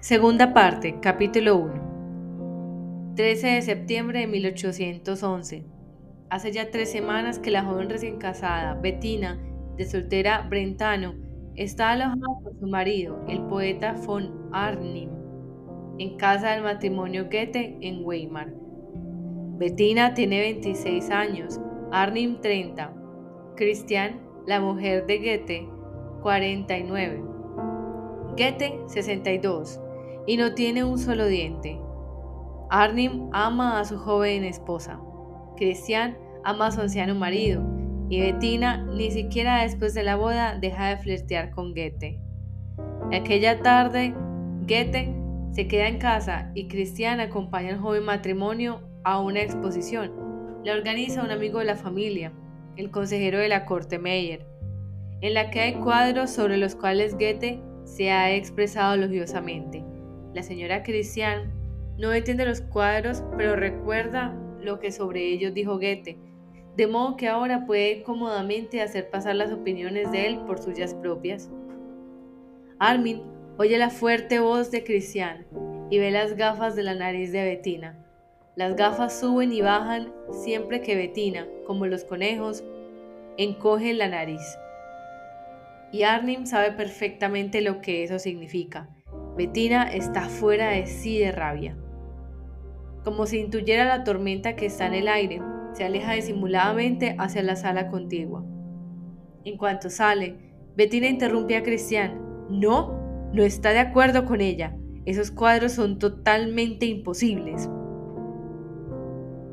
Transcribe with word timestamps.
Segunda 0.00 0.52
parte, 0.52 1.00
capítulo 1.00 1.56
1. 1.56 3.14
13 3.16 3.46
de 3.46 3.62
septiembre 3.62 4.20
de 4.20 4.26
1811. 4.28 5.64
Hace 6.30 6.52
ya 6.52 6.70
tres 6.70 6.92
semanas 6.92 7.40
que 7.40 7.50
la 7.50 7.64
joven 7.64 7.90
recién 7.90 8.18
casada, 8.18 8.74
Bettina, 8.74 9.40
de 9.76 9.84
soltera 9.84 10.42
Brentano, 10.42 11.14
está 11.56 11.90
alojada 11.90 12.20
con 12.44 12.60
su 12.60 12.66
marido, 12.68 13.24
el 13.26 13.40
poeta 13.46 13.94
von 13.94 14.48
Arnim, 14.52 15.10
en 15.98 16.16
casa 16.18 16.52
del 16.52 16.62
matrimonio 16.62 17.24
Goethe 17.24 17.78
en 17.80 18.04
Weimar. 18.04 18.52
Bettina 19.58 20.14
tiene 20.14 20.38
26 20.40 21.10
años, 21.10 21.58
Arnim 21.90 22.40
30, 22.40 22.92
Christian, 23.56 24.20
la 24.46 24.60
mujer 24.60 25.06
de 25.06 25.18
Goethe, 25.18 25.68
49, 26.22 27.24
Goethe 28.36 28.78
62 28.86 29.80
y 30.26 30.36
no 30.36 30.54
tiene 30.54 30.84
un 30.84 30.98
solo 30.98 31.26
diente. 31.26 31.78
Arnim 32.70 33.28
ama 33.32 33.78
a 33.78 33.84
su 33.84 33.96
joven 33.96 34.44
esposa. 34.44 35.00
Christian 35.56 36.16
ama 36.44 36.66
a 36.66 36.72
su 36.72 36.80
anciano 36.80 37.14
marido. 37.14 37.62
Y 38.08 38.20
Bettina 38.20 38.84
ni 38.84 39.10
siquiera 39.10 39.62
después 39.62 39.94
de 39.94 40.02
la 40.02 40.16
boda 40.16 40.58
deja 40.58 40.88
de 40.88 40.96
flirtear 40.98 41.50
con 41.50 41.74
Goethe. 41.74 42.20
Aquella 43.12 43.60
tarde, 43.62 44.14
Goethe 44.62 45.14
se 45.52 45.66
queda 45.68 45.88
en 45.88 45.98
casa 45.98 46.50
y 46.54 46.68
Christian 46.68 47.20
acompaña 47.20 47.70
al 47.70 47.80
joven 47.80 48.04
matrimonio 48.04 48.80
a 49.04 49.20
una 49.20 49.40
exposición. 49.40 50.12
La 50.64 50.72
organiza 50.72 51.22
un 51.22 51.30
amigo 51.30 51.60
de 51.60 51.64
la 51.64 51.76
familia, 51.76 52.32
el 52.76 52.90
consejero 52.90 53.38
de 53.38 53.48
la 53.48 53.64
corte 53.64 53.98
Meyer, 53.98 54.46
en 55.20 55.34
la 55.34 55.50
que 55.50 55.60
hay 55.60 55.74
cuadros 55.74 56.30
sobre 56.30 56.56
los 56.56 56.74
cuales 56.74 57.14
Goethe 57.14 57.62
se 57.84 58.10
ha 58.10 58.34
expresado 58.34 58.94
elogiosamente. 58.94 59.84
La 60.36 60.42
señora 60.42 60.82
Cristian 60.82 61.50
no 61.96 62.12
entiende 62.12 62.44
los 62.44 62.60
cuadros, 62.60 63.24
pero 63.38 63.56
recuerda 63.56 64.38
lo 64.60 64.78
que 64.80 64.92
sobre 64.92 65.32
ellos 65.32 65.54
dijo 65.54 65.78
Goethe, 65.78 66.18
de 66.76 66.86
modo 66.86 67.16
que 67.16 67.26
ahora 67.26 67.64
puede 67.64 68.02
cómodamente 68.02 68.82
hacer 68.82 69.08
pasar 69.08 69.36
las 69.36 69.50
opiniones 69.50 70.12
de 70.12 70.26
él 70.26 70.40
por 70.40 70.58
suyas 70.58 70.92
propias. 70.92 71.50
Armin 72.78 73.22
oye 73.56 73.78
la 73.78 73.88
fuerte 73.88 74.38
voz 74.38 74.70
de 74.70 74.84
Cristian 74.84 75.46
y 75.88 76.00
ve 76.00 76.10
las 76.10 76.36
gafas 76.36 76.76
de 76.76 76.82
la 76.82 76.94
nariz 76.94 77.32
de 77.32 77.42
Bettina. 77.42 77.96
Las 78.56 78.76
gafas 78.76 79.18
suben 79.18 79.54
y 79.54 79.62
bajan 79.62 80.12
siempre 80.32 80.82
que 80.82 80.96
Bettina, 80.96 81.48
como 81.66 81.86
los 81.86 82.04
conejos, 82.04 82.62
encoge 83.38 83.94
la 83.94 84.10
nariz. 84.10 84.58
Y 85.92 86.02
Arnim 86.02 86.44
sabe 86.44 86.72
perfectamente 86.72 87.62
lo 87.62 87.80
que 87.80 88.04
eso 88.04 88.18
significa. 88.18 88.90
Bettina 89.36 89.84
está 89.92 90.22
fuera 90.22 90.70
de 90.70 90.86
sí 90.86 91.18
de 91.18 91.30
rabia. 91.30 91.76
Como 93.04 93.26
si 93.26 93.38
intuyera 93.38 93.84
la 93.84 94.02
tormenta 94.02 94.56
que 94.56 94.66
está 94.66 94.86
en 94.86 94.94
el 94.94 95.08
aire, 95.08 95.42
se 95.74 95.84
aleja 95.84 96.14
disimuladamente 96.14 97.16
hacia 97.18 97.42
la 97.42 97.54
sala 97.54 97.88
contigua. 97.88 98.44
En 99.44 99.58
cuanto 99.58 99.90
sale, 99.90 100.38
Bettina 100.74 101.06
interrumpe 101.06 101.54
a 101.54 101.62
Cristian. 101.62 102.18
No, 102.48 103.28
no 103.34 103.42
está 103.42 103.70
de 103.70 103.80
acuerdo 103.80 104.24
con 104.24 104.40
ella. 104.40 104.74
Esos 105.04 105.30
cuadros 105.30 105.72
son 105.72 105.98
totalmente 105.98 106.86
imposibles. 106.86 107.68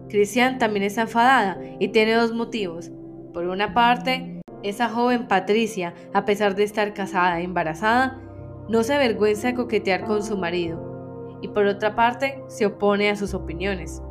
Cristian 0.08 0.60
también 0.60 0.84
está 0.84 1.02
enfadada 1.02 1.60
y 1.80 1.90
tiene 1.90 2.14
dos 2.14 2.34
motivos. 2.34 2.92
Por 3.34 3.48
una 3.48 3.74
parte, 3.74 4.42
esa 4.64 4.88
joven 4.88 5.28
Patricia, 5.28 5.94
a 6.14 6.24
pesar 6.24 6.56
de 6.56 6.64
estar 6.64 6.94
casada 6.94 7.42
e 7.42 7.44
embarazada, 7.44 8.22
no 8.70 8.84
se 8.84 8.94
avergüenza 8.94 9.48
de 9.48 9.56
coquetear 9.56 10.06
con 10.06 10.24
su 10.24 10.38
marido 10.38 11.40
y 11.42 11.50
por 11.50 11.66
otra 11.66 11.96
parte 11.96 12.42
se 12.48 12.66
opone 12.66 13.10
a 13.10 13.16
sus 13.16 13.34
opiniones. 13.34 14.02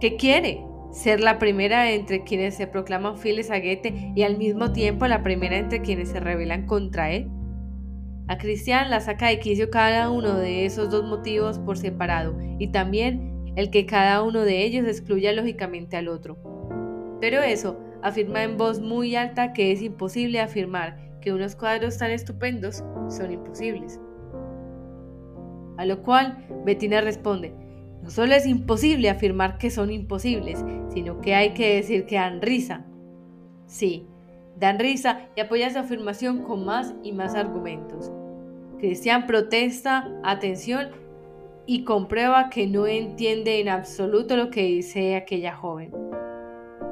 ¿Qué 0.00 0.16
quiere? 0.16 0.64
¿Ser 0.92 1.20
la 1.20 1.38
primera 1.38 1.92
entre 1.92 2.24
quienes 2.24 2.56
se 2.56 2.66
proclaman 2.66 3.16
fieles 3.16 3.50
a 3.50 3.58
Goethe 3.58 4.12
y 4.14 4.22
al 4.22 4.36
mismo 4.36 4.72
tiempo 4.72 5.06
la 5.06 5.22
primera 5.22 5.56
entre 5.56 5.82
quienes 5.82 6.10
se 6.10 6.20
rebelan 6.20 6.66
contra 6.66 7.10
él? 7.10 7.30
A 8.28 8.38
Cristian 8.38 8.90
la 8.90 9.00
saca 9.00 9.28
de 9.28 9.40
quicio 9.40 9.70
cada 9.70 10.10
uno 10.10 10.36
de 10.36 10.64
esos 10.64 10.90
dos 10.90 11.04
motivos 11.04 11.58
por 11.58 11.78
separado 11.78 12.36
y 12.58 12.68
también 12.68 13.52
el 13.56 13.70
que 13.70 13.86
cada 13.86 14.22
uno 14.22 14.42
de 14.42 14.64
ellos 14.64 14.86
excluya 14.86 15.32
lógicamente 15.32 15.96
al 15.96 16.08
otro. 16.08 16.38
Pero 17.20 17.42
eso 17.42 17.80
afirma 18.02 18.42
en 18.42 18.56
voz 18.56 18.80
muy 18.80 19.16
alta 19.16 19.52
que 19.52 19.72
es 19.72 19.82
imposible 19.82 20.40
afirmar 20.40 21.09
que 21.20 21.32
unos 21.32 21.56
cuadros 21.56 21.98
tan 21.98 22.10
estupendos 22.10 22.84
son 23.08 23.32
imposibles. 23.32 24.00
A 25.76 25.84
lo 25.84 26.02
cual 26.02 26.46
Bettina 26.64 27.00
responde, 27.00 27.54
no 28.02 28.10
solo 28.10 28.34
es 28.34 28.46
imposible 28.46 29.10
afirmar 29.10 29.58
que 29.58 29.70
son 29.70 29.90
imposibles, 29.90 30.64
sino 30.88 31.20
que 31.20 31.34
hay 31.34 31.54
que 31.54 31.76
decir 31.76 32.06
que 32.06 32.16
dan 32.16 32.40
risa. 32.42 32.84
Sí, 33.66 34.06
dan 34.58 34.78
risa 34.78 35.28
y 35.36 35.40
apoya 35.40 35.70
su 35.70 35.78
afirmación 35.78 36.42
con 36.42 36.64
más 36.64 36.94
y 37.02 37.12
más 37.12 37.34
argumentos. 37.34 38.10
Cristian 38.78 39.26
protesta, 39.26 40.08
atención, 40.22 40.88
y 41.66 41.84
comprueba 41.84 42.50
que 42.50 42.66
no 42.66 42.86
entiende 42.86 43.60
en 43.60 43.68
absoluto 43.68 44.36
lo 44.36 44.50
que 44.50 44.62
dice 44.62 45.14
aquella 45.14 45.54
joven. 45.54 45.92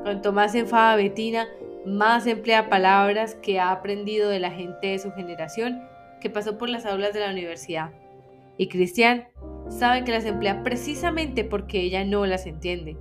Cuanto 0.03 0.33
más 0.33 0.55
enfada 0.55 0.95
Bettina, 0.97 1.49
más 1.89 2.27
emplea 2.27 2.69
palabras 2.69 3.35
que 3.35 3.59
ha 3.61 3.71
aprendido 3.71 4.29
de 4.29 4.39
la 4.39 4.51
gente 4.51 4.89
de 4.89 4.99
su 4.99 5.13
generación 5.13 5.83
que 6.21 6.31
pasó 6.31 6.59
por 6.59 6.69
las 6.69 6.87
aulas 6.87 7.13
de 7.15 7.21
la 7.21 7.31
universidad. 7.31 7.91
Y 8.57 8.69
Cristian 8.69 9.29
sabe 9.69 10.05
que 10.05 10.13
las 10.13 10.25
emplea 10.25 10.63
precisamente 10.63 11.45
porque 11.45 11.81
ella 11.81 12.05
no 12.05 12.27
las 12.27 12.47
entiende. 12.47 12.97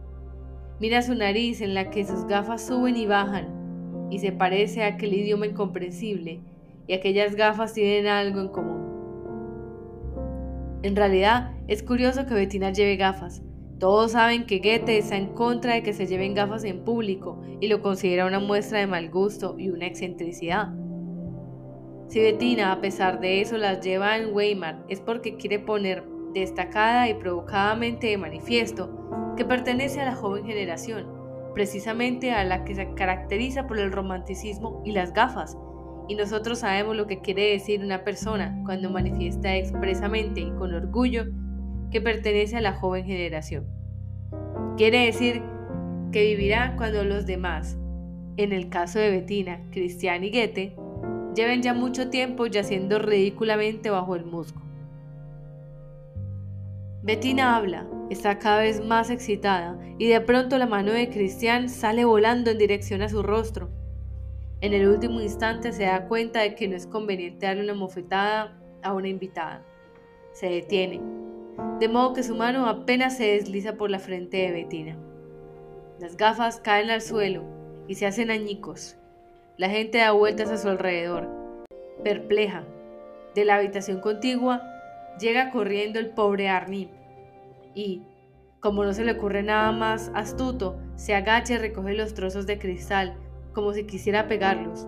Mira 0.80 1.02
su 1.02 1.16
nariz 1.16 1.62
en 1.62 1.74
la 1.74 1.90
que 1.90 2.06
sus 2.06 2.25
gafas 2.28 2.68
suben 2.68 2.96
y 2.98 3.08
bajan 3.08 4.08
y 4.12 4.20
se 4.20 4.31
parece 4.31 4.84
a 4.84 4.88
aquel 4.88 5.14
idioma 5.14 5.48
incomprensible 5.48 6.40
y 6.88 6.94
aquellas 6.94 7.36
gafas 7.36 7.74
tienen 7.74 8.08
algo 8.08 8.42
en 8.42 8.50
común. 8.50 8.88
En 10.84 10.96
realidad, 10.96 11.52
es 11.68 11.84
curioso 11.84 12.25
que 12.28 12.36
Bettina 12.36 12.72
lleve 12.72 12.96
gafas, 12.96 13.42
todos 13.79 14.13
saben 14.13 14.45
que 14.45 14.57
Goethe 14.57 14.97
está 14.97 15.17
en 15.17 15.33
contra 15.33 15.75
de 15.75 15.83
que 15.83 15.93
se 15.93 16.07
lleven 16.07 16.33
gafas 16.33 16.63
en 16.63 16.83
público 16.83 17.39
y 17.59 17.67
lo 17.67 17.81
considera 17.81 18.25
una 18.25 18.39
muestra 18.39 18.79
de 18.79 18.88
mal 18.88 19.09
gusto 19.09 19.55
y 19.57 19.69
una 19.69 19.85
excentricidad. 19.85 20.73
Si 22.07 22.19
Bettina, 22.19 22.71
a 22.71 22.81
pesar 22.81 23.19
de 23.19 23.41
eso, 23.41 23.57
las 23.57 23.81
lleva 23.81 24.17
en 24.17 24.33
Weimar, 24.33 24.83
es 24.89 24.99
porque 24.99 25.35
quiere 25.35 25.59
poner 25.59 26.03
destacada 26.33 27.07
y 27.09 27.13
provocadamente 27.13 28.07
de 28.07 28.17
manifiesto 28.17 29.33
que 29.35 29.45
pertenece 29.45 30.01
a 30.01 30.05
la 30.05 30.15
joven 30.15 30.45
generación, 30.45 31.05
precisamente 31.53 32.31
a 32.31 32.44
la 32.45 32.63
que 32.63 32.75
se 32.75 32.94
caracteriza 32.95 33.67
por 33.67 33.77
el 33.77 33.91
romanticismo 33.91 34.81
y 34.85 34.91
las 34.91 35.13
gafas. 35.13 35.55
Y 36.07 36.15
nosotros 36.15 36.59
sabemos 36.59 36.95
lo 36.95 37.05
que 37.05 37.19
quiere 37.19 37.51
decir 37.51 37.83
una 37.83 38.03
persona 38.03 38.57
cuando 38.65 38.89
manifiesta 38.89 39.55
expresamente 39.55 40.41
y 40.41 40.51
con 40.51 40.73
orgullo 40.73 41.25
que 41.92 42.02
pertenece 42.02 42.58
a 42.58 42.62
la 42.62 42.74
joven 42.74 43.06
generación. 43.06 43.66
Quiere 44.78 45.06
decir 45.06 45.42
que 46.12 46.24
vivirá 46.24 46.75
cuando 46.78 47.03
los 47.03 47.25
demás, 47.25 47.78
en 48.38 48.53
el 48.53 48.70
caso 48.70 49.00
de 49.00 49.09
Bettina, 49.09 49.62
Cristian 49.72 50.24
y 50.24 50.31
Goethe, 50.31 50.75
lleven 51.36 51.62
ya 51.62 51.74
mucho 51.74 52.09
tiempo 52.09 52.48
yaciendo 52.48 53.00
ridículamente 53.00 53.90
bajo 53.90 54.16
el 54.16 54.25
musgo. 54.25 54.62
Bettina 57.03 57.56
habla, 57.56 57.88
está 58.09 58.38
cada 58.38 58.59
vez 58.59 58.84
más 58.84 59.09
excitada 59.09 59.80
y 59.98 60.08
de 60.08 60.19
pronto 60.22 60.58
la 60.58 60.66
mano 60.66 60.92
de 60.92 61.09
Cristian 61.09 61.69
sale 61.69 62.06
volando 62.06 62.52
en 62.52 62.58
dirección 62.58 63.02
a 63.02 63.09
su 63.09 63.24
rostro. 63.24 63.69
En 64.59 64.74
el 64.74 64.88
último 64.88 65.22
instante 65.22 65.72
se 65.72 65.84
da 65.84 66.07
cuenta 66.07 66.42
de 66.42 66.56
que 66.56 66.68
no 66.68 66.75
es 66.75 66.88
conveniente 66.88 67.45
darle 67.45 67.63
una 67.63 67.75
mofetada 67.75 68.57
a 68.81 68.94
una 68.94 69.07
invitada. 69.07 69.63
Se 70.33 70.50
detiene, 70.50 71.00
de 71.79 71.89
modo 71.89 72.13
que 72.13 72.24
su 72.24 72.35
mano 72.35 72.68
apenas 72.68 73.18
se 73.18 73.25
desliza 73.25 73.74
por 73.74 73.91
la 73.91 74.00
frente 74.00 74.38
de 74.38 74.51
Bettina. 74.51 74.97
Las 76.00 76.18
gafas 76.18 76.59
caen 76.59 76.89
al 76.89 77.01
suelo 77.01 77.44
y 77.88 77.95
se 77.95 78.07
hacen 78.07 78.31
añicos. 78.31 78.97
La 79.57 79.69
gente 79.69 80.00
da 80.00 80.12
vueltas 80.12 80.50
a 80.50 80.57
su 80.57 80.69
alrededor, 80.69 81.29
perpleja. 82.03 82.63
De 83.35 83.45
la 83.45 83.56
habitación 83.56 84.01
contigua 84.01 84.62
llega 85.19 85.51
corriendo 85.51 86.00
el 86.00 86.09
pobre 86.09 86.50
Arnim 86.50 86.89
y, 87.75 88.01
como 88.59 88.83
no 88.83 88.94
se 88.94 89.06
le 89.06 89.12
ocurre 89.13 89.44
nada 89.44 89.71
más 89.71 90.12
astuto, 90.15 90.80
se 90.95 91.13
agacha 91.13 91.56
y 91.56 91.57
recoge 91.57 91.94
los 91.94 92.15
trozos 92.15 92.47
de 92.47 92.57
cristal 92.57 93.15
como 93.53 93.73
si 93.73 93.85
quisiera 93.85 94.27
pegarlos. 94.27 94.88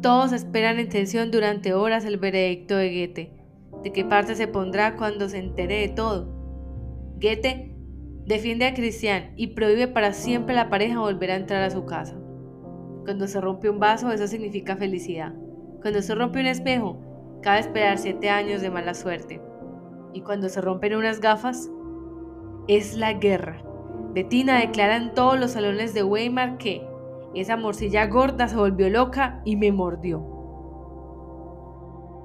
Todos 0.00 0.32
esperan 0.32 0.78
en 0.78 0.88
tensión 0.88 1.32
durante 1.32 1.74
horas 1.74 2.04
el 2.04 2.18
veredicto 2.18 2.76
de 2.76 2.90
Goethe 2.90 3.35
de 3.86 3.92
qué 3.92 4.04
parte 4.04 4.34
se 4.34 4.48
pondrá 4.48 4.96
cuando 4.96 5.28
se 5.28 5.38
entere 5.38 5.76
de 5.76 5.88
todo. 5.90 6.26
Goethe 7.20 7.72
defiende 8.24 8.66
a 8.66 8.74
Cristian 8.74 9.32
y 9.36 9.54
prohíbe 9.54 9.86
para 9.86 10.12
siempre 10.12 10.58
a 10.58 10.64
la 10.64 10.70
pareja 10.70 10.98
volver 10.98 11.30
a 11.30 11.36
entrar 11.36 11.62
a 11.62 11.70
su 11.70 11.84
casa. 11.84 12.18
Cuando 13.04 13.28
se 13.28 13.40
rompe 13.40 13.70
un 13.70 13.78
vaso, 13.78 14.10
eso 14.10 14.26
significa 14.26 14.74
felicidad. 14.74 15.34
Cuando 15.82 16.02
se 16.02 16.16
rompe 16.16 16.40
un 16.40 16.46
espejo, 16.46 17.00
cabe 17.42 17.60
esperar 17.60 17.98
siete 17.98 18.28
años 18.28 18.60
de 18.60 18.70
mala 18.70 18.92
suerte. 18.92 19.40
Y 20.12 20.22
cuando 20.22 20.48
se 20.48 20.60
rompen 20.60 20.96
unas 20.96 21.20
gafas, 21.20 21.70
es 22.66 22.96
la 22.96 23.12
guerra. 23.12 23.62
Bettina 24.14 24.58
declara 24.58 24.96
en 24.96 25.14
todos 25.14 25.38
los 25.38 25.52
salones 25.52 25.94
de 25.94 26.02
Weimar 26.02 26.58
que 26.58 26.84
esa 27.36 27.56
morcilla 27.56 28.08
gorda 28.08 28.48
se 28.48 28.56
volvió 28.56 28.90
loca 28.90 29.42
y 29.44 29.54
me 29.54 29.70
mordió. 29.70 30.35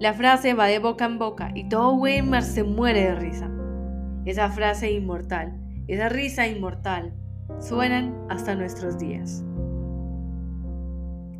La 0.01 0.15
frase 0.15 0.55
va 0.55 0.65
de 0.65 0.79
boca 0.79 1.05
en 1.05 1.19
boca 1.19 1.51
y 1.53 1.69
todo 1.69 1.93
Weimar 1.93 2.41
se 2.41 2.63
muere 2.63 3.03
de 3.03 3.13
risa. 3.13 3.51
Esa 4.25 4.49
frase 4.49 4.91
inmortal, 4.91 5.53
esa 5.87 6.09
risa 6.09 6.47
inmortal, 6.47 7.13
suenan 7.59 8.17
hasta 8.27 8.55
nuestros 8.55 8.97
días. 8.97 9.43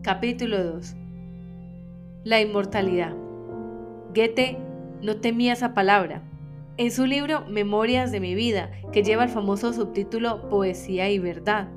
Capítulo 0.04 0.63
2 0.63 0.96
La 2.24 2.40
inmortalidad. 2.40 3.16
Goethe 4.13 4.60
no 5.02 5.16
temía 5.16 5.54
esa 5.54 5.74
palabra. 5.74 6.22
En 6.78 6.92
su 6.92 7.08
libro 7.08 7.44
Memorias 7.48 8.12
de 8.12 8.19
mi 8.19 8.36
vida, 8.36 8.69
que 8.92 9.02
lleva 9.02 9.24
el 9.24 9.31
famoso 9.31 9.74
subtítulo 9.74 10.50
Poesía 10.50 11.10
y 11.10 11.18
Verdad, 11.18 11.69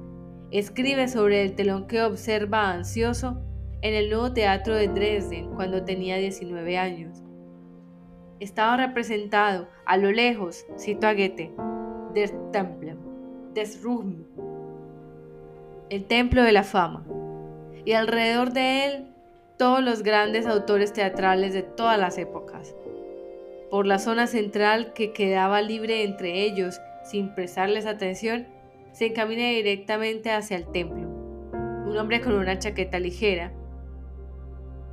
escribe 0.51 1.09
sobre 1.09 1.45
el 1.45 1.55
telón 1.55 1.87
que 1.87 2.03
observa 2.03 2.73
ansioso 2.73 3.41
en 3.85 3.93
el 3.93 4.09
nuevo 4.09 4.33
teatro 4.33 4.75
de 4.75 4.89
Dresden 4.89 5.55
cuando 5.57 5.85
tenía 5.85 6.17
19 6.17 6.79
años. 6.79 7.23
Estaba 8.41 8.79
representado 8.79 9.69
a 9.85 9.99
lo 9.99 10.11
lejos, 10.11 10.65
cito 10.79 11.07
a 11.07 11.13
Goethe, 11.13 11.53
Der 12.15 12.31
Tempel, 12.51 12.97
des 13.53 13.83
Ruhm, 13.83 14.25
el 15.91 16.07
templo 16.07 16.43
de 16.43 16.53
la 16.53 16.63
fama, 16.63 17.05
y 17.85 17.93
alrededor 17.93 18.55
de 18.55 18.87
él 18.87 19.09
todos 19.59 19.85
los 19.85 20.03
grandes 20.03 20.47
autores 20.47 20.95
teatrales 20.95 21.53
de 21.53 21.63
todas 21.63 21.99
las 21.99 22.17
épocas. 22.17 22.75
Por 23.71 23.87
la 23.87 23.99
zona 23.99 24.27
central 24.27 24.95
que 24.95 25.13
quedaba 25.13 25.61
libre 25.61 26.05
entre 26.05 26.43
ellos, 26.45 26.81
sin 27.05 27.35
prestarles 27.35 27.85
atención, 27.85 28.47
se 28.93 29.09
encamina 29.09 29.51
directamente 29.51 30.31
hacia 30.31 30.57
el 30.57 30.73
templo. 30.73 31.07
Un 31.87 31.99
hombre 31.99 32.23
con 32.23 32.33
una 32.33 32.59
chaqueta 32.59 32.99
ligera, 32.99 33.53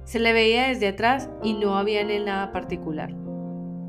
se 0.04 0.20
le 0.20 0.34
veía 0.34 0.68
desde 0.68 0.88
atrás 0.88 1.30
y 1.44 1.54
no 1.54 1.78
había 1.78 2.02
en 2.02 2.10
él 2.10 2.26
nada 2.26 2.52
particular. 2.52 3.14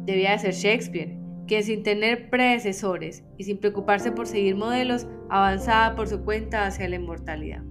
Debía 0.05 0.33
de 0.33 0.39
ser 0.39 0.55
Shakespeare, 0.55 1.19
quien 1.47 1.63
sin 1.65 1.83
tener 1.83 2.31
predecesores 2.31 3.25
y 3.39 3.45
sin 3.45 3.59
preocuparse 3.59 4.13
por 4.13 4.27
seguir 4.27 4.57
modelos, 4.57 5.07
avanzaba 5.29 5.95
por 5.97 6.09
su 6.09 6.25
cuenta 6.25 6.67
hacia 6.67 6.89
la 6.89 6.97
inmortalidad. 6.97 7.63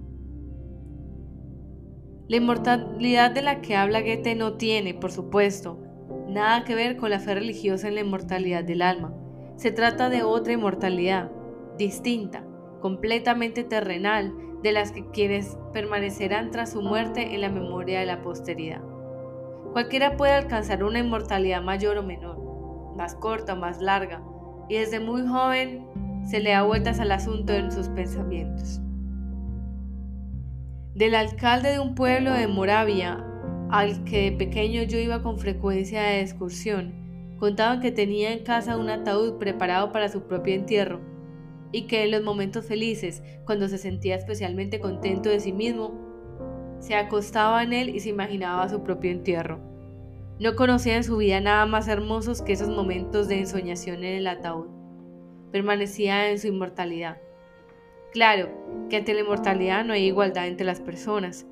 La 2.28 2.36
inmortalidad 2.36 3.30
de 3.32 3.42
la 3.42 3.60
que 3.60 3.76
habla 3.76 4.00
Goethe 4.00 4.34
no 4.34 4.54
tiene, 4.56 4.94
por 4.94 5.12
supuesto, 5.12 5.78
nada 6.28 6.64
que 6.64 6.74
ver 6.74 6.96
con 6.96 7.10
la 7.10 7.18
fe 7.18 7.34
religiosa 7.34 7.88
en 7.88 7.96
la 7.96 8.00
inmortalidad 8.00 8.64
del 8.64 8.82
alma. 8.82 9.14
Se 9.56 9.70
trata 9.70 10.08
de 10.08 10.22
otra 10.22 10.54
inmortalidad, 10.54 11.30
distinta, 11.76 12.44
completamente 12.80 13.64
terrenal, 13.64 14.34
de 14.62 14.72
las 14.72 14.92
que 14.92 15.04
quienes 15.10 15.56
permanecerán 15.72 16.50
tras 16.50 16.72
su 16.72 16.82
muerte 16.82 17.34
en 17.34 17.40
la 17.40 17.48
memoria 17.48 18.00
de 18.00 18.06
la 18.06 18.22
posteridad. 18.22 18.80
Cualquiera 19.72 20.16
puede 20.16 20.32
alcanzar 20.32 20.84
una 20.84 21.00
inmortalidad 21.00 21.62
mayor 21.62 21.98
o 21.98 22.02
menor, 22.02 22.94
más 22.96 23.14
corta 23.14 23.54
más 23.54 23.80
larga, 23.80 24.22
y 24.68 24.76
desde 24.76 25.00
muy 25.00 25.26
joven 25.26 25.86
se 26.24 26.40
le 26.40 26.50
da 26.50 26.62
vueltas 26.62 27.00
al 27.00 27.10
asunto 27.10 27.52
en 27.52 27.72
sus 27.72 27.88
pensamientos. 27.88 28.80
Del 30.94 31.14
alcalde 31.14 31.72
de 31.72 31.80
un 31.80 31.94
pueblo 31.94 32.32
de 32.32 32.46
Moravia, 32.46 33.26
al 33.70 34.04
que 34.04 34.30
de 34.30 34.36
pequeño 34.36 34.82
yo 34.82 34.98
iba 34.98 35.22
con 35.22 35.38
frecuencia 35.38 36.02
de 36.02 36.20
excursión, 36.20 36.92
contaban 37.38 37.80
que 37.80 37.90
tenía 37.90 38.32
en 38.32 38.44
casa 38.44 38.76
un 38.76 38.90
ataúd 38.90 39.38
preparado 39.38 39.90
para 39.90 40.08
su 40.08 40.22
propio 40.28 40.54
entierro 40.54 41.11
y 41.72 41.86
que 41.86 42.04
en 42.04 42.10
los 42.10 42.22
momentos 42.22 42.66
felices, 42.66 43.22
cuando 43.44 43.68
se 43.68 43.78
sentía 43.78 44.14
especialmente 44.14 44.80
contento 44.80 45.30
de 45.30 45.40
sí 45.40 45.52
mismo, 45.52 45.92
se 46.78 46.94
acostaba 46.94 47.62
en 47.62 47.72
él 47.72 47.88
y 47.90 48.00
se 48.00 48.10
imaginaba 48.10 48.68
su 48.68 48.82
propio 48.82 49.10
entierro. 49.10 49.58
No 50.38 50.56
conocía 50.56 50.96
en 50.96 51.04
su 51.04 51.16
vida 51.16 51.40
nada 51.40 51.66
más 51.66 51.88
hermosos 51.88 52.42
que 52.42 52.52
esos 52.52 52.68
momentos 52.68 53.28
de 53.28 53.38
ensoñación 53.38 54.04
en 54.04 54.14
el 54.14 54.26
ataúd. 54.26 54.66
Permanecía 55.52 56.30
en 56.30 56.38
su 56.38 56.48
inmortalidad. 56.48 57.18
Claro 58.12 58.50
que 58.90 58.96
ante 58.96 59.14
la 59.14 59.20
inmortalidad 59.20 59.84
no 59.84 59.92
hay 59.92 60.04
igualdad 60.04 60.46
entre 60.46 60.66
las 60.66 60.80
personas. 60.80 61.46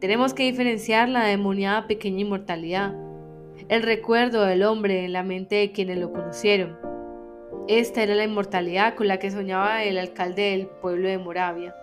Tenemos 0.00 0.32
que 0.32 0.44
diferenciar 0.44 1.08
la 1.08 1.24
demoniada 1.24 1.86
pequeña 1.86 2.20
inmortalidad, 2.20 2.94
el 3.68 3.82
recuerdo 3.82 4.44
del 4.44 4.62
hombre 4.62 5.04
en 5.04 5.12
la 5.12 5.24
mente 5.24 5.56
de 5.56 5.72
quienes 5.72 5.98
lo 5.98 6.12
conocieron, 6.12 6.78
esta 7.68 8.02
era 8.02 8.14
la 8.14 8.24
inmortalidad 8.24 8.94
con 8.94 9.08
la 9.08 9.18
que 9.18 9.30
soñaba 9.30 9.84
el 9.84 9.98
alcalde 9.98 10.52
del 10.52 10.66
pueblo 10.66 11.06
de 11.06 11.18
Moravia. 11.18 11.74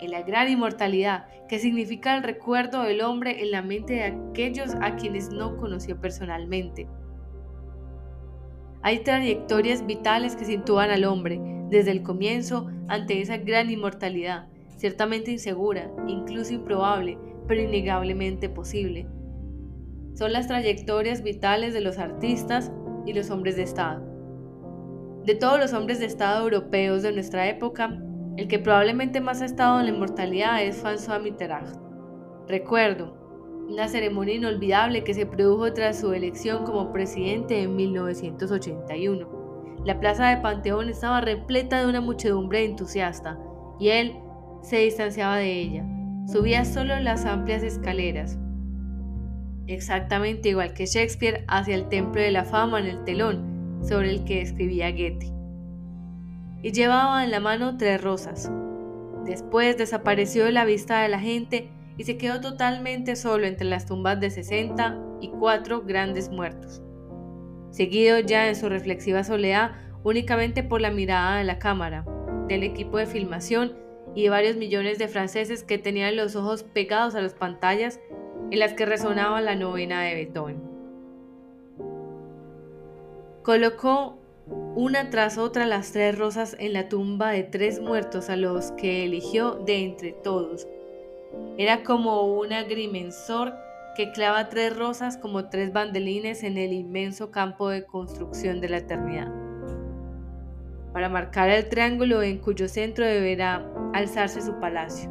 En 0.00 0.10
la 0.10 0.22
gran 0.22 0.50
inmortalidad, 0.50 1.26
que 1.48 1.60
significa 1.60 2.16
el 2.16 2.24
recuerdo 2.24 2.82
del 2.82 3.00
hombre 3.00 3.40
en 3.40 3.52
la 3.52 3.62
mente 3.62 3.94
de 3.94 4.02
aquellos 4.02 4.74
a 4.80 4.96
quienes 4.96 5.30
no 5.30 5.56
conoció 5.56 6.00
personalmente. 6.00 6.88
Hay 8.82 9.04
trayectorias 9.04 9.86
vitales 9.86 10.34
que 10.34 10.46
sitúan 10.46 10.90
al 10.90 11.04
hombre 11.04 11.40
desde 11.70 11.92
el 11.92 12.02
comienzo 12.02 12.66
ante 12.88 13.20
esa 13.20 13.36
gran 13.36 13.70
inmortalidad, 13.70 14.48
ciertamente 14.76 15.30
insegura, 15.30 15.92
incluso 16.08 16.52
improbable, 16.52 17.18
pero 17.46 17.62
innegablemente 17.62 18.48
posible. 18.48 19.06
Son 20.14 20.32
las 20.32 20.48
trayectorias 20.48 21.22
vitales 21.22 21.72
de 21.72 21.82
los 21.82 21.98
artistas 21.98 22.72
y 23.06 23.12
los 23.12 23.30
hombres 23.30 23.54
de 23.54 23.62
Estado. 23.62 24.13
De 25.24 25.34
todos 25.34 25.58
los 25.58 25.72
hombres 25.72 26.00
de 26.00 26.04
Estado 26.04 26.44
europeos 26.44 27.02
de 27.02 27.10
nuestra 27.10 27.48
época, 27.48 27.98
el 28.36 28.46
que 28.46 28.58
probablemente 28.58 29.22
más 29.22 29.40
ha 29.40 29.46
estado 29.46 29.80
en 29.80 29.86
la 29.86 29.92
inmortalidad 29.92 30.62
es 30.62 30.84
François 30.84 31.22
Mitterrand. 31.22 31.78
Recuerdo 32.46 33.16
una 33.70 33.88
ceremonia 33.88 34.34
inolvidable 34.34 35.02
que 35.02 35.14
se 35.14 35.24
produjo 35.24 35.72
tras 35.72 35.98
su 35.98 36.12
elección 36.12 36.64
como 36.64 36.92
presidente 36.92 37.62
en 37.62 37.74
1981. 37.74 39.82
La 39.86 39.98
plaza 39.98 40.28
de 40.28 40.42
Panteón 40.42 40.90
estaba 40.90 41.22
repleta 41.22 41.80
de 41.80 41.86
una 41.86 42.02
muchedumbre 42.02 42.62
entusiasta 42.62 43.38
y 43.80 43.88
él 43.88 44.16
se 44.60 44.76
distanciaba 44.76 45.38
de 45.38 45.58
ella. 45.58 45.86
Subía 46.30 46.66
solo 46.66 47.00
las 47.00 47.24
amplias 47.24 47.62
escaleras, 47.62 48.38
exactamente 49.68 50.50
igual 50.50 50.74
que 50.74 50.84
Shakespeare 50.84 51.46
hacia 51.48 51.76
el 51.76 51.88
Templo 51.88 52.20
de 52.20 52.30
la 52.30 52.44
Fama 52.44 52.80
en 52.80 52.86
el 52.86 53.04
telón, 53.04 53.53
sobre 53.86 54.10
el 54.10 54.24
que 54.24 54.40
escribía 54.40 54.90
Goethe. 54.90 55.32
Y 56.62 56.72
llevaba 56.72 57.24
en 57.24 57.30
la 57.30 57.40
mano 57.40 57.76
tres 57.76 58.02
rosas. 58.02 58.50
Después 59.24 59.76
desapareció 59.76 60.44
de 60.44 60.52
la 60.52 60.64
vista 60.64 61.02
de 61.02 61.08
la 61.08 61.18
gente 61.18 61.70
y 61.96 62.04
se 62.04 62.16
quedó 62.16 62.40
totalmente 62.40 63.16
solo 63.16 63.46
entre 63.46 63.66
las 63.66 63.86
tumbas 63.86 64.20
de 64.20 64.30
60 64.30 64.98
y 65.20 65.28
cuatro 65.28 65.82
grandes 65.82 66.30
muertos. 66.30 66.82
Seguido 67.70 68.18
ya 68.20 68.48
en 68.48 68.56
su 68.56 68.68
reflexiva 68.68 69.24
soledad 69.24 69.72
únicamente 70.02 70.62
por 70.62 70.80
la 70.80 70.90
mirada 70.90 71.38
de 71.38 71.44
la 71.44 71.58
cámara, 71.58 72.04
del 72.48 72.62
equipo 72.62 72.98
de 72.98 73.06
filmación 73.06 73.72
y 74.14 74.24
de 74.24 74.30
varios 74.30 74.56
millones 74.56 74.98
de 74.98 75.08
franceses 75.08 75.64
que 75.64 75.78
tenían 75.78 76.16
los 76.16 76.36
ojos 76.36 76.62
pegados 76.62 77.14
a 77.14 77.20
las 77.20 77.34
pantallas 77.34 78.00
en 78.50 78.58
las 78.58 78.74
que 78.74 78.86
resonaba 78.86 79.40
la 79.40 79.56
novena 79.56 80.02
de 80.02 80.14
Beethoven. 80.14 80.73
Colocó 83.44 84.16
una 84.74 85.10
tras 85.10 85.36
otra 85.36 85.66
las 85.66 85.92
tres 85.92 86.18
rosas 86.18 86.56
en 86.58 86.72
la 86.72 86.88
tumba 86.88 87.28
de 87.30 87.42
tres 87.42 87.78
muertos 87.78 88.30
a 88.30 88.36
los 88.36 88.72
que 88.72 89.04
eligió 89.04 89.56
de 89.56 89.84
entre 89.84 90.12
todos. 90.12 90.66
Era 91.58 91.84
como 91.84 92.22
un 92.22 92.54
agrimensor 92.54 93.52
que 93.98 94.12
clava 94.12 94.48
tres 94.48 94.74
rosas 94.74 95.18
como 95.18 95.50
tres 95.50 95.74
bandelines 95.74 96.42
en 96.42 96.56
el 96.56 96.72
inmenso 96.72 97.30
campo 97.30 97.68
de 97.68 97.84
construcción 97.84 98.62
de 98.62 98.70
la 98.70 98.78
eternidad. 98.78 99.30
Para 100.94 101.10
marcar 101.10 101.50
el 101.50 101.68
triángulo 101.68 102.22
en 102.22 102.38
cuyo 102.38 102.66
centro 102.66 103.04
deberá 103.04 103.70
alzarse 103.92 104.40
su 104.40 104.58
palacio. 104.58 105.10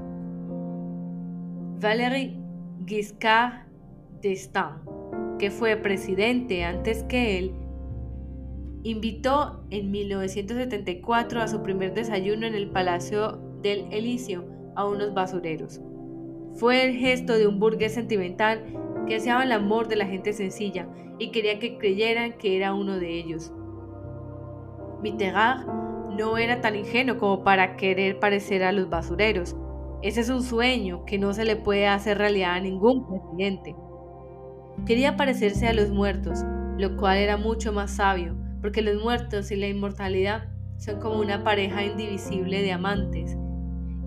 Valéry 1.79 2.35
Giscard 2.87 3.67
d'Estaing, 4.23 5.37
que 5.37 5.51
fue 5.51 5.75
presidente 5.75 6.63
antes 6.63 7.03
que 7.03 7.37
él, 7.37 7.62
invitó 8.83 9.63
en 9.69 9.91
1974 9.91 11.41
a 11.41 11.47
su 11.47 11.63
primer 11.63 11.93
desayuno 11.93 12.45
en 12.45 12.53
el 12.53 12.69
Palacio 12.69 13.39
del 13.61 13.87
Elíseo 13.91 14.45
a 14.75 14.85
unos 14.85 15.13
basureros. 15.13 15.81
Fue 16.55 16.83
el 16.85 16.95
gesto 16.95 17.33
de 17.33 17.47
un 17.47 17.59
burgués 17.59 17.93
sentimental 17.93 18.63
que 19.07 19.15
deseaba 19.15 19.43
el 19.43 19.53
amor 19.53 19.87
de 19.87 19.95
la 19.95 20.05
gente 20.05 20.33
sencilla 20.33 20.87
y 21.17 21.31
quería 21.31 21.59
que 21.59 21.77
creyeran 21.77 22.33
que 22.33 22.57
era 22.57 22.73
uno 22.73 22.99
de 22.99 23.17
ellos. 23.17 23.53
Mitterrand 25.01 25.65
no 26.17 26.37
era 26.37 26.61
tan 26.61 26.75
ingenuo 26.75 27.17
como 27.17 27.43
para 27.43 27.75
querer 27.77 28.19
parecer 28.19 28.63
a 28.63 28.71
los 28.71 28.89
basureros. 28.89 29.55
Ese 30.01 30.21
es 30.21 30.29
un 30.29 30.43
sueño 30.43 31.05
que 31.05 31.17
no 31.17 31.33
se 31.33 31.45
le 31.45 31.55
puede 31.55 31.87
hacer 31.87 32.17
realidad 32.17 32.55
a 32.55 32.59
ningún 32.59 33.07
presidente. 33.07 33.75
Quería 34.85 35.15
parecerse 35.15 35.67
a 35.67 35.73
los 35.73 35.89
muertos, 35.89 36.43
lo 36.77 36.97
cual 36.97 37.17
era 37.17 37.37
mucho 37.37 37.71
más 37.71 37.91
sabio, 37.91 38.35
porque 38.63 38.81
los 38.81 39.03
muertos 39.03 39.51
y 39.51 39.57
la 39.57 39.67
inmortalidad 39.67 40.45
son 40.77 41.01
como 41.01 41.19
una 41.19 41.43
pareja 41.43 41.83
indivisible 41.83 42.61
de 42.61 42.71
amantes, 42.71 43.37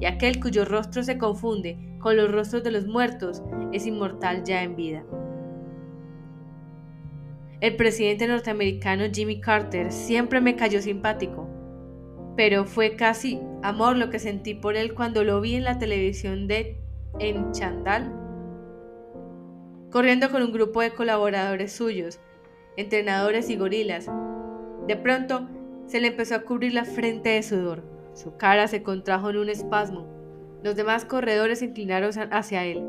y 0.01 0.07
aquel 0.07 0.41
cuyo 0.41 0.65
rostro 0.65 1.03
se 1.03 1.19
confunde 1.19 1.77
con 2.01 2.17
los 2.17 2.33
rostros 2.33 2.65
de 2.65 2.71
los 2.71 2.87
muertos 2.87 3.43
es 3.73 3.87
inmortal 3.87 4.45
ya 4.45 4.63
en 4.63 4.75
vida. 4.75 5.05
El 7.61 7.77
presidente 7.77 8.27
norteamericano 8.27 9.05
Jimmy 9.13 9.41
Carter 9.41 9.93
siempre 9.93 10.41
me 10.41 10.57
cayó 10.57 10.81
simpático, 10.81 11.47
pero 12.35 12.65
fue 12.65 12.97
casi 12.97 13.39
amor 13.63 13.97
lo 13.99 14.09
que 14.09 14.19
sentí 14.19 14.55
por 14.55 14.77
él 14.77 14.95
cuando 14.95 15.23
lo 15.23 15.43
vi 15.43 15.57
en 15.57 15.65
la 15.65 15.79
televisión 15.79 16.49
de 16.49 16.79
En 17.19 17.53
Chandal, 17.53 18.11
corriendo 19.91 20.31
con 20.31 20.43
un 20.43 20.53
grupo 20.53 20.81
de 20.81 20.93
colaboradores 20.93 21.73
suyos, 21.73 22.21
entrenadores 22.79 23.51
y 23.51 23.57
gorilas. 23.57 24.11
De 24.87 24.97
pronto 24.97 25.49
se 25.87 26.00
le 26.00 26.09
empezó 26.09 26.37
a 26.37 26.43
cubrir 26.43 26.73
la 26.73 26.85
frente 26.85 27.31
de 27.31 27.43
sudor. 27.43 27.83
Su 28.14 28.37
cara 28.37 28.69
se 28.69 28.83
contrajo 28.83 29.31
en 29.31 29.38
un 29.38 29.49
espasmo. 29.49 30.07
Los 30.62 30.76
demás 30.76 31.05
corredores 31.05 31.59
se 31.59 31.66
inclinaron 31.66 32.11
hacia 32.31 32.64
él, 32.64 32.85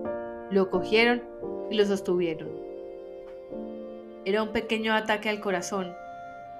lo 0.51 0.69
cogieron 0.69 1.23
y 1.69 1.75
lo 1.75 1.85
sostuvieron. 1.85 2.49
Era 4.25 4.43
un 4.43 4.49
pequeño 4.49 4.93
ataque 4.93 5.29
al 5.29 5.39
corazón. 5.39 5.91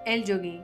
El 0.06 0.22
jogging 0.22 0.63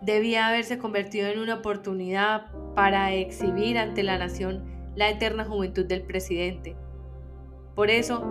debía 0.00 0.48
haberse 0.48 0.78
convertido 0.78 1.28
en 1.28 1.38
una 1.38 1.56
oportunidad 1.56 2.46
para 2.74 3.12
exhibir 3.12 3.78
ante 3.78 4.02
la 4.02 4.18
nación 4.18 4.64
la 4.94 5.10
eterna 5.10 5.44
juventud 5.44 5.84
del 5.84 6.02
presidente. 6.02 6.76
Por 7.74 7.90
eso, 7.90 8.24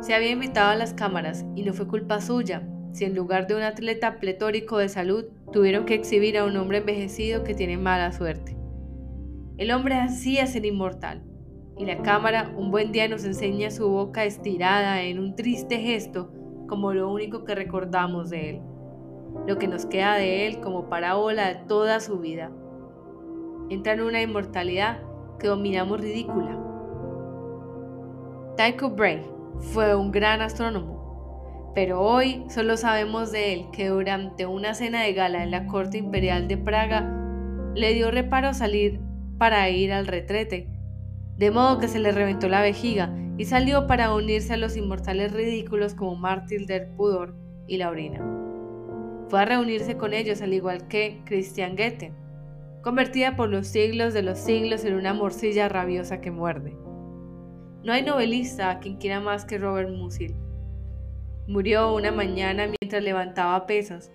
se 0.00 0.14
había 0.14 0.30
invitado 0.30 0.70
a 0.70 0.76
las 0.76 0.94
cámaras 0.94 1.44
y 1.54 1.62
no 1.62 1.72
fue 1.74 1.88
culpa 1.88 2.20
suya 2.20 2.62
si 2.98 3.04
en 3.04 3.14
lugar 3.14 3.46
de 3.46 3.54
un 3.54 3.62
atleta 3.62 4.18
pletórico 4.18 4.78
de 4.78 4.88
salud 4.88 5.26
tuvieron 5.52 5.84
que 5.84 5.94
exhibir 5.94 6.36
a 6.36 6.44
un 6.44 6.56
hombre 6.56 6.78
envejecido 6.78 7.44
que 7.44 7.54
tiene 7.54 7.76
mala 7.76 8.10
suerte. 8.10 8.56
El 9.56 9.70
hombre 9.70 9.94
hacía 9.94 10.48
ser 10.48 10.66
inmortal, 10.66 11.22
y 11.78 11.86
la 11.86 12.02
cámara 12.02 12.52
un 12.56 12.72
buen 12.72 12.90
día 12.90 13.06
nos 13.06 13.24
enseña 13.24 13.70
su 13.70 13.88
boca 13.88 14.24
estirada 14.24 15.02
en 15.02 15.20
un 15.20 15.36
triste 15.36 15.78
gesto 15.78 16.32
como 16.66 16.92
lo 16.92 17.08
único 17.08 17.44
que 17.44 17.54
recordamos 17.54 18.30
de 18.30 18.50
él, 18.50 18.60
lo 19.46 19.58
que 19.58 19.68
nos 19.68 19.86
queda 19.86 20.16
de 20.16 20.48
él 20.48 20.58
como 20.58 20.88
parábola 20.88 21.46
de 21.46 21.54
toda 21.68 22.00
su 22.00 22.18
vida. 22.18 22.50
Entra 23.70 23.92
en 23.92 24.00
una 24.00 24.22
inmortalidad 24.22 25.02
que 25.38 25.46
dominamos 25.46 26.00
ridícula. 26.00 26.58
Tycho 28.56 28.90
Brahe 28.90 29.22
fue 29.60 29.94
un 29.94 30.10
gran 30.10 30.42
astrónomo 30.42 30.97
pero 31.78 32.00
hoy 32.00 32.44
solo 32.48 32.76
sabemos 32.76 33.30
de 33.30 33.52
él 33.52 33.66
que 33.72 33.86
durante 33.86 34.46
una 34.46 34.74
cena 34.74 35.04
de 35.04 35.12
gala 35.12 35.44
en 35.44 35.52
la 35.52 35.68
corte 35.68 35.96
imperial 35.96 36.48
de 36.48 36.56
Praga 36.56 37.08
le 37.76 37.94
dio 37.94 38.10
reparo 38.10 38.52
salir 38.52 38.98
para 39.38 39.70
ir 39.70 39.92
al 39.92 40.08
retrete, 40.08 40.66
de 41.36 41.50
modo 41.52 41.78
que 41.78 41.86
se 41.86 42.00
le 42.00 42.10
reventó 42.10 42.48
la 42.48 42.62
vejiga 42.62 43.14
y 43.36 43.44
salió 43.44 43.86
para 43.86 44.12
unirse 44.12 44.54
a 44.54 44.56
los 44.56 44.76
inmortales 44.76 45.32
ridículos 45.32 45.94
como 45.94 46.16
Martil 46.16 46.66
der 46.66 46.88
Pudor 46.96 47.36
y 47.68 47.76
Laurina. 47.76 48.26
Fue 49.28 49.40
a 49.40 49.44
reunirse 49.44 49.96
con 49.96 50.14
ellos 50.14 50.42
al 50.42 50.54
igual 50.54 50.88
que 50.88 51.22
Christian 51.26 51.76
Goethe, 51.76 52.12
convertida 52.82 53.36
por 53.36 53.50
los 53.50 53.68
siglos 53.68 54.14
de 54.14 54.22
los 54.22 54.40
siglos 54.40 54.84
en 54.84 54.94
una 54.94 55.14
morcilla 55.14 55.68
rabiosa 55.68 56.20
que 56.20 56.32
muerde. 56.32 56.76
No 57.84 57.92
hay 57.92 58.02
novelista 58.02 58.68
a 58.68 58.80
quien 58.80 58.96
quiera 58.96 59.20
más 59.20 59.44
que 59.44 59.58
Robert 59.58 59.90
Musil 59.90 60.34
Murió 61.48 61.94
una 61.94 62.12
mañana 62.12 62.66
mientras 62.66 63.02
levantaba 63.02 63.66
pesas. 63.66 64.12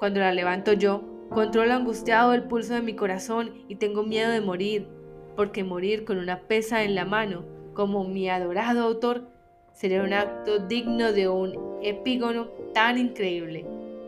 Cuando 0.00 0.18
la 0.18 0.34
levanto 0.34 0.72
yo, 0.72 1.28
controlo 1.30 1.72
angustiado 1.72 2.34
el 2.34 2.42
pulso 2.42 2.74
de 2.74 2.82
mi 2.82 2.96
corazón 2.96 3.62
y 3.68 3.76
tengo 3.76 4.02
miedo 4.02 4.32
de 4.32 4.40
morir, 4.40 4.88
porque 5.36 5.62
morir 5.62 6.04
con 6.04 6.18
una 6.18 6.40
pesa 6.40 6.82
en 6.82 6.96
la 6.96 7.04
mano, 7.04 7.44
como 7.72 8.02
mi 8.02 8.28
adorado 8.28 8.82
autor, 8.82 9.28
sería 9.74 10.02
un 10.02 10.12
acto 10.12 10.58
digno 10.58 11.12
de 11.12 11.28
un 11.28 11.78
epígono 11.82 12.48
tan 12.72 12.98
increíble, 12.98 13.64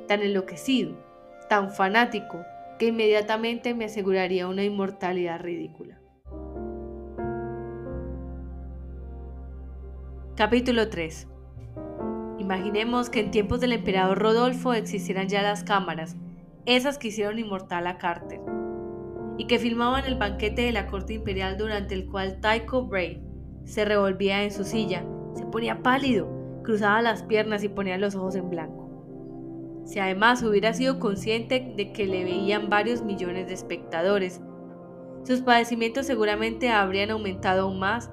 tan 0.09 0.21
enloquecido, 0.21 0.97
tan 1.49 1.71
fanático, 1.71 2.41
que 2.81 2.87
inmediatamente 2.87 3.73
me 3.73 3.85
aseguraría 3.85 4.49
una 4.49 4.65
inmortalidad 4.65 5.41
ridícula. 5.41 6.01
Capítulo 10.35 10.89
3 10.89 11.29
Imaginemos 12.47 13.11
que 13.11 13.19
en 13.19 13.33
tiempos 13.33 13.59
del 13.59 13.73
emperador 13.73 14.21
Rodolfo 14.21 14.73
existieran 14.73 15.27
ya 15.27 15.43
las 15.43 15.65
cámaras, 15.65 16.15
esas 16.65 16.97
que 16.97 17.09
hicieron 17.09 17.41
inmortal 17.41 17.89
a 17.89 17.99
Carter, 17.99 18.41
y 19.37 19.49
que 19.49 19.59
filmaban 19.59 20.05
el 20.05 20.15
banquete 20.15 20.63
de 20.63 20.71
la 20.71 20.87
corte 20.87 21.15
imperial 21.15 21.59
durante 21.59 21.95
el 21.95 22.07
cual 22.07 22.41
Tycho 22.41 22.87
Brahe 22.87 23.21
se 23.65 23.85
revolvía 23.85 24.45
en 24.45 24.53
su 24.53 24.63
silla, 24.63 25.05
se 25.35 25.45
ponía 25.45 25.83
pálido, 25.83 26.29
cruzaba 26.63 27.03
las 27.03 27.25
piernas 27.25 27.65
y 27.65 27.69
ponía 27.69 27.99
los 27.99 28.15
ojos 28.15 28.37
en 28.37 28.49
blanco. 28.49 29.83
Si 29.85 29.99
además 29.99 30.41
hubiera 30.45 30.73
sido 30.73 31.01
consciente 31.01 31.75
de 31.77 31.93
que 31.93 32.07
le 32.07 32.23
veían 32.23 32.71
varios 32.71 33.03
millones 33.03 33.49
de 33.49 33.55
espectadores, 33.55 34.41
sus 35.25 35.41
padecimientos 35.41 36.07
seguramente 36.07 36.71
habrían 36.71 37.11
aumentado 37.11 37.63
aún 37.63 37.81
más 37.81 38.09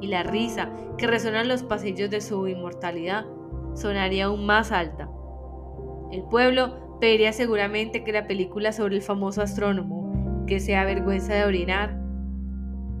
y 0.00 0.08
la 0.08 0.24
risa 0.24 0.72
que 0.98 1.06
resonó 1.06 1.38
en 1.38 1.46
los 1.46 1.62
pasillos 1.62 2.10
de 2.10 2.20
su 2.20 2.48
inmortalidad 2.48 3.26
sonaría 3.74 4.26
aún 4.26 4.46
más 4.46 4.72
alta. 4.72 5.08
El 6.12 6.22
pueblo 6.24 6.98
pediría 7.00 7.32
seguramente 7.32 8.04
que 8.04 8.12
la 8.12 8.26
película 8.26 8.72
sobre 8.72 8.96
el 8.96 9.02
famoso 9.02 9.42
astrónomo, 9.42 10.44
que 10.46 10.60
se 10.60 10.76
avergüenza 10.76 11.34
de 11.34 11.44
orinar, 11.44 11.98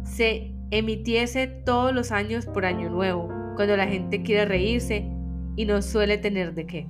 se 0.04 0.54
emitiese 0.70 1.46
todos 1.46 1.92
los 1.92 2.12
años 2.12 2.46
por 2.46 2.64
Año 2.64 2.88
Nuevo, 2.88 3.28
cuando 3.56 3.76
la 3.76 3.86
gente 3.86 4.22
quiere 4.22 4.44
reírse 4.44 5.10
y 5.56 5.66
no 5.66 5.82
suele 5.82 6.18
tener 6.18 6.54
de 6.54 6.66
qué. 6.66 6.86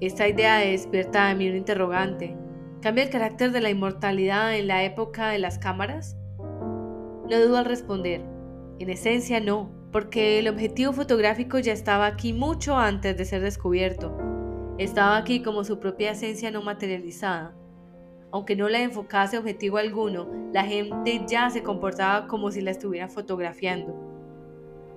Esta 0.00 0.28
idea 0.28 0.58
despierta 0.58 1.28
a 1.28 1.34
mí 1.34 1.48
un 1.48 1.56
interrogante. 1.56 2.36
¿Cambia 2.80 3.02
el 3.02 3.10
carácter 3.10 3.50
de 3.50 3.60
la 3.60 3.70
inmortalidad 3.70 4.56
en 4.56 4.68
la 4.68 4.84
época 4.84 5.28
de 5.30 5.40
las 5.40 5.58
cámaras? 5.58 6.16
No 6.38 7.40
dudo 7.40 7.58
al 7.58 7.64
responder. 7.64 8.22
En 8.78 8.90
esencia 8.90 9.40
no 9.40 9.77
porque 9.92 10.38
el 10.38 10.48
objetivo 10.48 10.92
fotográfico 10.92 11.58
ya 11.58 11.72
estaba 11.72 12.06
aquí 12.06 12.32
mucho 12.32 12.76
antes 12.76 13.16
de 13.16 13.24
ser 13.24 13.42
descubierto. 13.42 14.16
Estaba 14.76 15.16
aquí 15.16 15.42
como 15.42 15.64
su 15.64 15.80
propia 15.80 16.12
esencia 16.12 16.50
no 16.50 16.62
materializada. 16.62 17.54
Aunque 18.30 18.56
no 18.56 18.68
la 18.68 18.80
enfocase 18.80 19.38
objetivo 19.38 19.78
alguno, 19.78 20.28
la 20.52 20.64
gente 20.64 21.22
ya 21.26 21.48
se 21.48 21.62
comportaba 21.62 22.26
como 22.26 22.50
si 22.50 22.60
la 22.60 22.70
estuviera 22.70 23.08
fotografiando. 23.08 23.94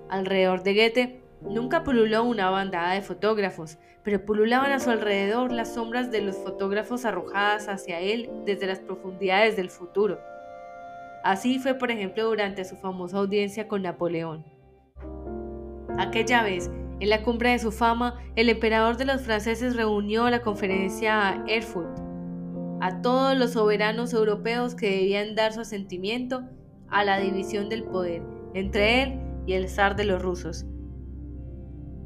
Alrededor 0.10 0.64
de 0.64 0.74
Goethe 0.74 1.22
nunca 1.42 1.84
pululó 1.84 2.24
una 2.26 2.50
bandada 2.50 2.94
de 2.94 3.02
fotógrafos, 3.02 3.78
pero 4.04 4.26
pululaban 4.26 4.74
a 4.74 4.80
su 4.80 4.90
alrededor 4.90 5.54
las 5.54 5.74
sombras 5.74 6.12
de 6.12 6.22
los 6.22 6.36
fotógrafos 6.36 7.06
arrojadas 7.06 7.70
hacia 7.70 8.02
él 8.02 8.30
desde 8.46 8.68
las 8.68 8.80
profundidades 8.80 9.56
del 9.56 9.70
futuro. 9.70 10.20
Así 11.24 11.60
fue, 11.60 11.76
por 11.76 11.92
ejemplo, 11.92 12.26
durante 12.26 12.66
su 12.66 12.76
famosa 12.76 13.20
audiencia 13.20 13.70
con 13.70 13.84
Napoleón. 13.84 14.44
Aquella 16.02 16.42
vez, 16.42 16.72
en 17.00 17.10
la 17.12 17.22
cumbre 17.22 17.52
de 17.52 17.60
su 17.60 17.72
fama, 17.72 18.16
el 18.36 18.50
emperador 18.50 18.98
de 18.98 19.06
los 19.06 19.22
franceses 19.22 19.76
reunió 19.76 20.28
la 20.32 20.42
conferencia 20.42 21.30
a 21.30 21.44
Erfurt 21.48 21.96
a 22.82 23.04
todos 23.04 23.38
los 23.38 23.52
soberanos 23.52 24.12
europeos 24.12 24.74
que 24.74 24.90
debían 24.90 25.36
dar 25.36 25.54
su 25.54 25.62
asentimiento 25.62 26.42
a 26.90 27.04
la 27.04 27.20
división 27.20 27.70
del 27.70 27.84
poder 27.84 28.24
entre 28.56 29.04
él 29.04 29.20
y 29.46 29.54
el 29.54 29.70
zar 29.70 29.96
de 29.96 30.06
los 30.06 30.20
rusos. 30.24 30.66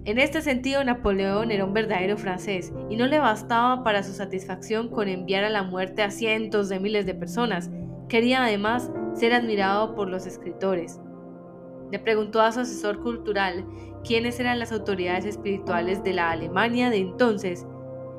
En 0.04 0.20
este 0.20 0.42
sentido, 0.42 0.84
Napoleón 0.84 1.50
era 1.50 1.64
un 1.64 1.74
verdadero 1.74 2.18
francés 2.18 2.74
y 2.90 2.98
no 2.98 3.08
le 3.08 3.20
bastaba 3.20 3.82
para 3.82 4.04
su 4.04 4.12
satisfacción 4.12 4.90
con 4.90 5.08
enviar 5.08 5.46
a 5.46 5.50
la 5.50 5.64
muerte 5.64 6.04
a 6.04 6.12
cientos 6.12 6.68
de 6.68 6.82
miles 6.82 7.06
de 7.06 7.16
personas. 7.16 7.72
Quería 8.10 8.44
además 8.44 8.92
ser 9.14 9.32
admirado 9.32 9.96
por 9.96 10.10
los 10.10 10.28
escritores, 10.28 11.00
le 11.96 12.00
preguntó 12.00 12.42
a 12.42 12.52
su 12.52 12.60
asesor 12.60 13.00
cultural 13.00 13.66
quiénes 14.04 14.38
eran 14.42 14.60
las 14.60 14.74
autoridades 14.74 15.24
espirituales 15.24 16.04
de 16.04 16.12
la 16.12 16.30
Alemania 16.30 16.90
de 16.90 16.98
entonces 16.98 17.66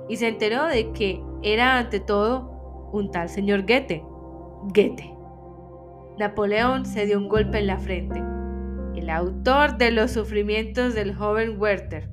y 0.09 0.17
se 0.17 0.29
enteró 0.29 0.65
de 0.65 0.93
que 0.93 1.23
era 1.43 1.77
ante 1.77 2.01
todo 2.01 2.89
un 2.95 3.11
tal 3.11 3.29
señor 3.29 3.67
Goethe. 3.67 4.03
Goethe. 4.75 5.15
Napoleón 6.19 6.87
se 6.87 7.05
dio 7.05 7.19
un 7.19 7.29
golpe 7.29 7.59
en 7.59 7.67
la 7.67 7.77
frente. 7.77 8.23
El 8.99 9.11
autor 9.11 9.77
de 9.77 9.91
los 9.91 10.13
sufrimientos 10.13 10.95
del 10.95 11.15
joven 11.15 11.61
Werther. 11.61 12.09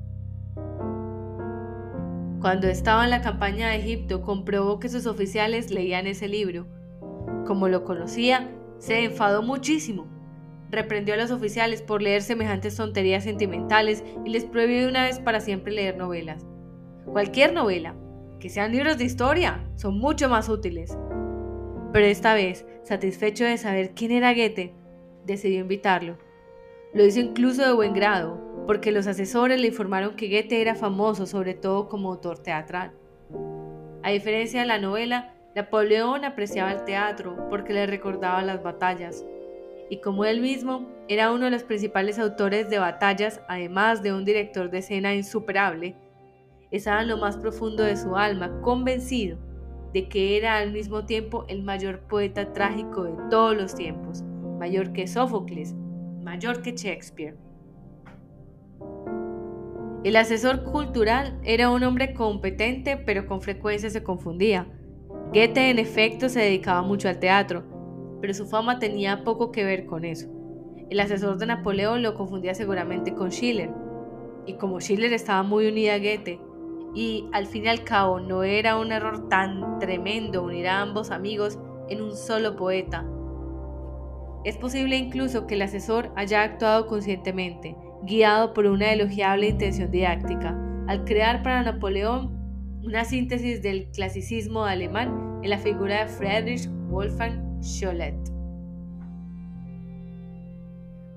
Cuando 2.42 2.68
estaba 2.68 3.04
en 3.04 3.10
la 3.10 3.22
campaña 3.22 3.70
de 3.70 3.76
Egipto 3.76 4.20
comprobó 4.20 4.78
que 4.78 4.90
sus 4.90 5.06
oficiales 5.06 5.70
leían 5.70 6.06
ese 6.06 6.28
libro. 6.28 6.66
Como 7.46 7.68
lo 7.68 7.84
conocía, 7.84 8.50
se 8.76 9.02
enfadó 9.02 9.42
muchísimo 9.42 10.13
reprendió 10.74 11.14
a 11.14 11.16
los 11.16 11.30
oficiales 11.30 11.82
por 11.82 12.02
leer 12.02 12.22
semejantes 12.22 12.76
tonterías 12.76 13.24
sentimentales 13.24 14.04
y 14.24 14.30
les 14.30 14.44
prohibió 14.44 14.88
una 14.88 15.04
vez 15.04 15.18
para 15.18 15.40
siempre 15.40 15.72
leer 15.72 15.96
novelas. 15.96 16.44
Cualquier 17.04 17.52
novela, 17.52 17.94
que 18.40 18.48
sean 18.48 18.72
libros 18.72 18.98
de 18.98 19.04
historia, 19.04 19.64
son 19.76 19.98
mucho 19.98 20.28
más 20.28 20.48
útiles. 20.48 20.96
Pero 21.92 22.06
esta 22.06 22.34
vez, 22.34 22.66
satisfecho 22.82 23.44
de 23.44 23.56
saber 23.56 23.92
quién 23.94 24.10
era 24.10 24.34
Goethe, 24.34 24.74
decidió 25.24 25.60
invitarlo. 25.60 26.18
Lo 26.92 27.04
hizo 27.04 27.20
incluso 27.20 27.64
de 27.64 27.72
buen 27.72 27.92
grado, 27.92 28.40
porque 28.66 28.92
los 28.92 29.06
asesores 29.06 29.60
le 29.60 29.68
informaron 29.68 30.16
que 30.16 30.28
Goethe 30.28 30.60
era 30.60 30.74
famoso 30.74 31.26
sobre 31.26 31.54
todo 31.54 31.88
como 31.88 32.10
autor 32.10 32.38
teatral. 32.38 32.92
A 34.02 34.10
diferencia 34.10 34.60
de 34.60 34.66
la 34.66 34.78
novela, 34.78 35.34
Napoleón 35.54 36.24
apreciaba 36.24 36.72
el 36.72 36.84
teatro 36.84 37.48
porque 37.48 37.72
le 37.72 37.86
recordaba 37.86 38.42
las 38.42 38.62
batallas, 38.62 39.24
y 39.94 40.00
como 40.00 40.24
él 40.24 40.40
mismo 40.40 40.88
era 41.06 41.30
uno 41.30 41.44
de 41.44 41.52
los 41.52 41.62
principales 41.62 42.18
autores 42.18 42.68
de 42.68 42.80
batallas, 42.80 43.40
además 43.46 44.02
de 44.02 44.12
un 44.12 44.24
director 44.24 44.68
de 44.68 44.78
escena 44.78 45.14
insuperable, 45.14 45.94
estaba 46.72 47.02
en 47.02 47.08
lo 47.08 47.16
más 47.16 47.36
profundo 47.36 47.84
de 47.84 47.96
su 47.96 48.16
alma 48.16 48.60
convencido 48.60 49.38
de 49.92 50.08
que 50.08 50.36
era 50.36 50.58
al 50.58 50.72
mismo 50.72 51.06
tiempo 51.06 51.44
el 51.46 51.62
mayor 51.62 52.00
poeta 52.08 52.52
trágico 52.52 53.04
de 53.04 53.14
todos 53.30 53.56
los 53.56 53.76
tiempos, 53.76 54.24
mayor 54.58 54.92
que 54.92 55.06
Sófocles, 55.06 55.74
mayor 56.24 56.60
que 56.60 56.72
Shakespeare. 56.72 57.36
El 60.02 60.16
asesor 60.16 60.64
cultural 60.64 61.38
era 61.44 61.70
un 61.70 61.84
hombre 61.84 62.14
competente, 62.14 62.96
pero 62.96 63.26
con 63.26 63.40
frecuencia 63.40 63.90
se 63.90 64.02
confundía. 64.02 64.66
Goethe 65.32 65.70
en 65.70 65.78
efecto 65.78 66.28
se 66.28 66.40
dedicaba 66.40 66.82
mucho 66.82 67.08
al 67.08 67.20
teatro, 67.20 67.73
pero 68.24 68.32
su 68.32 68.46
fama 68.46 68.78
tenía 68.78 69.22
poco 69.22 69.52
que 69.52 69.66
ver 69.66 69.84
con 69.84 70.06
eso. 70.06 70.28
El 70.88 70.98
asesor 70.98 71.36
de 71.36 71.44
Napoleón 71.44 72.02
lo 72.02 72.14
confundía 72.14 72.54
seguramente 72.54 73.12
con 73.12 73.30
Schiller, 73.30 73.70
y 74.46 74.54
como 74.54 74.80
Schiller 74.80 75.12
estaba 75.12 75.42
muy 75.42 75.66
unida 75.66 75.92
a 75.92 75.98
Goethe, 75.98 76.40
y 76.94 77.28
al 77.34 77.46
fin 77.46 77.66
y 77.66 77.68
al 77.68 77.84
cabo 77.84 78.20
no 78.20 78.42
era 78.42 78.78
un 78.78 78.92
error 78.92 79.28
tan 79.28 79.78
tremendo 79.78 80.42
unir 80.42 80.68
a 80.68 80.80
ambos 80.80 81.10
amigos 81.10 81.58
en 81.90 82.00
un 82.00 82.16
solo 82.16 82.56
poeta. 82.56 83.04
Es 84.44 84.56
posible 84.56 84.96
incluso 84.96 85.46
que 85.46 85.56
el 85.56 85.60
asesor 85.60 86.10
haya 86.16 86.44
actuado 86.44 86.86
conscientemente, 86.86 87.76
guiado 88.04 88.54
por 88.54 88.64
una 88.64 88.90
elogiable 88.90 89.48
intención 89.48 89.90
didáctica, 89.90 90.58
al 90.86 91.04
crear 91.04 91.42
para 91.42 91.62
Napoleón 91.62 92.32
una 92.82 93.04
síntesis 93.04 93.60
del 93.60 93.90
clasicismo 93.90 94.64
alemán 94.64 95.40
en 95.42 95.50
la 95.50 95.58
figura 95.58 96.06
de 96.06 96.08
Friedrich 96.08 96.70
Wolfgang 96.88 97.53
Schollet. 97.64 98.14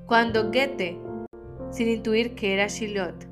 Cuando 0.05 0.45
Goethe, 0.45 0.97
sin 1.71 1.89
intuir 1.89 2.35
que 2.35 2.53
era 2.53 2.69
Schillot, 2.69 3.27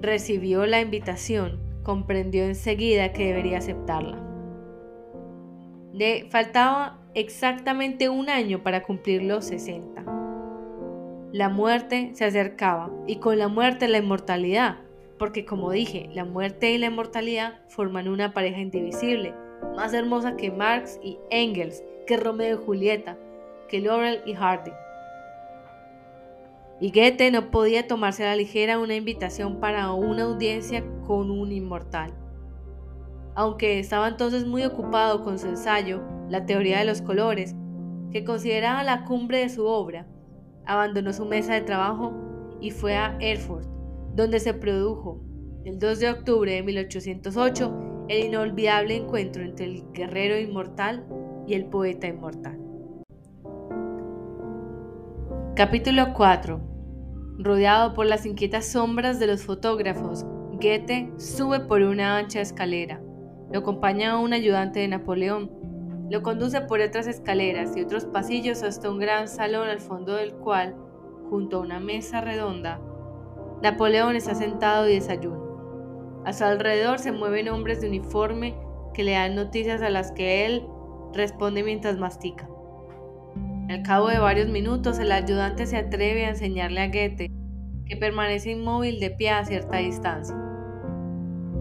recibió 0.00 0.66
la 0.66 0.80
invitación, 0.80 1.60
comprendió 1.84 2.42
enseguida 2.42 3.12
que 3.12 3.28
debería 3.28 3.58
aceptarla. 3.58 4.18
Le 5.92 6.28
faltaba 6.28 6.98
exactamente 7.14 8.08
un 8.08 8.28
año 8.28 8.64
para 8.64 8.82
cumplir 8.82 9.22
los 9.22 9.44
60. 9.44 10.04
La 11.30 11.48
muerte 11.48 12.10
se 12.14 12.24
acercaba 12.24 12.90
y 13.06 13.16
con 13.16 13.38
la 13.38 13.46
muerte 13.46 13.86
la 13.86 13.98
inmortalidad, 13.98 14.78
porque 15.20 15.44
como 15.44 15.70
dije, 15.70 16.10
la 16.12 16.24
muerte 16.24 16.72
y 16.72 16.78
la 16.78 16.86
inmortalidad 16.86 17.60
forman 17.68 18.08
una 18.08 18.32
pareja 18.32 18.58
indivisible, 18.58 19.34
más 19.76 19.94
hermosa 19.94 20.36
que 20.36 20.50
Marx 20.50 20.98
y 21.00 21.18
Engels, 21.30 21.82
que 22.06 22.16
Romeo 22.16 22.60
y 22.60 22.64
Julieta, 22.64 23.16
que 23.68 23.80
Laurel 23.80 24.20
y 24.26 24.34
Hardy. 24.34 24.72
Y 26.80 26.90
Goethe 26.90 27.30
no 27.30 27.50
podía 27.50 27.86
tomarse 27.86 28.24
a 28.24 28.30
la 28.30 28.36
ligera 28.36 28.78
una 28.78 28.96
invitación 28.96 29.60
para 29.60 29.92
una 29.92 30.24
audiencia 30.24 30.84
con 31.06 31.30
un 31.30 31.52
inmortal. 31.52 32.12
Aunque 33.34 33.78
estaba 33.78 34.08
entonces 34.08 34.46
muy 34.46 34.64
ocupado 34.64 35.22
con 35.22 35.38
su 35.38 35.48
ensayo, 35.48 36.02
La 36.28 36.46
teoría 36.46 36.78
de 36.78 36.86
los 36.86 37.02
colores, 37.02 37.54
que 38.10 38.24
consideraba 38.24 38.82
la 38.84 39.04
cumbre 39.04 39.38
de 39.38 39.48
su 39.50 39.66
obra, 39.66 40.06
abandonó 40.64 41.12
su 41.12 41.26
mesa 41.26 41.54
de 41.54 41.60
trabajo 41.60 42.12
y 42.60 42.70
fue 42.70 42.96
a 42.96 43.18
Erfurt, 43.20 43.66
donde 44.14 44.40
se 44.40 44.54
produjo, 44.54 45.20
el 45.64 45.78
2 45.78 45.98
de 46.00 46.10
octubre 46.10 46.52
de 46.52 46.62
1808, 46.62 48.06
el 48.08 48.26
inolvidable 48.26 48.96
encuentro 48.96 49.42
entre 49.42 49.66
el 49.66 49.92
guerrero 49.92 50.38
inmortal 50.38 51.06
y 51.46 51.54
el 51.54 51.66
poeta 51.66 52.06
inmortal. 52.06 52.58
Capítulo 55.54 56.14
4. 56.14 56.60
Rodeado 57.38 57.94
por 57.94 58.06
las 58.06 58.24
inquietas 58.24 58.66
sombras 58.66 59.18
de 59.18 59.26
los 59.26 59.44
fotógrafos, 59.44 60.24
Goethe 60.52 61.12
sube 61.16 61.60
por 61.60 61.82
una 61.82 62.16
ancha 62.16 62.40
escalera. 62.40 63.00
Lo 63.50 63.60
acompaña 63.60 64.18
un 64.18 64.32
ayudante 64.32 64.80
de 64.80 64.88
Napoleón, 64.88 65.50
lo 66.10 66.22
conduce 66.22 66.60
por 66.62 66.80
otras 66.80 67.06
escaleras 67.06 67.76
y 67.76 67.82
otros 67.82 68.04
pasillos 68.04 68.62
hasta 68.62 68.90
un 68.90 68.98
gran 68.98 69.28
salón 69.28 69.68
al 69.68 69.80
fondo 69.80 70.14
del 70.14 70.34
cual, 70.34 70.74
junto 71.28 71.58
a 71.58 71.60
una 71.60 71.80
mesa 71.80 72.20
redonda, 72.20 72.80
Napoleón 73.62 74.16
está 74.16 74.34
sentado 74.34 74.88
y 74.88 74.94
desayuna. 74.94 75.40
A 76.24 76.32
su 76.32 76.44
alrededor 76.44 76.98
se 76.98 77.12
mueven 77.12 77.48
hombres 77.48 77.80
de 77.80 77.88
uniforme 77.88 78.54
que 78.94 79.04
le 79.04 79.12
dan 79.12 79.34
noticias 79.34 79.82
a 79.82 79.90
las 79.90 80.12
que 80.12 80.46
él 80.46 80.66
responde 81.12 81.62
mientras 81.62 81.98
mastica. 81.98 82.48
Al 83.68 83.82
cabo 83.82 84.08
de 84.08 84.18
varios 84.18 84.48
minutos, 84.48 84.98
el 84.98 85.12
ayudante 85.12 85.66
se 85.66 85.76
atreve 85.76 86.26
a 86.26 86.30
enseñarle 86.30 86.80
a 86.80 86.88
Goethe, 86.88 87.30
que 87.86 87.96
permanece 87.96 88.50
inmóvil 88.50 89.00
de 89.00 89.10
pie 89.10 89.30
a 89.30 89.44
cierta 89.44 89.78
distancia. 89.78 90.36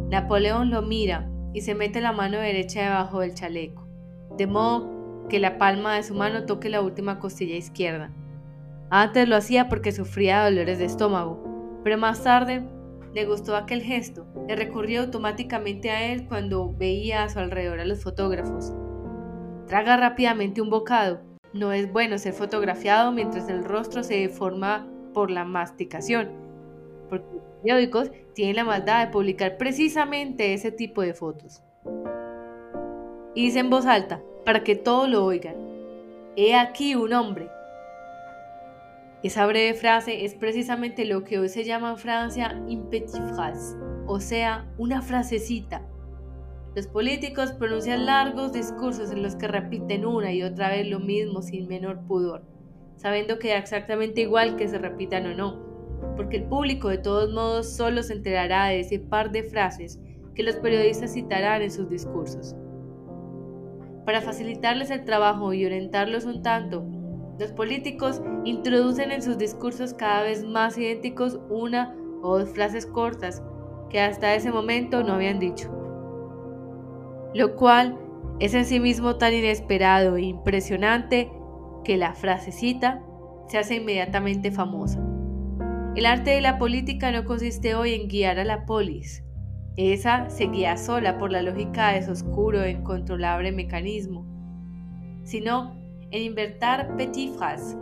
Napoleón 0.10 0.70
lo 0.70 0.82
mira 0.82 1.30
y 1.54 1.62
se 1.62 1.76
mete 1.76 2.02
la 2.02 2.12
mano 2.12 2.38
derecha 2.38 2.84
debajo 2.84 3.22
del 3.22 3.34
chaleco 3.34 3.92
de 4.38 4.48
modo 4.48 5.28
que 5.30 5.40
la 5.40 5.58
palma 5.58 5.96
de 5.96 6.04
su 6.04 6.16
mano 6.16 6.46
toque 6.46 6.70
la 6.70 6.82
última 6.82 7.20
costilla 7.20 7.56
izquierda. 7.56 8.12
Antes 8.90 9.28
lo 9.28 9.36
hacía 9.36 9.70
porque 9.70 9.92
sufría 9.92 10.44
dolores 10.44 10.80
de 10.80 10.86
estómago, 10.86 11.80
pero 11.84 11.98
más 11.98 12.24
tarde 12.24 12.64
le 13.14 13.26
gustó 13.26 13.56
aquel 13.56 13.82
gesto, 13.82 14.26
le 14.48 14.56
recurrió 14.56 15.02
automáticamente 15.02 15.92
a 15.92 16.12
él 16.12 16.28
cuando 16.28 16.74
veía 16.76 17.24
a 17.24 17.30
su 17.30 17.40
alrededor 17.40 17.80
a 17.80 17.86
los 17.86 18.02
fotógrafos. 18.04 18.74
Traga 19.72 19.96
rápidamente 19.96 20.62
un 20.62 20.70
bocado. 20.70 21.22
No 21.54 21.72
es 21.72 21.90
bueno 21.94 22.18
ser 22.18 22.34
fotografiado 22.34 23.14
mientras 23.14 23.48
el 23.48 23.64
rostro 23.64 24.04
se 24.04 24.16
deforma 24.16 24.86
por 25.14 25.32
la 25.32 25.46
masticación, 25.46 26.30
porque 27.10 27.36
los 27.36 27.44
periódicos 27.62 28.12
tienen 28.36 28.58
la 28.58 28.66
maldad 28.66 29.06
de 29.06 29.14
publicar 29.14 29.56
precisamente 29.56 30.54
ese 30.54 30.74
tipo 30.74 31.02
de 31.02 31.14
fotos 31.14 31.64
y 33.34 33.46
dice 33.46 33.60
en 33.60 33.70
voz 33.70 33.86
alta, 33.86 34.22
para 34.44 34.62
que 34.66 34.76
todos 34.76 35.08
lo 35.08 35.24
oigan, 35.24 35.56
He 36.36 36.54
aquí 36.54 36.96
un 36.96 37.14
hombre. 37.14 37.48
Esa 39.24 39.46
breve 39.46 39.74
frase 39.74 40.26
es 40.26 40.36
precisamente 40.36 41.06
lo 41.06 41.24
que 41.24 41.40
hoy 41.40 41.48
se 41.48 41.64
llama 41.64 41.92
en 41.92 41.98
Francia 41.98 42.62
phrase, 43.34 43.78
o 44.06 44.20
sea, 44.20 44.66
una 44.78 45.02
frasecita. 45.02 45.82
Los 46.74 46.88
políticos 46.88 47.52
pronuncian 47.52 48.06
largos 48.06 48.54
discursos 48.54 49.12
en 49.12 49.24
los 49.24 49.36
que 49.36 49.50
repiten 49.50 50.06
una 50.06 50.32
y 50.32 50.42
otra 50.42 50.70
vez 50.70 50.88
lo 50.88 51.02
mismo 51.02 51.42
sin 51.42 51.68
menor 51.68 52.00
pudor, 52.08 52.44
sabiendo 52.96 53.40
que 53.40 53.50
da 53.50 53.58
exactamente 53.58 54.22
igual 54.22 54.56
que 54.56 54.70
se 54.70 54.78
repitan 54.78 55.26
o 55.26 55.36
no, 55.36 55.60
porque 56.16 56.38
el 56.38 56.44
público 56.46 56.88
de 56.88 56.98
todos 56.98 57.34
modos 57.34 57.76
solo 57.76 58.04
se 58.04 58.14
enterará 58.14 58.68
de 58.68 58.80
ese 58.80 59.00
par 59.00 59.32
de 59.32 59.44
frases 59.44 60.00
que 60.34 60.44
los 60.44 60.56
periodistas 60.56 61.14
citarán 61.14 61.62
en 61.62 61.72
sus 61.72 61.90
discursos. 61.90 62.56
Para 64.06 64.22
facilitarles 64.22 64.92
el 64.92 65.04
trabajo 65.04 65.52
y 65.52 65.66
orientarlos 65.66 66.24
un 66.24 66.42
tanto, 66.42 66.86
los 67.38 67.52
políticos 67.52 68.22
introducen 68.46 69.12
en 69.12 69.22
sus 69.22 69.38
discursos 69.38 69.94
cada 69.94 70.24
vez 70.24 70.46
más 70.46 70.78
idénticos 70.78 71.38
una 71.50 71.98
o 72.22 72.40
dos 72.40 72.50
frases 72.52 72.86
cortas 72.86 73.44
que 73.90 74.00
hasta 74.00 74.36
ese 74.36 74.52
momento 74.52 75.04
no 75.04 75.14
habían 75.14 75.40
dicho. 75.40 75.81
Lo 77.34 77.56
cual 77.56 77.98
es 78.39 78.54
en 78.54 78.65
sí 78.65 78.80
mismo 78.80 79.15
tan 79.15 79.34
inesperado 79.34 80.17
e 80.17 80.24
impresionante 80.24 81.32
que 81.84 81.98
la 81.98 82.13
frasecita 82.13 83.02
se 83.48 83.58
hace 83.58 83.76
inmediatamente 83.76 84.52
famosa. 84.52 85.00
El 85.96 86.06
arte 86.06 86.32
de 86.32 86.41
la 86.41 86.58
política 86.58 87.12
no 87.12 87.26
consiste 87.26 87.76
hoy 87.76 87.94
en 87.94 88.08
guiar 88.08 88.39
a 88.39 88.46
la 88.46 88.65
polis, 88.65 89.24
esa 89.78 90.30
se 90.30 90.48
guía 90.48 90.76
sola 90.76 91.17
por 91.17 91.32
la 91.32 91.41
lógica 91.41 91.94
de 91.94 92.04
su 92.04 92.12
oscuro 92.12 92.62
e 92.62 92.72
incontrolable 92.72 93.54
mecanismo, 93.54 94.26
sino 95.24 95.76
en 96.12 96.24
invertir 96.24 96.88
petit 96.98 97.34
phrases, 97.38 97.78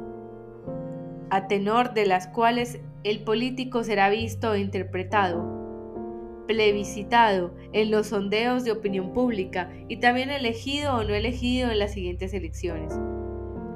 a 1.31 1.47
tenor 1.47 1.93
de 1.93 2.05
las 2.05 2.27
cuales 2.27 2.79
el 3.03 3.23
político 3.23 3.83
será 3.83 4.09
visto 4.09 4.53
e 4.53 4.59
interpretado, 4.59 5.59
plebiscitado 6.49 7.53
en 7.73 7.91
los 7.91 8.07
sondeos 8.07 8.63
de 8.63 8.71
opinión 8.71 9.13
pública 9.13 9.71
y 9.88 9.97
también 9.97 10.31
elegido 10.31 10.95
o 10.95 11.03
no 11.03 11.13
elegido 11.13 11.69
en 11.69 11.77
las 11.77 11.93
siguientes 11.93 12.33
elecciones. 12.33 12.91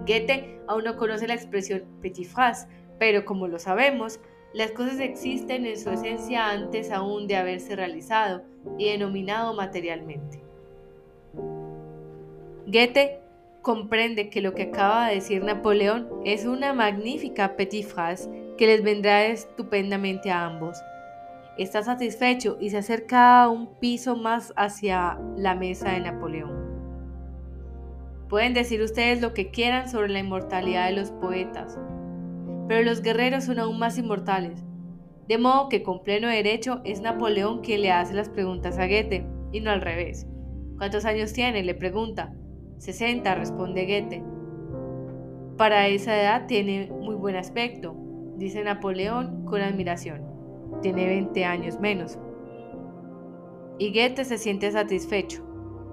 Goethe 0.08 0.60
aún 0.68 0.84
no 0.84 0.98
conoce 0.98 1.28
la 1.28 1.36
expresión 1.36 1.84
petit 2.02 2.28
phrase, 2.28 2.68
pero 2.98 3.26
como 3.26 3.48
lo 3.48 3.60
sabemos, 3.60 4.20
las 4.56 4.72
cosas 4.72 5.00
existen 5.00 5.68
en 5.68 5.80
su 5.80 5.92
esencia 5.92 6.50
antes 6.50 6.90
aún 6.90 7.28
de 7.28 7.36
haberse 7.36 7.76
realizado 7.76 8.42
y 8.80 8.90
denominado 8.90 9.54
materialmente. 9.54 10.42
Goethe 12.66 13.20
comprende 13.62 14.32
que 14.32 14.42
lo 14.42 14.56
que 14.56 14.64
acaba 14.64 15.10
de 15.10 15.16
decir 15.16 15.44
Napoleón 15.44 16.10
es 16.26 16.46
una 16.46 16.74
magnífica 16.74 17.56
petit 17.56 17.86
phrase 17.86 18.28
que 18.58 18.66
les 18.66 18.82
vendrá 18.82 19.28
estupendamente 19.28 20.32
a 20.32 20.48
ambos. 20.48 20.76
Está 21.58 21.84
satisfecho 21.84 22.58
y 22.60 22.72
se 22.72 22.80
acerca 22.80 23.48
un 23.48 23.78
piso 23.80 24.16
más 24.16 24.54
hacia 24.56 25.20
la 25.38 25.54
mesa 25.54 25.92
de 25.92 26.00
Napoleón. 26.00 26.52
Pueden 28.28 28.56
decir 28.56 28.82
ustedes 28.82 29.22
lo 29.22 29.36
que 29.36 29.52
quieran 29.52 29.88
sobre 29.88 30.10
la 30.10 30.18
inmortalidad 30.18 30.88
de 30.88 30.96
los 30.96 31.12
poetas, 31.12 31.78
pero 32.68 32.82
los 32.82 33.04
guerreros 33.04 33.44
son 33.44 33.60
aún 33.60 33.78
más 33.78 34.00
inmortales. 34.00 34.64
De 35.28 35.38
modo 35.38 35.70
que 35.70 35.84
con 35.84 36.02
pleno 36.02 36.28
derecho 36.28 36.82
es 36.86 37.02
Napoleón 37.02 37.62
quien 37.62 37.82
le 37.82 37.92
hace 37.92 38.16
las 38.16 38.30
preguntas 38.30 38.80
a 38.80 38.88
Goethe, 38.88 39.28
y 39.52 39.60
no 39.62 39.70
al 39.70 39.82
revés. 39.82 40.26
¿Cuántos 40.80 41.06
años 41.06 41.34
tiene? 41.34 41.62
le 41.62 41.76
pregunta. 41.76 42.34
60, 42.80 43.36
responde 43.36 43.86
Goethe. 43.86 44.24
Para 45.56 45.88
esa 45.88 46.20
edad 46.20 46.48
tiene 46.48 46.92
muy 46.92 47.14
buen 47.14 47.36
aspecto, 47.36 47.96
dice 48.38 48.64
Napoleón 48.64 49.46
con 49.46 49.62
admiración. 49.62 50.33
Tiene 50.84 51.08
20 51.08 51.46
años 51.46 51.80
menos. 51.80 52.20
Y 53.80 53.90
Goethe 53.92 54.26
se 54.26 54.38
siente 54.38 54.70
satisfecho. 54.70 55.42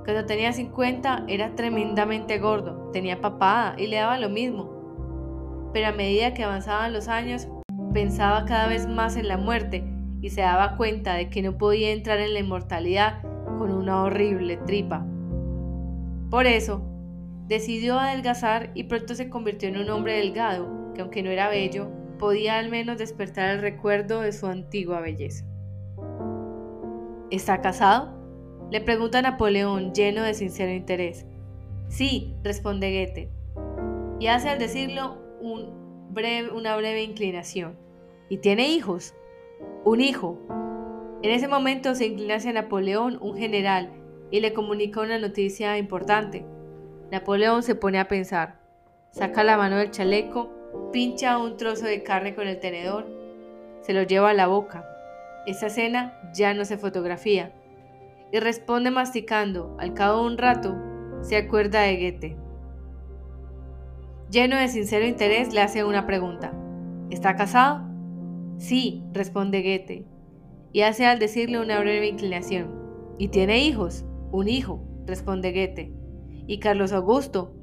Cuando 0.04 0.26
tenía 0.26 0.52
50 0.52 1.26
era 1.28 1.54
tremendamente 1.54 2.38
gordo, 2.38 2.90
tenía 2.92 3.20
papada 3.20 3.76
y 3.78 3.86
le 3.86 3.96
daba 3.96 4.18
lo 4.18 4.28
mismo. 4.28 5.70
Pero 5.72 5.86
a 5.86 5.92
medida 5.92 6.34
que 6.34 6.42
avanzaban 6.42 6.92
los 6.92 7.06
años, 7.06 7.46
pensaba 7.94 8.44
cada 8.44 8.66
vez 8.66 8.88
más 8.88 9.16
en 9.16 9.28
la 9.28 9.36
muerte 9.36 9.84
y 10.20 10.30
se 10.30 10.40
daba 10.40 10.76
cuenta 10.76 11.14
de 11.14 11.30
que 11.30 11.40
no 11.40 11.56
podía 11.56 11.92
entrar 11.92 12.18
en 12.18 12.34
la 12.34 12.40
inmortalidad 12.40 13.22
con 13.58 13.70
una 13.70 14.02
horrible 14.02 14.56
tripa. 14.56 15.06
Por 16.30 16.46
eso, 16.46 16.82
decidió 17.46 18.00
adelgazar 18.00 18.72
y 18.74 18.84
pronto 18.84 19.14
se 19.14 19.30
convirtió 19.30 19.68
en 19.68 19.78
un 19.78 19.90
hombre 19.90 20.16
delgado, 20.16 20.92
que 20.94 21.02
aunque 21.02 21.22
no 21.22 21.30
era 21.30 21.48
bello, 21.48 21.88
podía 22.20 22.58
al 22.58 22.68
menos 22.68 22.98
despertar 22.98 23.48
el 23.48 23.62
recuerdo 23.62 24.20
de 24.20 24.32
su 24.32 24.46
antigua 24.46 25.00
belleza. 25.00 25.46
¿Está 27.30 27.62
casado? 27.62 28.12
Le 28.70 28.82
pregunta 28.82 29.22
Napoleón 29.22 29.94
lleno 29.94 30.22
de 30.22 30.34
sincero 30.34 30.70
interés. 30.70 31.24
Sí, 31.88 32.34
responde 32.44 32.92
Goethe, 32.92 33.30
y 34.20 34.26
hace 34.26 34.50
al 34.50 34.58
decirlo 34.58 35.16
una 35.40 36.76
breve 36.76 37.02
inclinación. 37.02 37.78
¿Y 38.28 38.36
tiene 38.38 38.68
hijos? 38.68 39.14
Un 39.84 40.02
hijo. 40.02 40.38
En 41.22 41.30
ese 41.30 41.48
momento 41.48 41.94
se 41.94 42.06
inclina 42.06 42.34
hacia 42.34 42.52
Napoleón 42.52 43.18
un 43.22 43.36
general 43.36 43.92
y 44.30 44.40
le 44.40 44.52
comunica 44.52 45.00
una 45.00 45.18
noticia 45.18 45.78
importante. 45.78 46.44
Napoleón 47.10 47.62
se 47.62 47.74
pone 47.74 47.98
a 47.98 48.08
pensar, 48.08 48.60
saca 49.10 49.42
la 49.42 49.56
mano 49.56 49.78
del 49.78 49.90
chaleco, 49.90 50.59
pincha 50.92 51.38
un 51.38 51.56
trozo 51.56 51.86
de 51.86 52.02
carne 52.02 52.34
con 52.34 52.46
el 52.46 52.60
tenedor, 52.60 53.06
se 53.82 53.92
lo 53.92 54.02
lleva 54.02 54.30
a 54.30 54.34
la 54.34 54.46
boca. 54.46 54.86
Esa 55.46 55.66
escena 55.66 56.20
ya 56.34 56.54
no 56.54 56.64
se 56.64 56.78
fotografía 56.78 57.52
y 58.32 58.38
responde 58.38 58.90
masticando. 58.90 59.76
Al 59.78 59.94
cabo 59.94 60.20
de 60.20 60.26
un 60.26 60.38
rato, 60.38 60.76
se 61.22 61.36
acuerda 61.36 61.82
de 61.82 61.96
Goethe. 61.96 62.36
Lleno 64.30 64.56
de 64.56 64.68
sincero 64.68 65.06
interés, 65.06 65.52
le 65.52 65.60
hace 65.60 65.84
una 65.84 66.06
pregunta. 66.06 66.52
¿Está 67.10 67.34
casado? 67.34 67.88
Sí, 68.58 69.02
responde 69.12 69.62
Goethe, 69.62 70.06
y 70.72 70.82
hace 70.82 71.06
al 71.06 71.18
decirle 71.18 71.58
una 71.58 71.80
breve 71.80 72.06
inclinación. 72.06 72.78
¿Y 73.18 73.28
tiene 73.28 73.64
hijos? 73.64 74.04
Un 74.30 74.48
hijo, 74.48 74.84
responde 75.06 75.52
Goethe. 75.52 75.92
¿Y 76.46 76.60
Carlos 76.60 76.92
Augusto? 76.92 77.54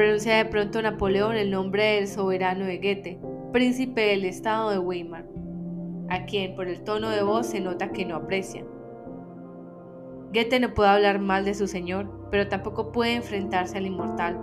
Pronuncia 0.00 0.38
de 0.38 0.46
pronto 0.46 0.80
Napoleón 0.80 1.36
el 1.36 1.50
nombre 1.50 1.96
del 1.96 2.08
soberano 2.08 2.64
de 2.64 2.78
Goethe, 2.78 3.20
príncipe 3.52 4.00
del 4.00 4.24
estado 4.24 4.70
de 4.70 4.78
Weimar, 4.78 5.26
a 6.08 6.24
quien 6.24 6.54
por 6.54 6.68
el 6.68 6.84
tono 6.84 7.10
de 7.10 7.22
voz 7.22 7.48
se 7.48 7.60
nota 7.60 7.92
que 7.92 8.06
no 8.06 8.16
aprecia. 8.16 8.64
Goethe 10.32 10.58
no 10.58 10.72
puede 10.72 10.88
hablar 10.88 11.18
mal 11.18 11.44
de 11.44 11.52
su 11.52 11.66
señor, 11.66 12.28
pero 12.30 12.48
tampoco 12.48 12.92
puede 12.92 13.12
enfrentarse 13.12 13.76
al 13.76 13.84
inmortal. 13.84 14.40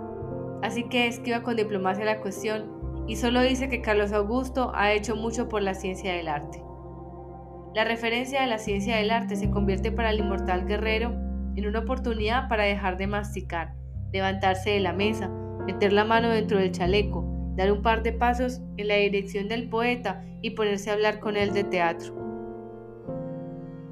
Así 0.62 0.84
que 0.84 1.08
esquiva 1.08 1.42
con 1.42 1.56
diplomacia 1.56 2.04
la 2.04 2.20
cuestión 2.20 3.04
y 3.08 3.16
solo 3.16 3.42
dice 3.42 3.68
que 3.68 3.82
Carlos 3.82 4.12
Augusto 4.12 4.70
ha 4.76 4.92
hecho 4.92 5.16
mucho 5.16 5.48
por 5.48 5.62
la 5.62 5.74
ciencia 5.74 6.12
del 6.12 6.28
arte. 6.28 6.62
La 7.74 7.82
referencia 7.82 8.44
a 8.44 8.46
la 8.46 8.58
ciencia 8.58 8.94
del 8.98 9.10
arte 9.10 9.34
se 9.34 9.50
convierte 9.50 9.90
para 9.90 10.10
el 10.10 10.20
inmortal 10.20 10.66
guerrero 10.66 11.10
en 11.56 11.66
una 11.66 11.80
oportunidad 11.80 12.48
para 12.48 12.62
dejar 12.62 12.96
de 12.96 13.08
masticar, 13.08 13.74
levantarse 14.12 14.70
de 14.70 14.78
la 14.78 14.92
mesa, 14.92 15.28
meter 15.68 15.92
la 15.92 16.06
mano 16.06 16.30
dentro 16.30 16.58
del 16.58 16.72
chaleco, 16.72 17.26
dar 17.54 17.70
un 17.70 17.82
par 17.82 18.02
de 18.02 18.14
pasos 18.14 18.62
en 18.78 18.88
la 18.88 18.94
dirección 18.94 19.48
del 19.48 19.68
poeta 19.68 20.24
y 20.40 20.50
ponerse 20.52 20.88
a 20.88 20.94
hablar 20.94 21.20
con 21.20 21.36
él 21.36 21.52
de 21.52 21.62
teatro. 21.62 22.14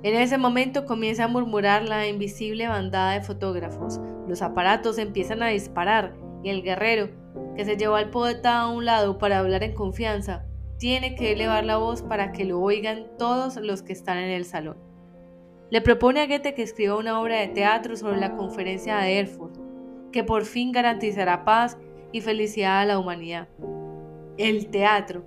En 0.02 0.14
ese 0.14 0.38
momento 0.38 0.86
comienza 0.86 1.24
a 1.24 1.28
murmurar 1.28 1.82
la 1.86 2.08
invisible 2.08 2.66
bandada 2.66 3.12
de 3.12 3.20
fotógrafos. 3.20 4.00
Los 4.26 4.40
aparatos 4.40 4.96
empiezan 4.96 5.42
a 5.42 5.48
disparar 5.48 6.16
y 6.42 6.48
el 6.48 6.62
guerrero, 6.62 7.10
que 7.54 7.66
se 7.66 7.76
llevó 7.76 7.96
al 7.96 8.08
poeta 8.08 8.58
a 8.58 8.68
un 8.68 8.86
lado 8.86 9.18
para 9.18 9.40
hablar 9.40 9.62
en 9.62 9.74
confianza, 9.74 10.46
tiene 10.78 11.14
que 11.14 11.32
elevar 11.32 11.66
la 11.66 11.76
voz 11.76 12.00
para 12.00 12.32
que 12.32 12.46
lo 12.46 12.58
oigan 12.58 13.04
todos 13.18 13.56
los 13.56 13.82
que 13.82 13.92
están 13.92 14.16
en 14.16 14.30
el 14.30 14.46
salón. 14.46 14.78
Le 15.68 15.82
propone 15.82 16.22
a 16.22 16.26
Goethe 16.26 16.54
que 16.54 16.62
escriba 16.62 16.96
una 16.96 17.20
obra 17.20 17.38
de 17.40 17.48
teatro 17.48 17.96
sobre 17.96 18.18
la 18.18 18.34
conferencia 18.34 18.96
de 18.96 19.18
Erfurt, 19.18 19.65
que 20.16 20.24
por 20.24 20.46
fin 20.46 20.72
garantizará 20.72 21.44
paz 21.44 21.76
y 22.10 22.22
felicidad 22.22 22.80
a 22.80 22.86
la 22.86 22.98
humanidad. 22.98 23.48
El 24.38 24.68
teatro, 24.68 25.26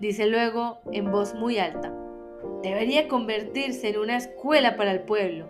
dice 0.00 0.26
luego 0.26 0.78
en 0.92 1.12
voz 1.12 1.34
muy 1.34 1.58
alta, 1.58 1.92
debería 2.62 3.06
convertirse 3.06 3.90
en 3.90 3.98
una 3.98 4.16
escuela 4.16 4.76
para 4.76 4.92
el 4.92 5.00
pueblo. 5.00 5.46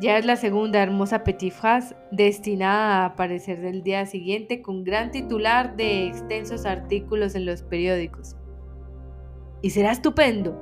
Ya 0.00 0.16
es 0.16 0.24
la 0.24 0.36
segunda 0.36 0.82
hermosa 0.82 1.22
petit 1.22 1.52
phrase 1.52 1.94
destinada 2.10 3.02
a 3.02 3.04
aparecer 3.04 3.60
del 3.60 3.82
día 3.82 4.06
siguiente 4.06 4.62
con 4.62 4.84
gran 4.84 5.10
titular 5.10 5.76
de 5.76 6.06
extensos 6.06 6.64
artículos 6.64 7.34
en 7.34 7.44
los 7.44 7.60
periódicos. 7.60 8.36
Y 9.60 9.68
será 9.68 9.92
estupendo, 9.92 10.58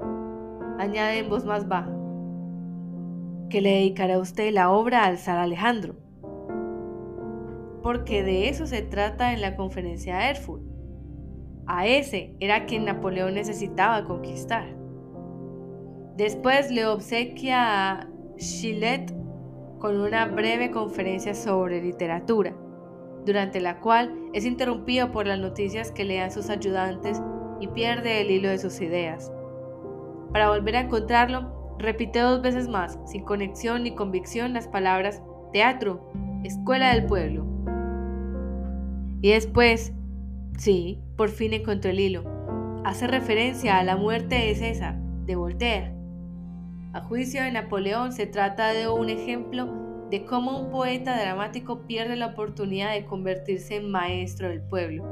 añade 0.81 1.19
en 1.19 1.29
voz 1.29 1.45
más 1.45 1.69
baja, 1.69 1.97
que 3.51 3.61
le 3.61 3.71
dedicará 3.71 4.19
usted 4.19 4.53
la 4.53 4.73
obra 4.73 5.05
al 5.05 5.17
zar 5.17 5.39
Alejandro. 5.39 6.00
Porque 7.83 8.23
de 8.23 8.49
eso 8.49 8.67
se 8.67 8.83
trata 8.83 9.33
en 9.33 9.41
la 9.41 9.57
conferencia 9.57 10.19
de 10.19 10.31
Erfurt. 10.31 10.63
A 11.67 11.87
ese 11.87 12.35
era 12.41 12.67
quien 12.67 12.85
Napoleón 12.85 13.35
necesitaba 13.35 14.05
conquistar. 14.05 14.77
Después 16.17 16.71
le 16.71 16.87
obsequia 16.87 17.93
a 17.93 18.09
Gillette 18.37 19.15
con 19.79 19.99
una 19.99 20.27
breve 20.27 20.71
conferencia 20.71 21.35
sobre 21.35 21.81
literatura, 21.81 22.55
durante 23.25 23.61
la 23.61 23.81
cual 23.81 24.15
es 24.35 24.45
interrumpido 24.45 25.11
por 25.13 25.27
las 25.27 25.39
noticias 25.39 25.91
que 25.91 26.05
le 26.05 26.17
dan 26.17 26.31
sus 26.31 26.51
ayudantes 26.51 27.23
y 27.61 27.69
pierde 27.69 28.21
el 28.21 28.31
hilo 28.31 28.49
de 28.49 28.59
sus 28.59 28.81
ideas. 28.81 29.33
Para 30.33 30.51
volver 30.51 30.77
a 30.77 30.81
encontrarlo, 30.81 31.77
repite 31.79 32.21
dos 32.21 32.43
veces 32.43 32.69
más, 32.69 32.99
sin 33.07 33.25
conexión 33.25 33.83
ni 33.83 33.95
convicción, 33.95 34.53
las 34.53 34.69
palabras 34.69 35.23
teatro, 35.53 36.13
escuela 36.45 36.95
del 36.95 37.07
pueblo. 37.07 37.50
Y 39.21 39.31
después, 39.31 39.93
sí, 40.59 40.99
por 41.17 41.29
fin 41.29 41.53
encontró 41.53 41.91
el 41.91 42.01
hilo. 42.01 42.25
Hace 42.85 43.07
referencia 43.07 43.79
a 43.79 43.85
la 43.85 43.97
muerte 43.97 44.37
de 44.37 44.55
César, 44.55 44.97
de 45.27 45.37
Voltaire, 45.37 46.01
a 46.93 47.03
juicio 47.03 47.45
de 47.45 47.53
Napoleón 47.53 48.13
se 48.13 48.27
trata 48.27 48.73
de 48.73 48.89
un 48.89 49.11
ejemplo 49.11 49.69
de 50.11 50.25
cómo 50.25 50.59
un 50.59 50.73
poeta 50.73 51.17
dramático 51.21 51.87
pierde 51.87 52.17
la 52.17 52.27
oportunidad 52.27 52.93
de 52.93 53.05
convertirse 53.05 53.77
en 53.77 53.93
maestro 53.93 54.49
del 54.49 54.61
pueblo. 54.61 55.05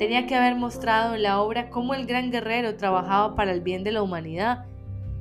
Tenía 0.00 0.26
que 0.26 0.34
haber 0.34 0.56
mostrado 0.56 1.14
en 1.14 1.22
la 1.22 1.40
obra 1.40 1.70
cómo 1.70 1.94
el 1.94 2.06
gran 2.06 2.32
guerrero 2.32 2.76
trabajaba 2.76 3.36
para 3.36 3.52
el 3.52 3.60
bien 3.60 3.84
de 3.84 3.92
la 3.92 4.02
humanidad 4.02 4.64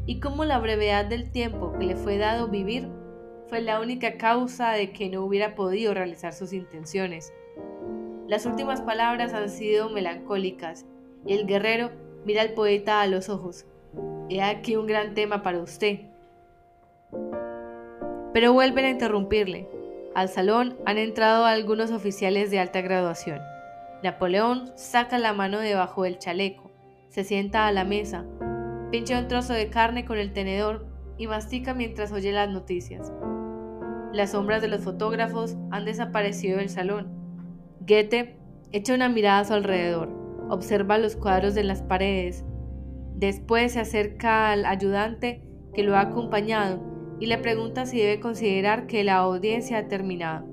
y 0.07 0.19
cómo 0.19 0.43
la 0.43 0.57
brevedad 0.57 1.05
del 1.05 1.29
tiempo 1.29 1.73
que 1.77 1.85
le 1.85 1.95
fue 1.95 2.17
dado 2.17 2.47
vivir 2.47 2.89
fue 3.47 3.61
la 3.61 3.79
única 3.79 4.17
causa 4.17 4.71
de 4.71 4.91
que 4.91 5.09
no 5.09 5.23
hubiera 5.23 5.53
podido 5.53 5.93
realizar 5.93 6.33
sus 6.33 6.51
intenciones. 6.51 7.31
Las 8.27 8.45
últimas 8.45 8.81
palabras 8.81 9.33
han 9.33 9.49
sido 9.49 9.89
melancólicas 9.89 10.85
y 11.25 11.33
el 11.33 11.45
guerrero 11.45 11.91
mira 12.25 12.41
al 12.41 12.53
poeta 12.53 13.01
a 13.01 13.07
los 13.07 13.29
ojos 13.29 13.65
He 14.29 14.41
aquí 14.41 14.75
un 14.75 14.87
gran 14.87 15.13
tema 15.13 15.43
para 15.43 15.59
usted. 15.59 15.99
Pero 18.33 18.53
vuelven 18.53 18.85
a 18.85 18.89
interrumpirle. 18.89 19.69
Al 20.15 20.29
salón 20.29 20.77
han 20.85 20.97
entrado 20.97 21.45
algunos 21.45 21.91
oficiales 21.91 22.49
de 22.49 22.59
alta 22.59 22.81
graduación. 22.81 23.39
Napoleón 24.01 24.71
saca 24.75 25.19
la 25.19 25.33
mano 25.33 25.59
debajo 25.59 26.03
del 26.03 26.17
chaleco, 26.17 26.71
se 27.09 27.23
sienta 27.23 27.67
a 27.67 27.71
la 27.71 27.85
mesa, 27.85 28.25
pincha 28.91 29.19
un 29.19 29.27
trozo 29.27 29.53
de 29.53 29.69
carne 29.69 30.05
con 30.05 30.17
el 30.17 30.33
tenedor 30.33 30.85
y 31.17 31.27
mastica 31.27 31.73
mientras 31.73 32.11
oye 32.11 32.31
las 32.31 32.49
noticias. 32.49 33.11
Las 34.11 34.31
sombras 34.31 34.61
de 34.61 34.67
los 34.67 34.81
fotógrafos 34.81 35.55
han 35.71 35.85
desaparecido 35.85 36.57
del 36.57 36.69
salón. 36.69 37.24
Goethe 37.87 38.35
echa 38.71 38.95
una 38.95 39.09
mirada 39.09 39.39
a 39.39 39.45
su 39.45 39.53
alrededor, 39.53 40.09
observa 40.49 40.97
los 40.97 41.15
cuadros 41.15 41.53
de 41.53 41.63
las 41.63 41.83
paredes. 41.83 42.43
Después 43.13 43.73
se 43.73 43.79
acerca 43.79 44.51
al 44.51 44.65
ayudante 44.65 45.43
que 45.73 45.83
lo 45.83 45.95
ha 45.95 46.01
acompañado 46.01 46.81
y 47.19 47.27
le 47.27 47.37
pregunta 47.37 47.85
si 47.85 47.99
debe 47.99 48.19
considerar 48.19 48.87
que 48.87 49.03
la 49.03 49.17
audiencia 49.17 49.77
ha 49.77 49.87
terminado. 49.87 50.47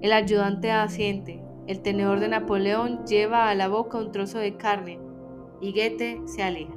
El 0.00 0.12
ayudante 0.12 0.70
asiente. 0.70 1.42
El 1.66 1.80
tenedor 1.82 2.20
de 2.20 2.28
Napoleón 2.28 3.04
lleva 3.06 3.48
a 3.50 3.54
la 3.56 3.66
boca 3.66 3.98
un 3.98 4.12
trozo 4.12 4.38
de 4.38 4.56
carne 4.56 5.00
y 5.60 5.72
Goethe 5.72 6.20
se 6.26 6.44
aleja. 6.44 6.74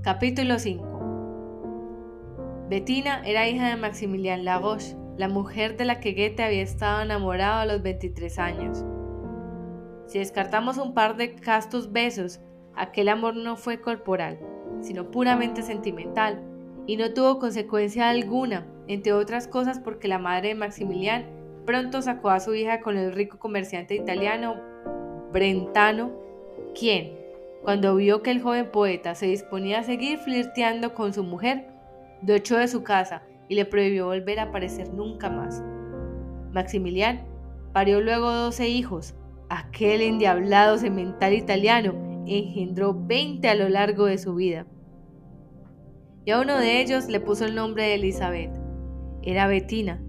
Capítulo 0.00 0.58
5 0.58 0.90
Bettina 2.70 3.20
era 3.26 3.46
hija 3.46 3.68
de 3.68 3.76
Maximilien 3.76 4.46
Laroche, 4.46 4.96
la 5.20 5.28
mujer 5.28 5.76
de 5.76 5.84
la 5.84 6.00
que 6.00 6.14
Goethe 6.14 6.42
había 6.42 6.62
estado 6.62 7.02
enamorado 7.02 7.60
a 7.60 7.66
los 7.66 7.82
23 7.82 8.38
años. 8.38 8.82
Si 10.06 10.18
descartamos 10.18 10.78
un 10.78 10.94
par 10.94 11.18
de 11.18 11.34
castos 11.34 11.92
besos, 11.92 12.40
aquel 12.74 13.10
amor 13.10 13.36
no 13.36 13.56
fue 13.56 13.82
corporal, 13.82 14.38
sino 14.80 15.10
puramente 15.10 15.60
sentimental, 15.60 16.40
y 16.86 16.96
no 16.96 17.12
tuvo 17.12 17.38
consecuencia 17.38 18.08
alguna, 18.08 18.66
entre 18.88 19.12
otras 19.12 19.46
cosas 19.46 19.78
porque 19.78 20.08
la 20.08 20.18
madre 20.18 20.48
de 20.48 20.54
Maximilian 20.54 21.26
pronto 21.66 22.00
sacó 22.00 22.30
a 22.30 22.40
su 22.40 22.54
hija 22.54 22.80
con 22.80 22.96
el 22.96 23.12
rico 23.12 23.38
comerciante 23.38 23.94
italiano 23.94 24.56
Brentano, 25.34 26.12
quien, 26.74 27.14
cuando 27.62 27.94
vio 27.94 28.22
que 28.22 28.30
el 28.30 28.40
joven 28.40 28.70
poeta 28.72 29.14
se 29.14 29.26
disponía 29.26 29.80
a 29.80 29.84
seguir 29.84 30.16
flirteando 30.16 30.94
con 30.94 31.12
su 31.12 31.24
mujer, 31.24 31.66
lo 32.26 32.34
echó 32.34 32.56
de 32.56 32.68
su 32.68 32.82
casa 32.82 33.22
y 33.50 33.56
le 33.56 33.64
prohibió 33.64 34.06
volver 34.06 34.38
a 34.38 34.44
aparecer 34.44 34.94
nunca 34.94 35.28
más. 35.28 35.60
Maximilián 36.52 37.26
parió 37.72 38.00
luego 38.00 38.30
doce 38.30 38.68
hijos. 38.68 39.16
Aquel 39.48 40.02
endiablado 40.02 40.78
semental 40.78 41.34
italiano 41.34 42.22
engendró 42.26 42.94
veinte 42.94 43.48
a 43.48 43.56
lo 43.56 43.68
largo 43.68 44.06
de 44.06 44.18
su 44.18 44.36
vida. 44.36 44.66
Y 46.24 46.30
a 46.30 46.40
uno 46.40 46.58
de 46.58 46.80
ellos 46.80 47.08
le 47.08 47.18
puso 47.18 47.44
el 47.44 47.56
nombre 47.56 47.82
de 47.82 47.94
Elizabeth. 47.94 48.52
Era 49.22 49.48
Bettina. 49.48 50.00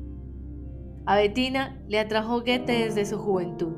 A 1.07 1.15
Bettina 1.15 1.81
le 1.87 1.99
atrajo 1.99 2.41
Goethe 2.41 2.85
desde 2.85 3.05
su 3.05 3.17
juventud, 3.17 3.73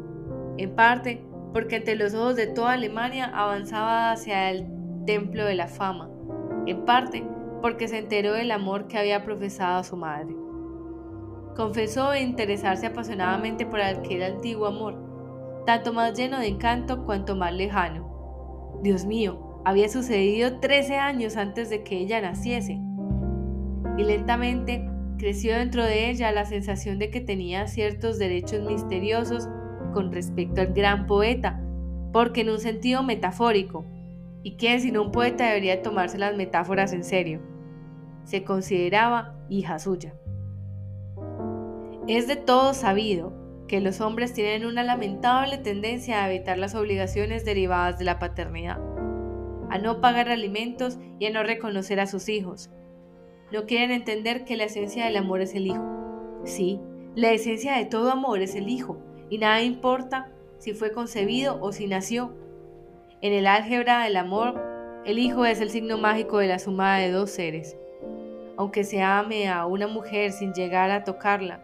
en 0.58 0.76
parte 0.76 1.23
porque 1.54 1.78
ante 1.78 1.95
los 1.95 2.13
ojos 2.13 2.36
de 2.36 2.47
toda 2.47 2.73
Alemania 2.73 3.32
avanzaba 3.34 4.12
hacia 4.12 4.52
el 4.52 4.67
templo 5.06 5.45
de 5.45 5.56
la 5.56 5.67
fama, 5.67 6.10
en 6.65 6.84
parte 6.84 7.23
porque 7.63 7.88
se 7.88 7.97
enteró 7.97 8.34
del 8.34 8.52
amor 8.52 8.89
que 8.89 8.97
había 8.97 9.23
profesado 9.23 9.80
a 9.80 9.84
su 9.86 9.95
madre. 9.95 10.36
Confesó 11.56 12.13
interesarse 12.13 12.88
apasionadamente 12.88 13.65
por 13.65 13.80
aquel 13.80 14.21
antiguo 14.21 14.65
amor, 14.65 15.63
tanto 15.65 15.93
más 15.93 16.13
lleno 16.13 16.39
de 16.39 16.47
encanto 16.47 17.06
cuanto 17.06 17.38
más 17.38 17.54
lejano. 17.54 18.82
Dios 18.84 19.06
mío, 19.06 19.62
había 19.63 19.88
sucedido 19.88 20.60
13 20.60 20.97
años 20.97 21.38
antes 21.38 21.69
de 21.69 21.86
que 21.86 21.99
ella 21.99 22.19
naciese. 22.19 22.82
Y 23.97 24.04
lentamente 24.04 24.86
creció 25.17 25.56
dentro 25.56 25.86
de 25.86 26.10
ella 26.10 26.34
la 26.34 26.43
sensación 26.43 26.99
de 26.99 27.12
que 27.12 27.21
tenía 27.21 27.67
ciertos 27.67 28.19
derechos 28.19 28.62
misteriosos 28.67 29.47
con 29.93 30.12
respecto 30.12 30.60
al 30.60 30.73
gran 30.73 31.08
poeta, 31.08 31.62
porque 32.12 32.41
en 32.41 32.49
un 32.49 32.60
sentido 32.60 33.04
metafórico, 33.04 33.86
¿y 34.43 34.58
quién 34.58 34.82
sino 34.82 35.02
un 35.02 35.13
poeta 35.13 35.45
debería 35.45 35.82
tomarse 35.82 36.17
las 36.17 36.36
metáforas 36.36 36.91
en 36.91 37.06
serio? 37.06 37.53
Se 38.24 38.44
consideraba 38.44 39.36
hija 39.50 39.80
suya. 39.80 40.14
Es 42.08 42.28
de 42.28 42.36
todo 42.36 42.74
sabido 42.74 43.34
que 43.68 43.80
los 43.80 44.02
hombres 44.02 44.34
tienen 44.34 44.66
una 44.66 44.84
lamentable 44.84 45.58
tendencia 45.58 46.24
a 46.24 46.30
evitar 46.30 46.58
las 46.58 46.76
obligaciones 46.76 47.46
derivadas 47.46 47.98
de 47.98 48.06
la 48.06 48.20
paternidad, 48.20 48.80
a 49.70 49.78
no 49.78 50.02
pagar 50.02 50.30
alimentos 50.30 51.00
y 51.20 51.28
a 51.28 51.32
no 51.32 51.44
reconocer 51.44 52.00
a 52.00 52.08
sus 52.08 52.28
hijos. 52.30 52.70
No 53.52 53.66
quieren 53.66 53.92
entender 53.92 54.46
que 54.46 54.58
la 54.58 54.66
esencia 54.66 55.06
del 55.06 55.18
amor 55.18 55.42
es 55.42 55.56
el 55.56 55.68
hijo. 55.68 55.84
Sí, 56.44 56.82
la 57.16 57.32
esencia 57.32 57.78
de 57.78 57.86
todo 57.86 58.12
amor 58.12 58.42
es 58.42 58.56
el 58.56 58.68
hijo, 58.68 58.98
y 59.30 59.38
nada 59.38 59.62
importa 59.62 60.32
si 60.58 60.74
fue 60.74 60.92
concebido 60.92 61.58
o 61.62 61.72
si 61.72 61.88
nació. 61.88 62.34
En 63.22 63.32
el 63.32 63.48
álgebra 63.48 64.04
del 64.04 64.18
amor, 64.18 64.62
el 65.06 65.20
hijo 65.20 65.46
es 65.46 65.62
el 65.62 65.70
signo 65.70 65.98
mágico 65.98 66.40
de 66.40 66.48
la 66.48 66.60
suma 66.60 66.98
de 66.98 67.12
dos 67.12 67.32
seres. 67.32 67.78
Aunque 68.58 68.84
se 68.84 69.02
ame 69.02 69.50
a 69.50 69.66
una 69.66 69.88
mujer 69.88 70.32
sin 70.32 70.54
llegar 70.54 70.92
a 70.92 71.04
tocarla, 71.04 71.62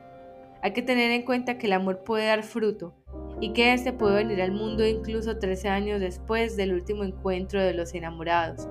hay 0.62 0.73
que 0.73 0.82
tener 0.82 1.12
en 1.12 1.23
cuenta 1.23 1.58
que 1.58 1.67
el 1.67 1.73
amor 1.73 2.04
puede 2.04 2.25
dar 2.25 2.43
fruto 2.43 2.93
y 3.39 3.54
que 3.54 3.73
éste 3.73 3.93
puede 3.93 4.15
venir 4.15 4.41
al 4.41 4.52
mundo 4.52 4.86
incluso 4.86 5.38
13 5.38 5.69
años 5.69 5.99
después 5.99 6.58
del 6.58 6.73
último 6.73 7.04
encuentro 7.04 7.62
de 7.62 7.73
los 7.73 7.93
enamorados. 7.93 8.67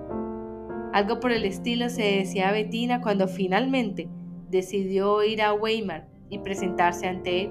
Algo 0.93 1.21
por 1.21 1.33
el 1.33 1.45
estilo 1.45 1.89
se 1.89 2.03
decía 2.03 2.49
a 2.49 2.53
Bettina 2.53 3.01
cuando 3.01 3.29
finalmente 3.29 4.09
decidió 4.51 5.23
ir 5.23 5.43
a 5.43 5.55
Weimar 5.55 6.09
y 6.29 6.39
presentarse 6.39 7.07
ante 7.07 7.45
él. 7.45 7.51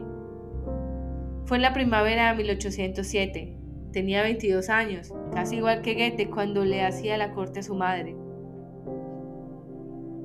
Fue 1.46 1.58
en 1.58 1.64
la 1.64 1.74
primavera 1.74 2.30
de 2.30 2.38
1807. 2.38 3.58
Tenía 3.94 4.22
22 4.22 4.70
años, 4.70 5.14
casi 5.34 5.56
igual 5.58 5.82
que 5.82 5.94
Goethe 5.94 6.30
cuando 6.30 6.66
le 6.66 6.84
hacía 6.84 7.18
la 7.18 7.32
corte 7.32 7.62
a 7.62 7.64
su 7.64 7.74
madre. 7.74 8.16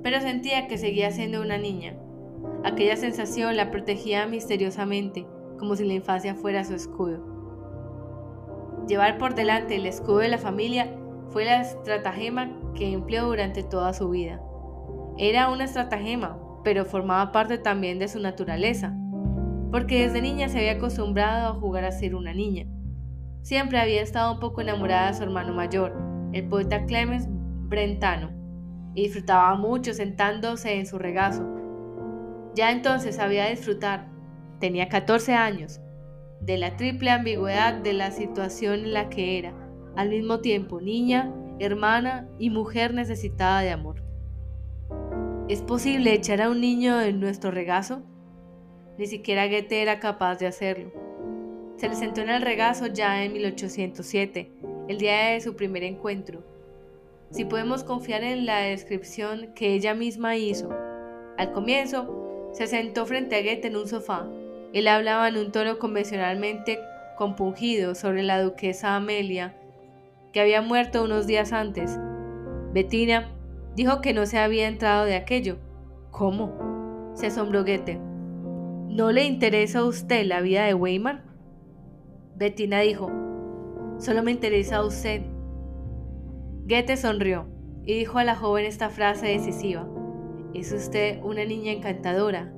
Pero 0.02 0.20
sentía 0.20 0.66
que 0.66 0.78
seguía 0.78 1.10
siendo 1.10 1.40
una 1.40 1.58
niña. 1.58 1.96
Aquella 2.64 2.96
sensación 2.96 3.56
la 3.56 3.70
protegía 3.70 4.26
misteriosamente, 4.26 5.26
como 5.58 5.76
si 5.76 5.84
la 5.84 5.94
infancia 5.94 6.34
fuera 6.34 6.64
su 6.64 6.74
escudo. 6.74 7.24
Llevar 8.88 9.18
por 9.18 9.34
delante 9.34 9.76
el 9.76 9.86
escudo 9.86 10.18
de 10.18 10.28
la 10.28 10.38
familia 10.38 10.94
fue 11.30 11.44
la 11.44 11.60
estratagema 11.60 12.50
que 12.74 12.92
empleó 12.92 13.26
durante 13.26 13.62
toda 13.62 13.92
su 13.92 14.10
vida. 14.10 14.42
Era 15.18 15.50
una 15.50 15.64
estratagema, 15.64 16.38
pero 16.64 16.84
formaba 16.84 17.32
parte 17.32 17.58
también 17.58 17.98
de 17.98 18.08
su 18.08 18.18
naturaleza 18.18 18.96
porque 19.72 20.02
desde 20.02 20.20
niña 20.20 20.50
se 20.50 20.58
había 20.58 20.72
acostumbrado 20.72 21.48
a 21.48 21.54
jugar 21.54 21.84
a 21.84 21.92
ser 21.92 22.14
una 22.14 22.34
niña. 22.34 22.66
Siempre 23.40 23.80
había 23.80 24.02
estado 24.02 24.34
un 24.34 24.38
poco 24.38 24.60
enamorada 24.60 25.08
de 25.08 25.14
su 25.14 25.22
hermano 25.22 25.54
mayor, 25.54 25.96
el 26.34 26.46
poeta 26.46 26.84
Clemens 26.84 27.26
Brentano, 27.30 28.30
y 28.94 29.04
disfrutaba 29.04 29.54
mucho 29.54 29.94
sentándose 29.94 30.74
en 30.74 30.86
su 30.86 30.98
regazo. 30.98 31.46
Ya 32.54 32.70
entonces 32.70 33.16
sabía 33.16 33.48
disfrutar, 33.48 34.08
tenía 34.60 34.88
14 34.88 35.34
años, 35.34 35.80
de 36.40 36.58
la 36.58 36.76
triple 36.76 37.10
ambigüedad 37.10 37.74
de 37.74 37.92
la 37.92 38.10
situación 38.10 38.80
en 38.80 38.92
la 38.92 39.08
que 39.08 39.38
era, 39.38 39.54
al 39.96 40.10
mismo 40.10 40.40
tiempo 40.40 40.80
niña, 40.80 41.32
hermana 41.58 42.28
y 42.38 42.50
mujer 42.50 42.94
necesitada 42.94 43.60
de 43.60 43.70
amor. 43.70 44.02
¿Es 45.48 45.62
posible 45.62 46.14
echar 46.14 46.40
a 46.42 46.50
un 46.50 46.60
niño 46.60 47.00
en 47.00 47.20
nuestro 47.20 47.50
regazo? 47.50 48.02
Ni 48.98 49.06
siquiera 49.06 49.46
Goethe 49.46 49.82
era 49.82 50.00
capaz 50.00 50.36
de 50.36 50.46
hacerlo. 50.46 50.92
Se 51.76 51.88
le 51.88 51.94
sentó 51.94 52.20
en 52.20 52.30
el 52.30 52.42
regazo 52.42 52.86
ya 52.86 53.24
en 53.24 53.32
1807, 53.32 54.52
el 54.88 54.98
día 54.98 55.28
de 55.28 55.40
su 55.40 55.56
primer 55.56 55.82
encuentro. 55.82 56.51
Si 57.32 57.46
podemos 57.46 57.82
confiar 57.82 58.22
en 58.24 58.44
la 58.44 58.58
descripción 58.58 59.54
que 59.54 59.72
ella 59.72 59.94
misma 59.94 60.36
hizo. 60.36 60.68
Al 61.38 61.50
comienzo, 61.52 62.50
se 62.52 62.66
sentó 62.66 63.06
frente 63.06 63.36
a 63.36 63.40
Goethe 63.40 63.68
en 63.68 63.76
un 63.76 63.88
sofá. 63.88 64.28
Él 64.74 64.86
hablaba 64.86 65.28
en 65.28 65.38
un 65.38 65.50
tono 65.50 65.78
convencionalmente 65.78 66.78
compungido 67.16 67.94
sobre 67.94 68.22
la 68.22 68.42
duquesa 68.42 68.96
Amelia, 68.96 69.56
que 70.34 70.42
había 70.42 70.60
muerto 70.60 71.02
unos 71.02 71.26
días 71.26 71.54
antes. 71.54 71.98
Bettina 72.74 73.30
dijo 73.76 74.02
que 74.02 74.12
no 74.12 74.26
se 74.26 74.38
había 74.38 74.68
entrado 74.68 75.06
de 75.06 75.16
aquello. 75.16 75.56
¿Cómo? 76.10 77.12
Se 77.14 77.28
asombró 77.28 77.64
Goethe. 77.64 77.98
¿No 78.88 79.10
le 79.10 79.24
interesa 79.24 79.78
a 79.78 79.84
usted 79.86 80.26
la 80.26 80.42
vida 80.42 80.66
de 80.66 80.74
Weimar? 80.74 81.22
Bettina 82.36 82.80
dijo, 82.80 83.10
solo 83.98 84.22
me 84.22 84.32
interesa 84.32 84.76
a 84.76 84.84
usted. 84.84 85.31
Goethe 86.72 86.96
sonrió 86.96 87.44
y 87.84 87.92
dijo 87.98 88.18
a 88.18 88.24
la 88.24 88.34
joven 88.34 88.64
esta 88.64 88.88
frase 88.88 89.26
decisiva, 89.26 89.86
es 90.54 90.72
usted 90.72 91.22
una 91.22 91.44
niña 91.44 91.70
encantadora. 91.70 92.50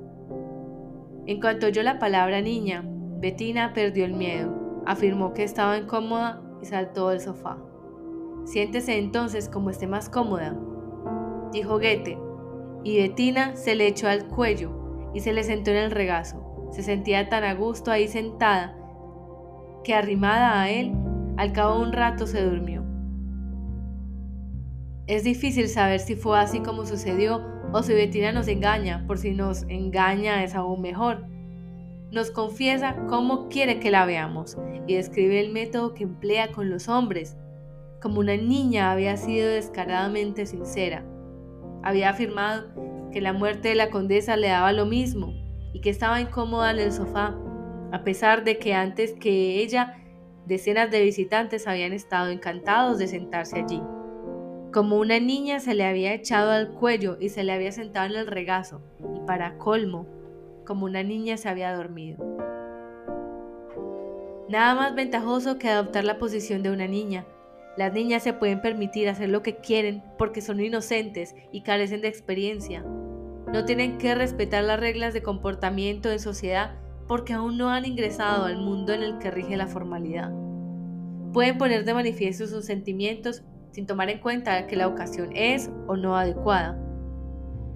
En 1.25 1.41
cuanto 1.41 1.67
oyó 1.67 1.83
la 1.83 1.99
palabra 1.99 2.39
niña, 2.39 2.85
Bettina 3.19 3.73
perdió 3.73 4.05
el 4.05 4.13
miedo, 4.13 4.81
afirmó 4.85 5.33
que 5.33 5.43
estaba 5.43 5.77
incómoda 5.77 6.41
y 6.61 6.65
saltó 6.65 7.09
del 7.09 7.19
sofá. 7.19 7.57
Siéntese 8.45 8.97
entonces 8.99 9.49
como 9.49 9.69
esté 9.69 9.85
más 9.85 10.07
cómoda, 10.07 10.57
dijo 11.51 11.73
Goethe, 11.73 12.17
y 12.85 13.01
Betina 13.01 13.57
se 13.57 13.75
le 13.75 13.85
echó 13.85 14.07
al 14.07 14.29
cuello 14.29 15.11
y 15.13 15.19
se 15.19 15.33
le 15.33 15.43
sentó 15.43 15.71
en 15.71 15.77
el 15.77 15.91
regazo. 15.91 16.69
Se 16.71 16.83
sentía 16.83 17.27
tan 17.27 17.43
a 17.43 17.53
gusto 17.53 17.91
ahí 17.91 18.07
sentada 18.07 18.77
que 19.83 19.93
arrimada 19.93 20.61
a 20.61 20.69
él, 20.69 20.93
al 21.35 21.51
cabo 21.51 21.79
de 21.79 21.81
un 21.81 21.91
rato 21.91 22.27
se 22.27 22.41
durmió. 22.41 22.74
Es 25.07 25.23
difícil 25.23 25.69
saber 25.69 25.99
si 25.99 26.15
fue 26.15 26.39
así 26.39 26.61
como 26.61 26.85
sucedió 26.87 27.45
o 27.71 27.83
si 27.83 27.93
Betina 27.93 28.31
nos 28.31 28.47
engaña, 28.47 29.03
por 29.05 29.19
si 29.19 29.31
nos 29.31 29.63
engaña 29.69 30.43
es 30.43 30.55
aún 30.55 30.81
mejor. 30.81 31.27
Nos 32.11 32.31
confiesa 32.31 32.95
cómo 33.07 33.47
quiere 33.47 33.79
que 33.79 33.91
la 33.91 34.05
veamos 34.05 34.57
y 34.87 34.95
describe 34.95 35.39
el 35.39 35.51
método 35.51 35.93
que 35.93 36.03
emplea 36.03 36.51
con 36.51 36.71
los 36.71 36.87
hombres. 36.87 37.37
Como 38.01 38.19
una 38.19 38.35
niña 38.35 38.91
había 38.91 39.15
sido 39.15 39.47
descaradamente 39.47 40.47
sincera. 40.47 41.05
Había 41.83 42.09
afirmado 42.09 43.09
que 43.11 43.21
la 43.21 43.33
muerte 43.33 43.69
de 43.69 43.75
la 43.75 43.91
condesa 43.91 44.35
le 44.37 44.47
daba 44.47 44.71
lo 44.71 44.87
mismo 44.87 45.33
y 45.71 45.81
que 45.81 45.91
estaba 45.91 46.19
incómoda 46.19 46.71
en 46.71 46.79
el 46.79 46.91
sofá, 46.91 47.35
a 47.91 48.03
pesar 48.03 48.43
de 48.43 48.57
que 48.57 48.73
antes 48.73 49.13
que 49.13 49.61
ella 49.61 49.97
decenas 50.47 50.89
de 50.89 51.03
visitantes 51.03 51.67
habían 51.67 51.93
estado 51.93 52.31
encantados 52.31 52.97
de 52.97 53.07
sentarse 53.07 53.59
allí. 53.59 53.81
Como 54.75 54.97
una 54.97 55.21
niña 55.21 55.61
se 55.61 55.73
le 55.73 55.85
había 55.85 56.13
echado 56.13 56.51
al 56.51 56.73
cuello 56.73 57.15
y 57.17 57.29
se 57.29 57.45
le 57.45 57.53
había 57.53 57.71
sentado 57.71 58.07
en 58.07 58.19
el 58.19 58.27
regazo, 58.27 58.81
y 59.15 59.25
para 59.25 59.57
colmo, 59.57 60.05
como 60.65 60.85
una 60.85 61.01
niña 61.01 61.37
se 61.37 61.47
había 61.47 61.73
dormido. 61.73 62.17
Nada 64.49 64.75
más 64.75 64.93
ventajoso 64.93 65.57
que 65.57 65.69
adoptar 65.69 66.03
la 66.03 66.17
posición 66.17 66.61
de 66.61 66.71
una 66.71 66.87
niña. 66.87 67.25
Las 67.77 67.93
niñas 67.93 68.21
se 68.21 68.33
pueden 68.33 68.61
permitir 68.61 69.07
hacer 69.07 69.29
lo 69.29 69.41
que 69.43 69.55
quieren 69.55 70.03
porque 70.17 70.41
son 70.41 70.59
inocentes 70.59 71.35
y 71.53 71.61
carecen 71.61 72.01
de 72.01 72.09
experiencia. 72.09 72.81
No 72.81 73.63
tienen 73.63 73.97
que 73.97 74.13
respetar 74.13 74.65
las 74.65 74.81
reglas 74.81 75.13
de 75.13 75.23
comportamiento 75.23 76.11
en 76.11 76.19
sociedad 76.19 76.75
porque 77.07 77.31
aún 77.31 77.57
no 77.57 77.69
han 77.69 77.85
ingresado 77.85 78.43
al 78.43 78.57
mundo 78.57 78.91
en 78.91 79.03
el 79.03 79.19
que 79.19 79.31
rige 79.31 79.55
la 79.55 79.67
formalidad. 79.67 80.33
Pueden 81.31 81.57
poner 81.57 81.85
de 81.85 81.93
manifiesto 81.93 82.45
sus 82.45 82.65
sentimientos 82.65 83.45
sin 83.75 83.85
tomar 83.85 84.09
en 84.09 84.19
cuenta 84.19 84.67
que 84.67 84.77
la 84.77 84.87
ocasión 84.87 85.31
es 85.35 85.69
o 85.87 85.97
no 85.97 86.15
adecuada. 86.15 86.79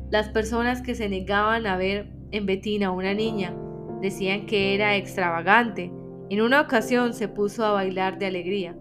Las 0.09 0.29
personas 0.29 0.81
que 0.81 0.95
se 0.95 1.09
negaban 1.09 1.67
a 1.67 1.75
ver 1.75 2.09
en 2.31 2.45
Betina 2.45 2.91
una 2.91 3.13
niña 3.13 3.53
decían 4.01 4.45
que 4.45 4.75
era 4.75 4.95
extravagante. 4.95 5.91
En 6.29 6.41
una 6.41 6.61
ocasión 6.61 7.13
se 7.13 7.27
puso 7.27 7.65
a 7.65 7.73
bailar 7.73 8.17
de 8.17 8.27
alegría, 8.27 8.77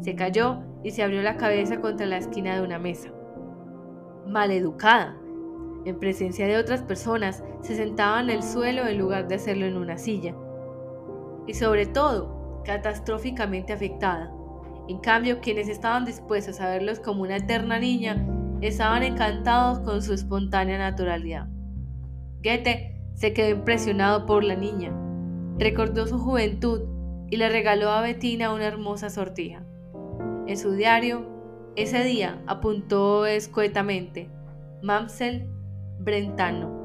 se 0.00 0.14
cayó 0.14 0.62
y 0.82 0.92
se 0.92 1.02
abrió 1.02 1.20
la 1.20 1.36
cabeza 1.36 1.78
contra 1.78 2.06
la 2.06 2.16
esquina 2.16 2.54
de 2.56 2.62
una 2.62 2.78
mesa. 2.78 3.10
Maleducada. 4.26 5.18
En 5.84 5.98
presencia 5.98 6.46
de 6.46 6.56
otras 6.56 6.80
personas 6.80 7.44
se 7.60 7.76
sentaba 7.76 8.22
en 8.22 8.30
el 8.30 8.42
suelo 8.42 8.86
en 8.86 8.96
lugar 8.96 9.28
de 9.28 9.34
hacerlo 9.34 9.66
en 9.66 9.76
una 9.76 9.98
silla. 9.98 10.34
Y 11.46 11.52
sobre 11.52 11.84
todo, 11.84 12.62
catastróficamente 12.64 13.74
afectada. 13.74 14.32
En 14.88 14.98
cambio, 14.98 15.40
quienes 15.40 15.68
estaban 15.68 16.04
dispuestos 16.04 16.60
a 16.60 16.68
verlos 16.68 16.98
como 17.00 17.22
una 17.22 17.36
eterna 17.36 17.78
niña 17.78 18.26
estaban 18.60 19.02
encantados 19.02 19.80
con 19.80 20.02
su 20.02 20.12
espontánea 20.12 20.78
naturalidad. 20.78 21.48
Goethe 22.42 23.00
se 23.14 23.32
quedó 23.32 23.50
impresionado 23.50 24.26
por 24.26 24.42
la 24.44 24.56
niña. 24.56 24.92
Recordó 25.58 26.06
su 26.06 26.18
juventud 26.18 26.82
y 27.30 27.36
le 27.36 27.48
regaló 27.48 27.90
a 27.90 28.02
Bettina 28.02 28.52
una 28.52 28.66
hermosa 28.66 29.10
sortija. 29.10 29.64
En 30.46 30.56
su 30.56 30.72
diario, 30.72 31.26
ese 31.76 32.02
día 32.04 32.42
apuntó 32.46 33.26
escuetamente 33.26 34.28
Mamsel 34.82 35.48
Brentano. 36.00 36.82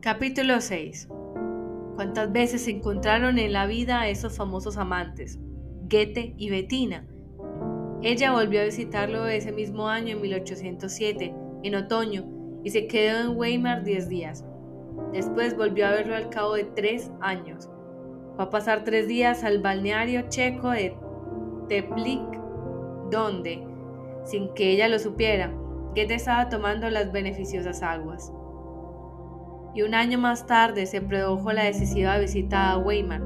Capítulo 0.00 0.60
6 0.60 1.08
cuántas 2.00 2.32
veces 2.32 2.62
se 2.62 2.70
encontraron 2.70 3.38
en 3.38 3.52
la 3.52 3.66
vida 3.66 4.00
a 4.00 4.08
esos 4.08 4.34
famosos 4.34 4.78
amantes, 4.78 5.38
Goethe 5.82 6.32
y 6.38 6.48
Bettina. 6.48 7.06
Ella 8.00 8.32
volvió 8.32 8.62
a 8.62 8.64
visitarlo 8.64 9.26
ese 9.26 9.52
mismo 9.52 9.86
año 9.86 10.16
en 10.16 10.22
1807, 10.22 11.34
en 11.62 11.74
otoño, 11.74 12.24
y 12.64 12.70
se 12.70 12.86
quedó 12.86 13.20
en 13.20 13.36
Weimar 13.36 13.84
10 13.84 14.08
días. 14.08 14.46
Después 15.12 15.54
volvió 15.54 15.88
a 15.88 15.90
verlo 15.90 16.16
al 16.16 16.30
cabo 16.30 16.54
de 16.54 16.64
tres 16.64 17.10
años. 17.20 17.68
Fue 18.34 18.44
a 18.46 18.48
pasar 18.48 18.82
tres 18.82 19.06
días 19.06 19.44
al 19.44 19.58
balneario 19.58 20.22
checo 20.30 20.70
de 20.70 20.96
Teplic, 21.68 22.40
donde, 23.10 23.62
sin 24.24 24.54
que 24.54 24.70
ella 24.70 24.88
lo 24.88 24.98
supiera, 24.98 25.52
Goethe 25.94 26.14
estaba 26.14 26.48
tomando 26.48 26.88
las 26.88 27.12
beneficiosas 27.12 27.82
aguas 27.82 28.32
y 29.74 29.82
un 29.82 29.94
año 29.94 30.18
más 30.18 30.46
tarde 30.46 30.86
se 30.86 31.00
produjo 31.00 31.52
la 31.52 31.64
decisiva 31.64 32.18
visita 32.18 32.70
a 32.70 32.78
Weimar, 32.78 33.22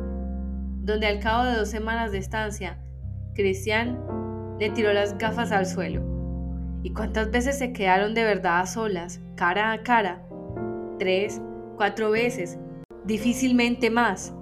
donde 0.83 1.07
al 1.07 1.20
cabo 1.20 1.44
de 1.44 1.57
dos 1.57 1.68
semanas 1.68 2.12
de 2.12 2.18
estancia, 2.18 2.78
Christian 3.35 3.98
le 4.59 4.70
tiró 4.70 4.92
las 4.92 5.16
gafas 5.18 5.52
al 5.52 5.66
suelo. 5.66 6.02
¿Y 6.83 6.92
cuántas 6.92 7.30
veces 7.30 7.59
se 7.59 7.72
quedaron 7.72 8.14
de 8.14 8.24
verdad 8.24 8.61
a 8.61 8.66
solas, 8.66 9.20
cara 9.37 9.72
a 9.72 9.83
cara? 9.83 10.22
Tres, 10.98 11.40
cuatro 11.76 12.11
veces, 12.11 12.59
difícilmente 13.04 13.90
más. 13.90 14.35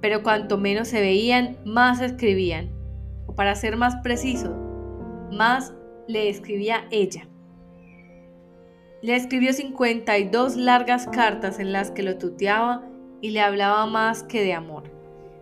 Pero 0.00 0.22
cuanto 0.22 0.58
menos 0.58 0.88
se 0.88 1.00
veían, 1.00 1.56
más 1.64 2.00
escribían. 2.00 2.70
O 3.26 3.34
para 3.34 3.54
ser 3.54 3.76
más 3.76 3.96
preciso, 4.02 4.56
más 5.30 5.72
le 6.08 6.28
escribía 6.28 6.86
ella. 6.90 7.28
Le 9.00 9.14
escribió 9.14 9.52
52 9.52 10.56
largas 10.56 11.06
cartas 11.06 11.60
en 11.60 11.72
las 11.72 11.92
que 11.92 12.02
lo 12.02 12.18
tuteaba 12.18 12.82
y 13.20 13.30
le 13.30 13.40
hablaba 13.40 13.86
más 13.86 14.24
que 14.24 14.42
de 14.42 14.54
amor. 14.54 14.90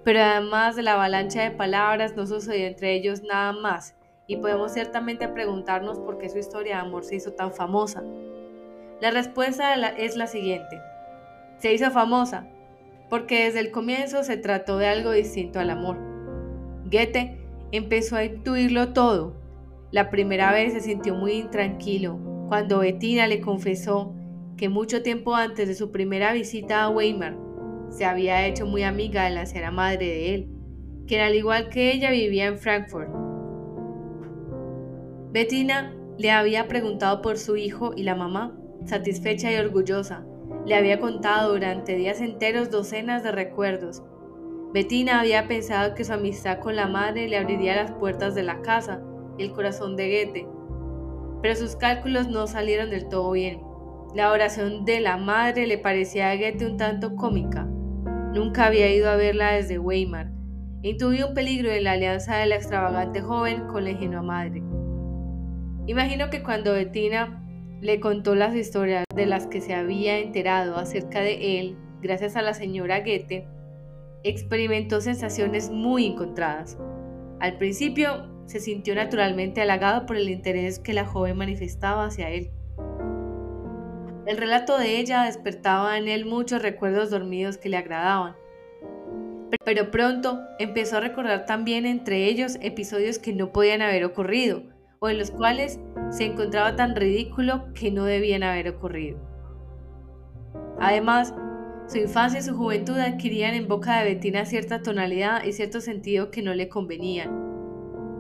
Pero 0.04 0.20
además 0.20 0.76
de 0.76 0.82
la 0.82 0.92
avalancha 0.92 1.42
de 1.42 1.52
palabras 1.52 2.14
no 2.14 2.26
sucedió 2.26 2.66
entre 2.66 2.94
ellos 2.94 3.22
nada 3.22 3.52
más 3.52 3.96
y 4.26 4.36
podemos 4.36 4.74
ciertamente 4.74 5.26
preguntarnos 5.28 5.98
por 6.00 6.18
qué 6.18 6.28
su 6.28 6.36
historia 6.38 6.76
de 6.76 6.82
amor 6.82 7.04
se 7.04 7.16
hizo 7.16 7.32
tan 7.32 7.50
famosa. 7.50 8.02
La 9.00 9.10
respuesta 9.10 9.74
es 9.96 10.16
la 10.16 10.26
siguiente. 10.26 10.78
Se 11.58 11.72
hizo 11.72 11.90
famosa 11.90 12.46
porque 13.08 13.44
desde 13.44 13.60
el 13.60 13.70
comienzo 13.70 14.22
se 14.22 14.36
trató 14.36 14.76
de 14.76 14.88
algo 14.88 15.12
distinto 15.12 15.60
al 15.60 15.70
amor. 15.70 15.96
Goethe 16.84 17.38
empezó 17.72 18.16
a 18.16 18.24
intuirlo 18.24 18.92
todo. 18.92 19.34
La 19.92 20.10
primera 20.10 20.52
vez 20.52 20.74
se 20.74 20.80
sintió 20.80 21.14
muy 21.14 21.32
intranquilo, 21.32 22.18
cuando 22.48 22.80
Bettina 22.80 23.26
le 23.26 23.40
confesó 23.40 24.14
que 24.56 24.68
mucho 24.68 25.02
tiempo 25.02 25.34
antes 25.34 25.68
de 25.68 25.74
su 25.74 25.90
primera 25.90 26.32
visita 26.32 26.84
a 26.84 26.90
Weimar 26.90 27.36
se 27.90 28.04
había 28.04 28.46
hecho 28.46 28.66
muy 28.66 28.82
amiga 28.82 29.24
de 29.24 29.30
la 29.30 29.40
anciana 29.40 29.70
madre 29.70 30.06
de 30.06 30.34
él, 30.34 30.48
quien 31.06 31.20
al 31.20 31.34
igual 31.34 31.68
que 31.68 31.92
ella 31.92 32.10
vivía 32.10 32.46
en 32.46 32.58
Frankfurt. 32.58 33.10
Bettina 35.32 35.94
le 36.18 36.30
había 36.30 36.66
preguntado 36.68 37.20
por 37.20 37.36
su 37.36 37.56
hijo 37.56 37.92
y 37.94 38.02
la 38.02 38.14
mamá, 38.14 38.56
satisfecha 38.84 39.52
y 39.52 39.56
orgullosa, 39.56 40.24
le 40.64 40.74
había 40.74 40.98
contado 40.98 41.52
durante 41.52 41.94
días 41.94 42.20
enteros 42.20 42.70
docenas 42.70 43.22
de 43.22 43.32
recuerdos. 43.32 44.02
Bettina 44.72 45.20
había 45.20 45.46
pensado 45.46 45.94
que 45.94 46.04
su 46.04 46.12
amistad 46.12 46.58
con 46.58 46.76
la 46.76 46.86
madre 46.86 47.28
le 47.28 47.36
abriría 47.36 47.76
las 47.76 47.92
puertas 47.92 48.34
de 48.34 48.42
la 48.42 48.62
casa 48.62 49.02
y 49.38 49.44
el 49.44 49.52
corazón 49.52 49.96
de 49.96 50.08
Goethe, 50.08 50.55
pero 51.46 51.54
sus 51.54 51.76
cálculos 51.76 52.26
no 52.26 52.48
salieron 52.48 52.90
del 52.90 53.08
todo 53.08 53.30
bien. 53.30 53.60
La 54.16 54.32
oración 54.32 54.84
de 54.84 54.98
la 54.98 55.16
madre 55.16 55.68
le 55.68 55.78
parecía 55.78 56.32
a 56.32 56.34
Goethe 56.34 56.66
un 56.66 56.76
tanto 56.76 57.14
cómica. 57.14 57.68
Nunca 58.34 58.66
había 58.66 58.92
ido 58.92 59.08
a 59.08 59.14
verla 59.14 59.52
desde 59.52 59.78
Weimar 59.78 60.32
intuía 60.82 61.24
un 61.24 61.34
peligro 61.34 61.70
en 61.70 61.84
la 61.84 61.92
alianza 61.92 62.38
de 62.38 62.46
la 62.46 62.56
extravagante 62.56 63.20
joven 63.20 63.68
con 63.68 63.84
la 63.84 63.90
ingenua 63.90 64.22
madre. 64.22 64.60
Imagino 65.86 66.30
que 66.30 66.42
cuando 66.42 66.72
Bettina 66.72 67.40
le 67.80 68.00
contó 68.00 68.34
las 68.34 68.52
historias 68.56 69.04
de 69.14 69.26
las 69.26 69.46
que 69.46 69.60
se 69.60 69.72
había 69.72 70.18
enterado 70.18 70.76
acerca 70.76 71.20
de 71.20 71.60
él, 71.60 71.76
gracias 72.02 72.34
a 72.34 72.42
la 72.42 72.54
señora 72.54 73.02
Goethe, 73.02 73.46
experimentó 74.24 75.00
sensaciones 75.00 75.70
muy 75.70 76.06
encontradas. 76.06 76.76
Al 77.38 77.56
principio 77.56 78.35
se 78.46 78.60
sintió 78.60 78.94
naturalmente 78.94 79.60
halagado 79.60 80.06
por 80.06 80.16
el 80.16 80.30
interés 80.30 80.78
que 80.78 80.92
la 80.92 81.04
joven 81.04 81.36
manifestaba 81.36 82.06
hacia 82.06 82.30
él. 82.30 82.50
El 84.26 84.38
relato 84.38 84.78
de 84.78 84.98
ella 84.98 85.24
despertaba 85.24 85.98
en 85.98 86.08
él 86.08 86.26
muchos 86.26 86.62
recuerdos 86.62 87.10
dormidos 87.10 87.58
que 87.58 87.68
le 87.68 87.76
agradaban. 87.76 88.34
Pero 89.64 89.90
pronto 89.90 90.40
empezó 90.58 90.96
a 90.96 91.00
recordar 91.00 91.46
también 91.46 91.86
entre 91.86 92.24
ellos 92.24 92.58
episodios 92.60 93.18
que 93.18 93.32
no 93.32 93.52
podían 93.52 93.82
haber 93.82 94.04
ocurrido 94.04 94.62
o 94.98 95.08
en 95.08 95.18
los 95.18 95.30
cuales 95.30 95.78
se 96.10 96.24
encontraba 96.24 96.74
tan 96.74 96.96
ridículo 96.96 97.72
que 97.74 97.90
no 97.90 98.04
debían 98.04 98.42
haber 98.42 98.68
ocurrido. 98.68 99.20
Además, 100.80 101.34
su 101.86 101.98
infancia 101.98 102.40
y 102.40 102.42
su 102.42 102.56
juventud 102.56 102.98
adquirían 102.98 103.54
en 103.54 103.68
boca 103.68 103.98
de 103.98 104.14
Bettina 104.14 104.44
cierta 104.44 104.82
tonalidad 104.82 105.44
y 105.44 105.52
cierto 105.52 105.80
sentido 105.80 106.30
que 106.30 106.42
no 106.42 106.54
le 106.54 106.68
convenían 106.68 107.45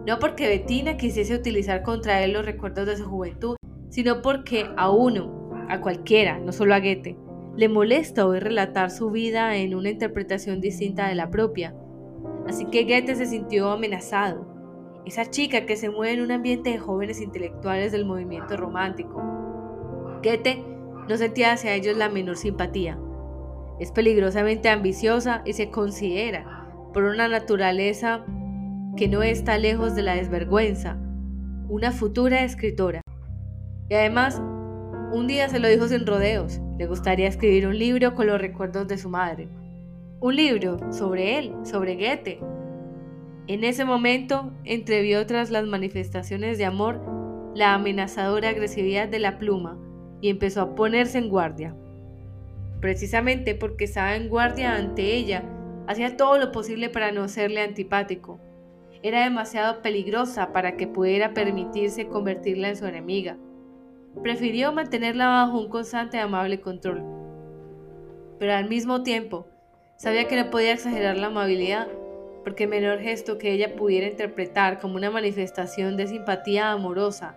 no 0.06 0.20
porque 0.20 0.46
Bettina 0.46 0.96
quisiese 0.96 1.34
utilizar 1.34 1.82
contra 1.82 2.22
él 2.22 2.32
los 2.32 2.46
recuerdos 2.46 2.86
de 2.86 2.96
su 2.96 3.06
juventud, 3.06 3.56
sino 3.88 4.22
porque 4.22 4.70
a 4.76 4.88
uno, 4.88 5.50
a 5.68 5.80
cualquiera, 5.80 6.38
no 6.38 6.52
solo 6.52 6.74
a 6.74 6.78
Goethe, 6.78 7.16
le 7.56 7.68
molesta 7.68 8.24
oír 8.24 8.44
relatar 8.44 8.92
su 8.92 9.10
vida 9.10 9.56
en 9.56 9.74
una 9.74 9.90
interpretación 9.90 10.60
distinta 10.60 11.08
de 11.08 11.16
la 11.16 11.30
propia. 11.30 11.74
Así 12.46 12.66
que 12.66 12.84
Goethe 12.84 13.16
se 13.16 13.26
sintió 13.26 13.70
amenazado. 13.70 14.46
Esa 15.06 15.28
chica 15.28 15.66
que 15.66 15.76
se 15.76 15.90
mueve 15.90 16.14
en 16.14 16.20
un 16.20 16.30
ambiente 16.30 16.70
de 16.70 16.78
jóvenes 16.78 17.20
intelectuales 17.20 17.90
del 17.90 18.04
movimiento 18.04 18.56
romántico. 18.56 19.20
Goethe 20.22 20.62
no 21.08 21.16
sentía 21.16 21.52
hacia 21.52 21.74
ellos 21.74 21.96
la 21.96 22.08
menor 22.08 22.36
simpatía. 22.36 22.96
Es 23.80 23.90
peligrosamente 23.90 24.68
ambiciosa 24.68 25.42
y 25.44 25.54
se 25.54 25.70
considera, 25.70 26.68
por 26.92 27.04
una 27.04 27.26
naturaleza 27.26 28.24
que 28.96 29.08
no 29.08 29.22
está 29.22 29.58
lejos 29.58 29.94
de 29.94 30.02
la 30.02 30.14
desvergüenza, 30.14 30.96
una 31.68 31.92
futura 31.92 32.44
escritora. 32.44 33.02
Y 33.88 33.94
además, 33.94 34.40
un 35.12 35.26
día 35.26 35.48
se 35.48 35.58
lo 35.58 35.68
dijo 35.68 35.86
sin 35.86 36.06
rodeos, 36.06 36.60
le 36.78 36.86
gustaría 36.86 37.28
escribir 37.28 37.66
un 37.66 37.78
libro 37.78 38.14
con 38.14 38.26
los 38.26 38.40
recuerdos 38.40 38.88
de 38.88 38.98
su 38.98 39.08
madre. 39.08 39.48
Un 40.20 40.36
libro 40.36 40.78
sobre 40.92 41.38
él, 41.38 41.52
sobre 41.62 41.96
Goethe. 41.96 42.40
En 43.48 43.64
ese 43.64 43.84
momento 43.84 44.52
entrevió 44.64 45.26
tras 45.26 45.50
las 45.50 45.66
manifestaciones 45.66 46.58
de 46.58 46.64
amor 46.64 47.00
la 47.54 47.74
amenazadora 47.74 48.48
agresividad 48.48 49.08
de 49.08 49.18
la 49.18 49.38
pluma 49.38 49.78
y 50.20 50.30
empezó 50.30 50.62
a 50.62 50.74
ponerse 50.74 51.18
en 51.18 51.28
guardia. 51.28 51.74
Precisamente 52.80 53.54
porque 53.54 53.84
estaba 53.84 54.16
en 54.16 54.28
guardia 54.28 54.74
ante 54.74 55.14
ella, 55.14 55.44
hacía 55.86 56.16
todo 56.16 56.38
lo 56.38 56.52
posible 56.52 56.88
para 56.88 57.12
no 57.12 57.28
serle 57.28 57.60
antipático. 57.60 58.40
Era 59.06 59.22
demasiado 59.24 59.82
peligrosa 59.82 60.52
para 60.52 60.76
que 60.76 60.86
pudiera 60.86 61.32
permitirse 61.32 62.08
convertirla 62.08 62.70
en 62.70 62.76
su 62.76 62.86
enemiga 62.86 63.36
prefirió 64.22 64.72
mantenerla 64.72 65.28
bajo 65.28 65.58
un 65.58 65.68
constante 65.68 66.16
y 66.16 66.20
amable 66.20 66.60
control. 66.60 67.02
Pero 68.38 68.54
al 68.54 68.68
mismo 68.68 69.02
tiempo, 69.02 69.46
sabía 69.96 70.28
que 70.28 70.42
no 70.42 70.50
podía 70.50 70.72
exagerar 70.72 71.16
la 71.16 71.28
amabilidad, 71.28 71.88
porque 72.44 72.64
el 72.64 72.70
menor 72.70 73.00
gesto 73.00 73.38
que 73.38 73.52
ella 73.52 73.74
pudiera 73.76 74.06
interpretar 74.06 74.78
como 74.78 74.96
una 74.96 75.10
manifestación 75.10 75.96
de 75.96 76.06
simpatía 76.06 76.70
amorosa, 76.70 77.36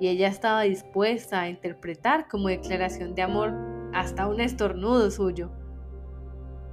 y 0.00 0.08
ella 0.08 0.28
estaba 0.28 0.62
dispuesta 0.62 1.42
a 1.42 1.48
interpretar 1.48 2.28
como 2.28 2.48
declaración 2.48 3.14
de 3.14 3.22
amor 3.22 3.52
hasta 3.92 4.26
un 4.26 4.40
estornudo 4.40 5.10
suyo, 5.10 5.50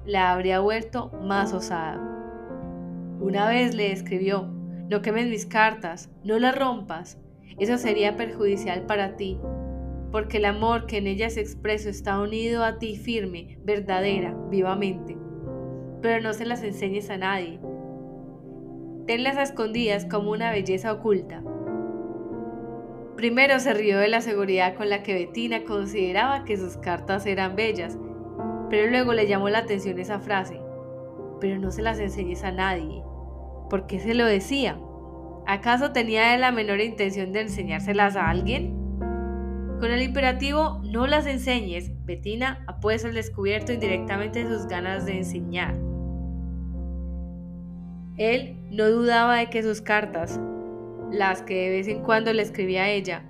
la 0.05 0.32
habría 0.32 0.61
vuelto 0.61 1.11
más 1.21 1.53
osada. 1.53 2.18
Una 3.20 3.49
vez 3.49 3.76
le 3.76 3.91
escribió, 3.91 4.47
no 4.89 5.01
quemes 5.01 5.28
mis 5.28 5.45
cartas, 5.45 6.09
no 6.24 6.39
las 6.39 6.57
rompas, 6.57 7.20
eso 7.59 7.78
sería 7.78 8.15
perjudicial 8.15 8.86
para 8.86 9.17
ti, 9.17 9.38
porque 10.11 10.38
el 10.38 10.45
amor 10.45 10.86
que 10.86 10.97
en 10.97 11.07
ellas 11.07 11.36
expreso 11.36 11.89
está 11.89 12.22
unido 12.22 12.63
a 12.63 12.80
ti 12.80 12.95
firme, 12.95 13.59
verdadera, 13.65 14.34
vivamente. 14.49 15.17
Pero 16.01 16.24
no 16.24 16.34
se 16.34 16.45
las 16.45 16.63
enseñes 16.63 17.09
a 17.09 17.17
nadie. 17.17 17.59
Tenlas 19.05 19.38
escondidas 19.38 20.05
como 20.05 20.32
una 20.32 20.51
belleza 20.51 20.93
oculta. 20.93 21.43
Primero 23.17 23.59
se 23.59 23.74
rió 23.74 23.99
de 23.99 24.07
la 24.07 24.22
seguridad 24.22 24.76
con 24.76 24.89
la 24.89 25.03
que 25.03 25.13
Bettina 25.13 25.65
consideraba 25.65 26.45
que 26.45 26.55
sus 26.55 26.78
cartas 26.78 27.26
eran 27.26 27.57
bellas, 27.57 27.97
pero 28.70 28.89
luego 28.89 29.11
le 29.11 29.28
llamó 29.28 29.49
la 29.49 29.59
atención 29.59 29.99
esa 29.99 30.22
frase. 30.22 30.61
Pero 31.41 31.59
no 31.59 31.70
se 31.72 31.82
las 31.82 31.99
enseñes 31.99 32.45
a 32.45 32.51
nadie. 32.51 33.03
¿Por 33.70 33.86
qué 33.86 33.99
se 33.99 34.13
lo 34.13 34.26
decía? 34.26 34.80
¿Acaso 35.45 35.91
tenía 35.91 36.38
la 36.38 36.51
menor 36.51 36.82
intención 36.82 37.32
de 37.32 37.41
enseñárselas 37.41 38.15
a 38.15 38.30
alguien? 38.30 38.74
Con 39.80 39.91
el 39.91 40.01
imperativo 40.01 40.82
no 40.84 41.07
las 41.07 41.26
enseñes, 41.26 41.91
Bettina 42.05 42.63
ha 42.67 42.80
puesto 42.80 43.07
al 43.07 43.13
descubierto 43.13 43.72
indirectamente 43.72 44.47
sus 44.47 44.67
ganas 44.67 45.05
de 45.05 45.17
enseñar. 45.17 45.76
Él 48.17 48.57
no 48.70 48.89
dudaba 48.89 49.38
de 49.38 49.49
que 49.49 49.63
sus 49.63 49.82
cartas, 49.82 50.39
las 51.11 51.41
que 51.41 51.55
de 51.55 51.70
vez 51.70 51.88
en 51.88 52.03
cuando 52.03 52.34
le 52.34 52.41
escribía 52.41 52.89
ella, 52.89 53.24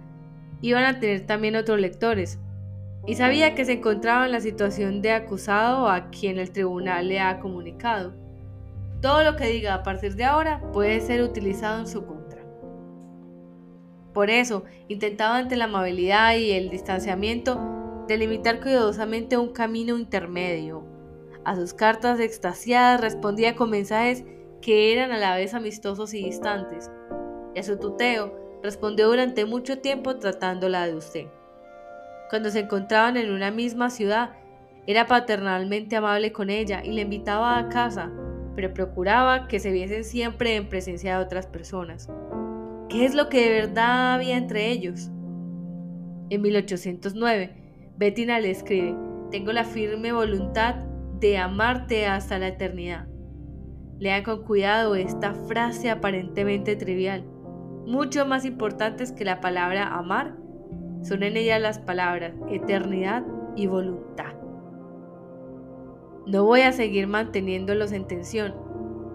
iban 0.62 0.84
a 0.86 1.00
tener 1.00 1.28
también 1.28 1.56
otros 1.56 1.80
lectores, 1.80 2.40
y 3.06 3.16
sabía 3.16 3.56
que 3.56 3.66
se 3.66 3.74
encontraba 3.74 4.26
en 4.26 4.32
la 4.32 4.42
situación 4.42 5.02
de 5.02 5.12
acusado 5.12 5.88
a 5.88 6.10
quien 6.10 6.40
el 6.40 6.52
tribunal 6.52 7.08
le 7.08 7.20
ha 7.20 7.40
comunicado. 7.40 8.29
Todo 9.02 9.24
lo 9.24 9.38
que 9.38 9.48
diga 9.48 9.76
a 9.76 9.84
partir 9.84 10.16
de 10.16 10.26
ahora 10.26 10.62
puede 10.74 11.00
ser 11.00 11.22
utilizado 11.22 11.80
en 11.80 11.88
su 11.88 12.06
contra. 12.06 12.44
Por 14.14 14.30
eso, 14.30 14.66
intentaba 14.90 15.38
ante 15.38 15.56
la 15.56 15.66
amabilidad 15.66 16.36
y 16.36 16.52
el 16.52 16.70
distanciamiento 16.70 18.06
delimitar 18.10 18.60
cuidadosamente 18.60 19.38
un 19.38 19.54
camino 19.54 19.98
intermedio. 19.98 20.84
A 21.46 21.56
sus 21.56 21.74
cartas 21.74 22.20
extasiadas 22.20 23.00
respondía 23.00 23.56
con 23.56 23.70
mensajes 23.70 24.26
que 24.62 24.92
eran 24.92 25.12
a 25.12 25.18
la 25.18 25.36
vez 25.36 25.54
amistosos 25.54 26.14
y 26.14 26.26
distantes. 26.26 26.92
Y 27.56 27.60
a 27.60 27.64
su 27.64 27.78
tuteo 27.78 28.60
respondió 28.62 29.08
durante 29.08 29.46
mucho 29.46 29.80
tiempo 29.80 30.18
tratándola 30.18 30.86
de 30.86 30.96
usted. 30.96 31.28
Cuando 32.30 32.50
se 32.50 32.60
encontraban 32.60 33.16
en 33.16 33.32
una 33.32 33.52
misma 33.52 33.90
ciudad, 33.90 34.32
era 34.86 35.08
paternalmente 35.08 35.96
amable 35.96 36.34
con 36.34 36.50
ella 36.50 36.84
y 36.84 36.92
le 36.92 37.04
invitaba 37.04 37.58
a 37.58 37.70
casa, 37.70 38.12
pero 38.60 38.74
procuraba 38.74 39.48
que 39.48 39.62
se 39.62 39.72
viesen 39.72 40.04
siempre 40.04 40.58
en 40.58 40.68
presencia 40.68 41.18
de 41.18 41.24
otras 41.24 41.48
personas. 41.48 42.10
¿Qué 42.90 43.06
es 43.06 43.16
lo 43.16 43.30
que 43.30 43.40
de 43.40 43.62
verdad 43.62 44.16
había 44.16 44.36
entre 44.36 44.70
ellos? 44.70 45.10
En 46.30 46.42
1809, 46.42 47.54
Bettina 47.96 48.38
le 48.42 48.52
escribe, 48.52 48.98
tengo 49.32 49.54
la 49.54 49.64
firme 49.64 50.12
voluntad 50.12 50.76
de 51.22 51.38
amarte 51.38 52.06
hasta 52.06 52.38
la 52.38 52.50
eternidad. 52.50 53.08
Lean 53.98 54.24
con 54.24 54.44
cuidado 54.44 54.96
esta 54.96 55.34
frase 55.34 55.90
aparentemente 55.90 56.76
trivial. 56.76 57.24
Mucho 57.86 58.26
más 58.26 58.44
importantes 58.44 59.14
que 59.14 59.24
la 59.24 59.40
palabra 59.40 59.88
amar 59.88 60.36
son 61.02 61.24
en 61.24 61.38
ella 61.38 61.60
las 61.60 61.80
palabras 61.80 62.34
eternidad 62.50 63.24
y 63.56 63.68
voluntad. 63.68 64.39
No 66.30 66.44
voy 66.44 66.62
a 66.62 66.72
seguir 66.72 67.08
manteniéndolos 67.08 67.92
en 67.92 68.06
tensión. 68.06 68.54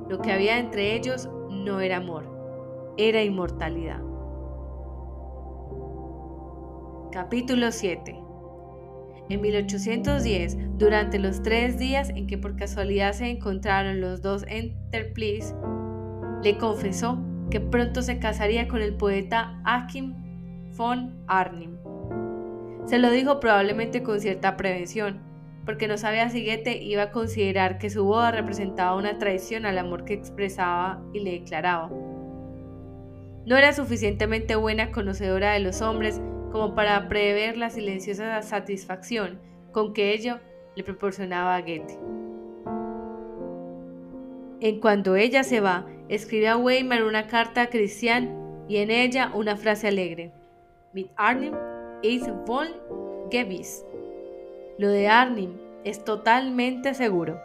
Lo 0.09 0.21
que 0.21 0.33
había 0.33 0.59
entre 0.59 0.97
ellos 0.97 1.29
no 1.49 1.79
era 1.79 1.99
amor, 1.99 2.25
era 2.97 3.23
inmortalidad. 3.23 4.01
Capítulo 7.13 7.71
7 7.71 8.17
En 9.29 9.41
1810, 9.41 10.59
durante 10.77 11.21
los 11.21 11.41
tres 11.41 11.79
días 11.79 12.11
en 12.11 12.27
que 12.27 12.37
por 12.37 12.57
casualidad 12.57 13.13
se 13.13 13.31
encontraron 13.31 14.01
los 14.01 14.21
dos 14.21 14.45
Enterprise, 14.49 15.55
le 16.43 16.59
confesó 16.59 17.17
que 17.49 17.61
pronto 17.61 18.03
se 18.03 18.19
casaría 18.19 18.67
con 18.67 18.83
el 18.83 18.97
poeta 18.97 19.63
Achim 19.65 20.17
von 20.77 21.15
Arnim. 21.29 21.77
Se 22.87 22.99
lo 22.99 23.13
dijo 23.13 23.39
probablemente 23.39 24.03
con 24.03 24.19
cierta 24.19 24.57
prevención, 24.57 25.34
porque 25.65 25.89
no 25.89 25.97
sabía 25.97 26.29
si 26.29 26.45
Goethe 26.45 26.83
iba 26.83 27.05
a 27.05 27.11
considerar 27.11 27.79
que 27.79 27.91
su 27.91 28.05
boda 28.05 28.31
representaba 28.31 28.97
una 28.97 29.19
traición 29.19 29.67
al 29.67 29.79
amor 29.79 30.05
que 30.05 30.15
expresaba 30.15 31.03
y 31.13 31.21
le 31.21 31.33
declaraba. 31.33 31.91
No 33.47 33.57
era 33.57 33.73
suficientemente 33.73 34.57
buena 34.57 34.91
conocedora 34.91 35.53
de 35.53 35.61
los 35.61 35.83
hombres 35.83 36.21
como 36.51 36.75
para 36.75 37.09
prever 37.09 37.57
la 37.57 37.71
silenciosa 37.71 38.41
satisfacción 38.43 39.39
con 39.73 39.93
que 39.93 40.13
ello 40.13 40.39
le 40.77 40.85
proporcionaba 40.85 41.57
a 41.57 41.61
Goethe. 41.61 41.99
En 44.61 44.81
cuanto 44.81 45.17
ella 45.17 45.45
se 45.45 45.61
va, 45.61 45.87
escribe 46.09 46.49
a 46.49 46.57
Weimar 46.57 47.05
una 47.05 47.27
carta 47.27 47.63
a 47.63 47.67
Christian 47.67 48.65
y 48.69 48.79
en 48.79 48.91
ella 48.91 49.31
una 49.35 49.57
frase 49.57 49.89
alegre. 49.89 50.33
Mit 50.95 51.11
Arnim 51.17 51.55
ist 52.03 52.29
wohl 52.47 52.69
gewiss. 53.31 53.85
Lo 54.77 54.89
de 54.89 55.07
Arnim 55.07 55.57
es 55.85 56.05
totalmente 56.05 56.95
seguro. 56.95 57.41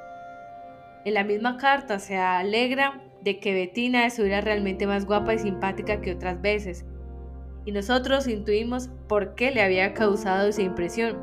En 1.05 1.13
la 1.13 1.23
misma 1.23 1.57
carta 1.57 1.99
se 1.99 2.17
alegra 2.17 3.03
de 3.21 3.39
que 3.39 3.53
Bettina 3.53 4.07
estuviera 4.07 4.41
realmente 4.41 4.87
más 4.87 5.05
guapa 5.05 5.35
y 5.35 5.39
simpática 5.39 6.01
que 6.01 6.13
otras 6.13 6.41
veces, 6.41 6.85
y 7.65 7.71
nosotros 7.71 8.27
intuimos 8.27 8.89
por 9.07 9.35
qué 9.35 9.51
le 9.51 9.61
había 9.61 9.93
causado 9.93 10.47
esa 10.47 10.63
impresión. 10.63 11.19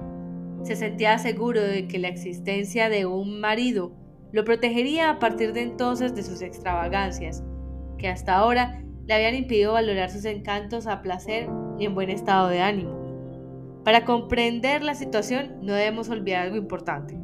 Se 0.62 0.76
sentía 0.76 1.18
seguro 1.18 1.60
de 1.60 1.88
que 1.88 1.98
la 1.98 2.08
existencia 2.08 2.88
de 2.88 3.06
un 3.06 3.40
marido 3.40 3.92
lo 4.30 4.44
protegería 4.44 5.10
a 5.10 5.18
partir 5.18 5.52
de 5.52 5.62
entonces 5.62 6.14
de 6.14 6.22
sus 6.22 6.40
extravagancias, 6.40 7.42
que 7.98 8.08
hasta 8.08 8.36
ahora 8.36 8.80
le 9.06 9.14
habían 9.14 9.34
impedido 9.34 9.72
valorar 9.72 10.10
sus 10.10 10.24
encantos 10.24 10.86
a 10.86 11.02
placer 11.02 11.48
y 11.78 11.86
en 11.86 11.94
buen 11.94 12.10
estado 12.10 12.48
de 12.48 12.60
ánimo. 12.60 12.95
Para 13.86 14.04
comprender 14.04 14.82
la 14.82 14.96
situación 14.96 15.58
no 15.62 15.72
debemos 15.72 16.08
olvidar 16.08 16.42
algo 16.42 16.56
importante. 16.56 17.16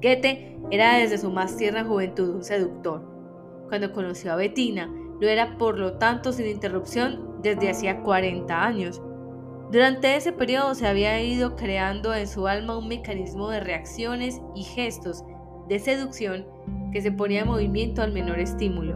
Goethe 0.00 0.56
era 0.70 0.94
desde 0.94 1.18
su 1.18 1.32
más 1.32 1.56
tierna 1.56 1.84
juventud 1.84 2.36
un 2.36 2.44
seductor. 2.44 3.02
Cuando 3.68 3.92
conoció 3.92 4.32
a 4.32 4.36
Bettina, 4.36 4.88
lo 5.20 5.26
era 5.26 5.58
por 5.58 5.76
lo 5.76 5.94
tanto 5.94 6.32
sin 6.32 6.46
interrupción 6.46 7.42
desde 7.42 7.68
hacía 7.68 8.02
40 8.02 8.64
años. 8.64 9.02
Durante 9.72 10.14
ese 10.14 10.30
periodo 10.30 10.76
se 10.76 10.86
había 10.86 11.20
ido 11.20 11.56
creando 11.56 12.14
en 12.14 12.28
su 12.28 12.46
alma 12.46 12.78
un 12.78 12.86
mecanismo 12.86 13.48
de 13.48 13.58
reacciones 13.58 14.40
y 14.54 14.62
gestos 14.62 15.24
de 15.68 15.80
seducción 15.80 16.46
que 16.92 17.02
se 17.02 17.10
ponía 17.10 17.40
en 17.40 17.48
movimiento 17.48 18.02
al 18.02 18.12
menor 18.12 18.38
estímulo. 18.38 18.94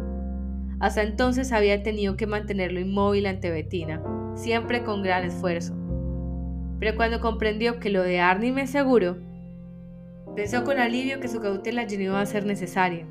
Hasta 0.78 1.02
entonces 1.02 1.50
había 1.50 1.82
tenido 1.82 2.16
que 2.16 2.28
mantenerlo 2.28 2.78
inmóvil 2.78 3.26
ante 3.26 3.50
Bettina, 3.50 4.00
siempre 4.36 4.84
con 4.84 5.02
gran 5.02 5.24
esfuerzo. 5.24 5.79
Pero 6.80 6.96
cuando 6.96 7.20
comprendió 7.20 7.78
que 7.78 7.90
lo 7.90 8.02
de 8.02 8.18
Arnie 8.18 8.50
me 8.50 8.66
seguro, 8.66 9.18
pensó 10.34 10.64
con 10.64 10.78
alivio 10.78 11.20
que 11.20 11.28
su 11.28 11.40
cautela 11.40 11.84
ya 11.84 11.96
no 11.98 12.02
iba 12.02 12.20
a 12.20 12.26
ser 12.26 12.44
necesaria. 12.44 13.06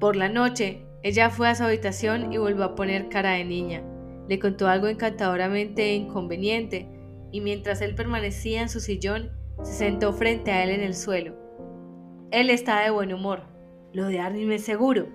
Por 0.00 0.16
la 0.16 0.28
noche, 0.28 0.84
ella 1.04 1.30
fue 1.30 1.48
a 1.48 1.54
su 1.54 1.62
habitación 1.62 2.32
y 2.32 2.38
volvió 2.38 2.64
a 2.64 2.74
poner 2.74 3.08
cara 3.08 3.32
de 3.32 3.44
niña 3.44 3.82
le 4.28 4.38
contó 4.38 4.68
algo 4.68 4.88
encantadoramente 4.88 5.94
inconveniente, 5.94 6.88
y 7.30 7.40
mientras 7.40 7.80
él 7.80 7.94
permanecía 7.94 8.62
en 8.62 8.68
su 8.68 8.80
sillón, 8.80 9.32
se 9.62 9.72
sentó 9.72 10.12
frente 10.12 10.50
a 10.50 10.64
él 10.64 10.70
en 10.70 10.80
el 10.80 10.94
suelo. 10.94 11.34
Él 12.30 12.50
estaba 12.50 12.82
de 12.82 12.90
buen 12.90 13.12
humor. 13.12 13.42
Lo 13.92 14.06
de 14.06 14.20
Arnie 14.20 14.46
me 14.46 14.58
seguro. 14.58 15.08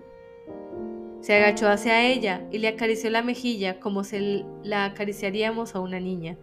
Se 1.22 1.36
agachó 1.36 1.68
hacia 1.68 2.06
ella 2.06 2.48
y 2.52 2.60
le 2.60 2.70
acarició 2.70 3.10
la 3.10 3.22
mejilla 3.22 3.80
como 3.80 4.04
si 4.04 4.46
la 4.64 4.86
acariciaríamos 4.86 5.76
a 5.76 5.80
una 5.80 6.00
niña. 6.00 6.38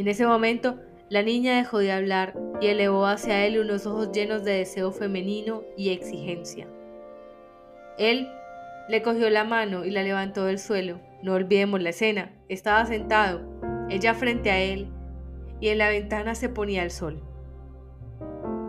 En 0.00 0.08
ese 0.08 0.26
momento, 0.26 0.78
la 1.10 1.22
niña 1.22 1.56
dejó 1.56 1.76
de 1.76 1.92
hablar 1.92 2.32
y 2.58 2.68
elevó 2.68 3.04
hacia 3.04 3.44
él 3.44 3.58
unos 3.58 3.84
ojos 3.84 4.12
llenos 4.12 4.44
de 4.44 4.52
deseo 4.52 4.92
femenino 4.92 5.62
y 5.76 5.90
exigencia. 5.90 6.66
Él 7.98 8.26
le 8.88 9.02
cogió 9.02 9.28
la 9.28 9.44
mano 9.44 9.84
y 9.84 9.90
la 9.90 10.02
levantó 10.02 10.46
del 10.46 10.58
suelo. 10.58 11.02
No 11.22 11.34
olvidemos 11.34 11.82
la 11.82 11.90
escena. 11.90 12.32
Estaba 12.48 12.86
sentado, 12.86 13.42
ella 13.90 14.14
frente 14.14 14.50
a 14.50 14.58
él, 14.58 14.88
y 15.60 15.68
en 15.68 15.76
la 15.76 15.90
ventana 15.90 16.34
se 16.34 16.48
ponía 16.48 16.82
el 16.82 16.90
sol. 16.90 17.22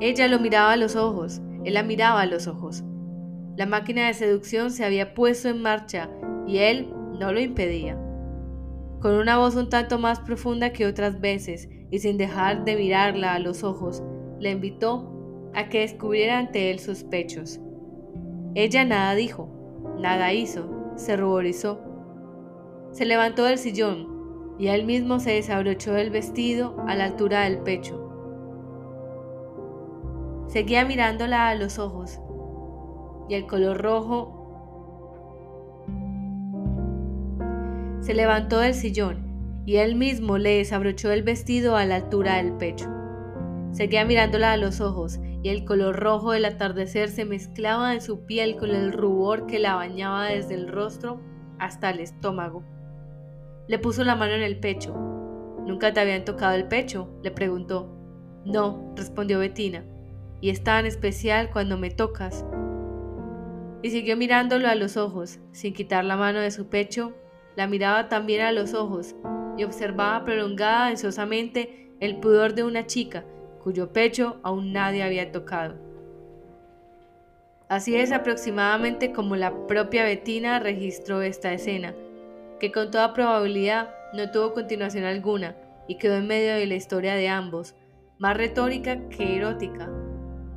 Ella 0.02 0.28
lo 0.28 0.38
miraba 0.38 0.74
a 0.74 0.78
los 0.78 0.98
ojos, 0.98 1.42
él 1.64 1.76
la 1.76 1.84
miraba 1.84 2.20
a 2.20 2.26
los 2.26 2.48
ojos. 2.48 2.84
La 3.56 3.66
máquina 3.66 4.08
de 4.08 4.16
seducción 4.16 4.70
se 4.70 4.84
había 4.84 5.14
puesto 5.14 5.48
en 5.48 5.62
marcha 5.62 6.10
y 6.46 6.58
él 6.58 6.94
no 7.18 7.32
lo 7.32 7.40
impedía. 7.40 7.98
Con 9.02 9.16
una 9.16 9.38
voz 9.38 9.56
un 9.56 9.70
tanto 9.70 9.99
más 9.99 10.20
profunda 10.20 10.74
que 10.74 10.86
otras 10.86 11.20
veces 11.20 11.68
y 11.89 11.99
sin 11.99 12.18
dejar 12.18 12.64
de 12.66 12.76
mirarla 12.76 13.34
a 13.34 13.39
los 13.39 13.64
ojos, 13.64 14.04
la 14.39 14.49
invitó 14.49 15.52
a 15.54 15.70
que 15.70 15.82
descubriera 15.82 16.38
ante 16.38 16.72
él 16.72 16.80
sus 16.80 17.04
pechos. 17.04 17.60
Ella 18.56 18.86
nada 18.86 19.16
dijo, 19.16 19.49
nada 19.99 20.34
hizo, 20.34 20.93
se 20.95 21.18
ruborizó 21.18 21.91
se 22.91 23.06
levantó 23.06 23.45
del 23.45 23.58
sillón 23.58 24.56
y 24.60 24.68
él 24.68 24.86
mismo 24.86 25.20
se 25.20 25.32
desabrochó 25.32 25.95
el 25.95 26.10
vestido 26.10 26.76
a 26.88 26.95
la 26.95 27.06
altura 27.06 27.41
del 27.43 27.60
pecho. 27.60 27.97
Seguía 30.47 30.86
mirándola 30.86 31.47
a 31.47 31.56
los 31.56 31.80
ojos 31.80 32.20
y 33.30 33.36
el 33.36 33.47
color 33.47 33.82
rojo 33.82 34.41
se 38.12 38.18
levantó 38.18 38.59
del 38.59 38.74
sillón 38.74 39.64
y 39.66 39.78
él 39.78 39.95
mismo 39.95 40.38
le 40.38 40.57
desabrochó 40.57 41.14
el 41.14 41.24
vestido 41.24 41.78
a 41.78 41.86
la 41.86 41.95
altura 41.95 42.36
del 42.36 42.51
pecho. 42.57 42.89
Seguía 43.72 44.03
mirándola 44.03 44.51
a 44.51 44.57
los 44.57 44.82
ojos 44.82 45.22
y 45.41 45.47
el 45.47 45.64
color 45.64 45.97
rojo 45.97 46.34
del 46.34 46.43
atardecer 46.43 47.07
se 47.07 47.24
mezclaba 47.24 47.93
en 47.93 48.01
su 48.01 48.26
piel 48.26 48.57
con 48.57 48.72
el 48.72 48.91
rubor 48.91 49.45
que 49.45 49.59
la 49.59 49.76
bañaba 49.76 50.26
desde 50.26 50.55
el 50.55 50.68
rostro 50.68 51.22
hasta 51.57 51.89
el 51.89 52.01
estómago. 52.01 52.66
Le 53.70 53.80
puso 53.80 54.03
la 54.03 54.18
mano 54.18 54.34
en 54.34 54.43
el 54.43 54.59
pecho. 54.59 54.93
¿Nunca 55.66 55.93
te 55.93 56.01
habían 56.01 56.26
tocado 56.26 56.55
el 56.55 56.68
pecho? 56.68 57.18
le 57.24 57.32
preguntó. 57.32 57.95
No, 58.43 58.93
respondió 58.97 59.39
Bettina, 59.39 59.86
y 60.41 60.49
es 60.49 60.66
tan 60.66 60.86
especial 60.86 61.49
cuando 61.49 61.78
me 61.78 61.91
tocas. 61.91 62.43
Y 63.82 63.89
siguió 63.89 64.18
mirándolo 64.18 64.68
a 64.68 64.76
los 64.76 64.97
ojos, 64.97 65.39
sin 65.53 65.74
quitar 65.74 66.03
la 66.03 66.18
mano 66.18 66.39
de 66.41 66.51
su 66.51 66.68
pecho, 66.68 67.14
la 67.56 67.68
miraba 67.68 68.10
también 68.10 68.41
a 68.41 68.52
los 68.52 68.74
ojos 68.74 69.16
y 69.58 69.64
observaba 69.64 70.24
prolongada 70.24 70.88
ansiosamente 70.88 71.91
el 71.99 72.18
pudor 72.18 72.54
de 72.54 72.64
una 72.64 72.86
chica 72.88 73.26
cuyo 73.64 73.93
pecho 73.93 74.39
aún 74.43 74.74
nadie 74.74 75.04
había 75.04 75.32
tocado. 75.32 75.76
Así 77.70 77.95
es 77.95 78.12
aproximadamente 78.12 79.14
como 79.14 79.36
la 79.36 79.66
propia 79.68 80.04
Bettina 80.04 80.60
registró 80.60 81.22
esta 81.22 81.54
escena, 81.54 81.95
que 82.60 82.72
con 82.72 82.91
toda 82.91 83.14
probabilidad 83.14 83.93
no 84.14 84.30
tuvo 84.32 84.54
continuación 84.54 85.06
alguna 85.06 85.56
y 85.88 85.95
quedó 85.95 86.18
en 86.18 86.28
medio 86.28 86.54
de 86.54 86.66
la 86.66 86.76
historia 86.76 87.16
de 87.16 87.30
ambos, 87.30 87.76
más 88.18 88.36
retórica 88.36 89.08
que 89.10 89.38
erótica, 89.38 89.89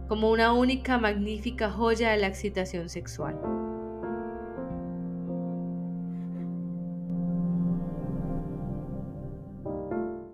como 0.08 0.30
una 0.30 0.52
única 0.52 0.98
magnífica 0.98 1.70
joya 1.70 2.10
de 2.10 2.18
la 2.18 2.26
excitación 2.26 2.88
sexual. 2.88 3.63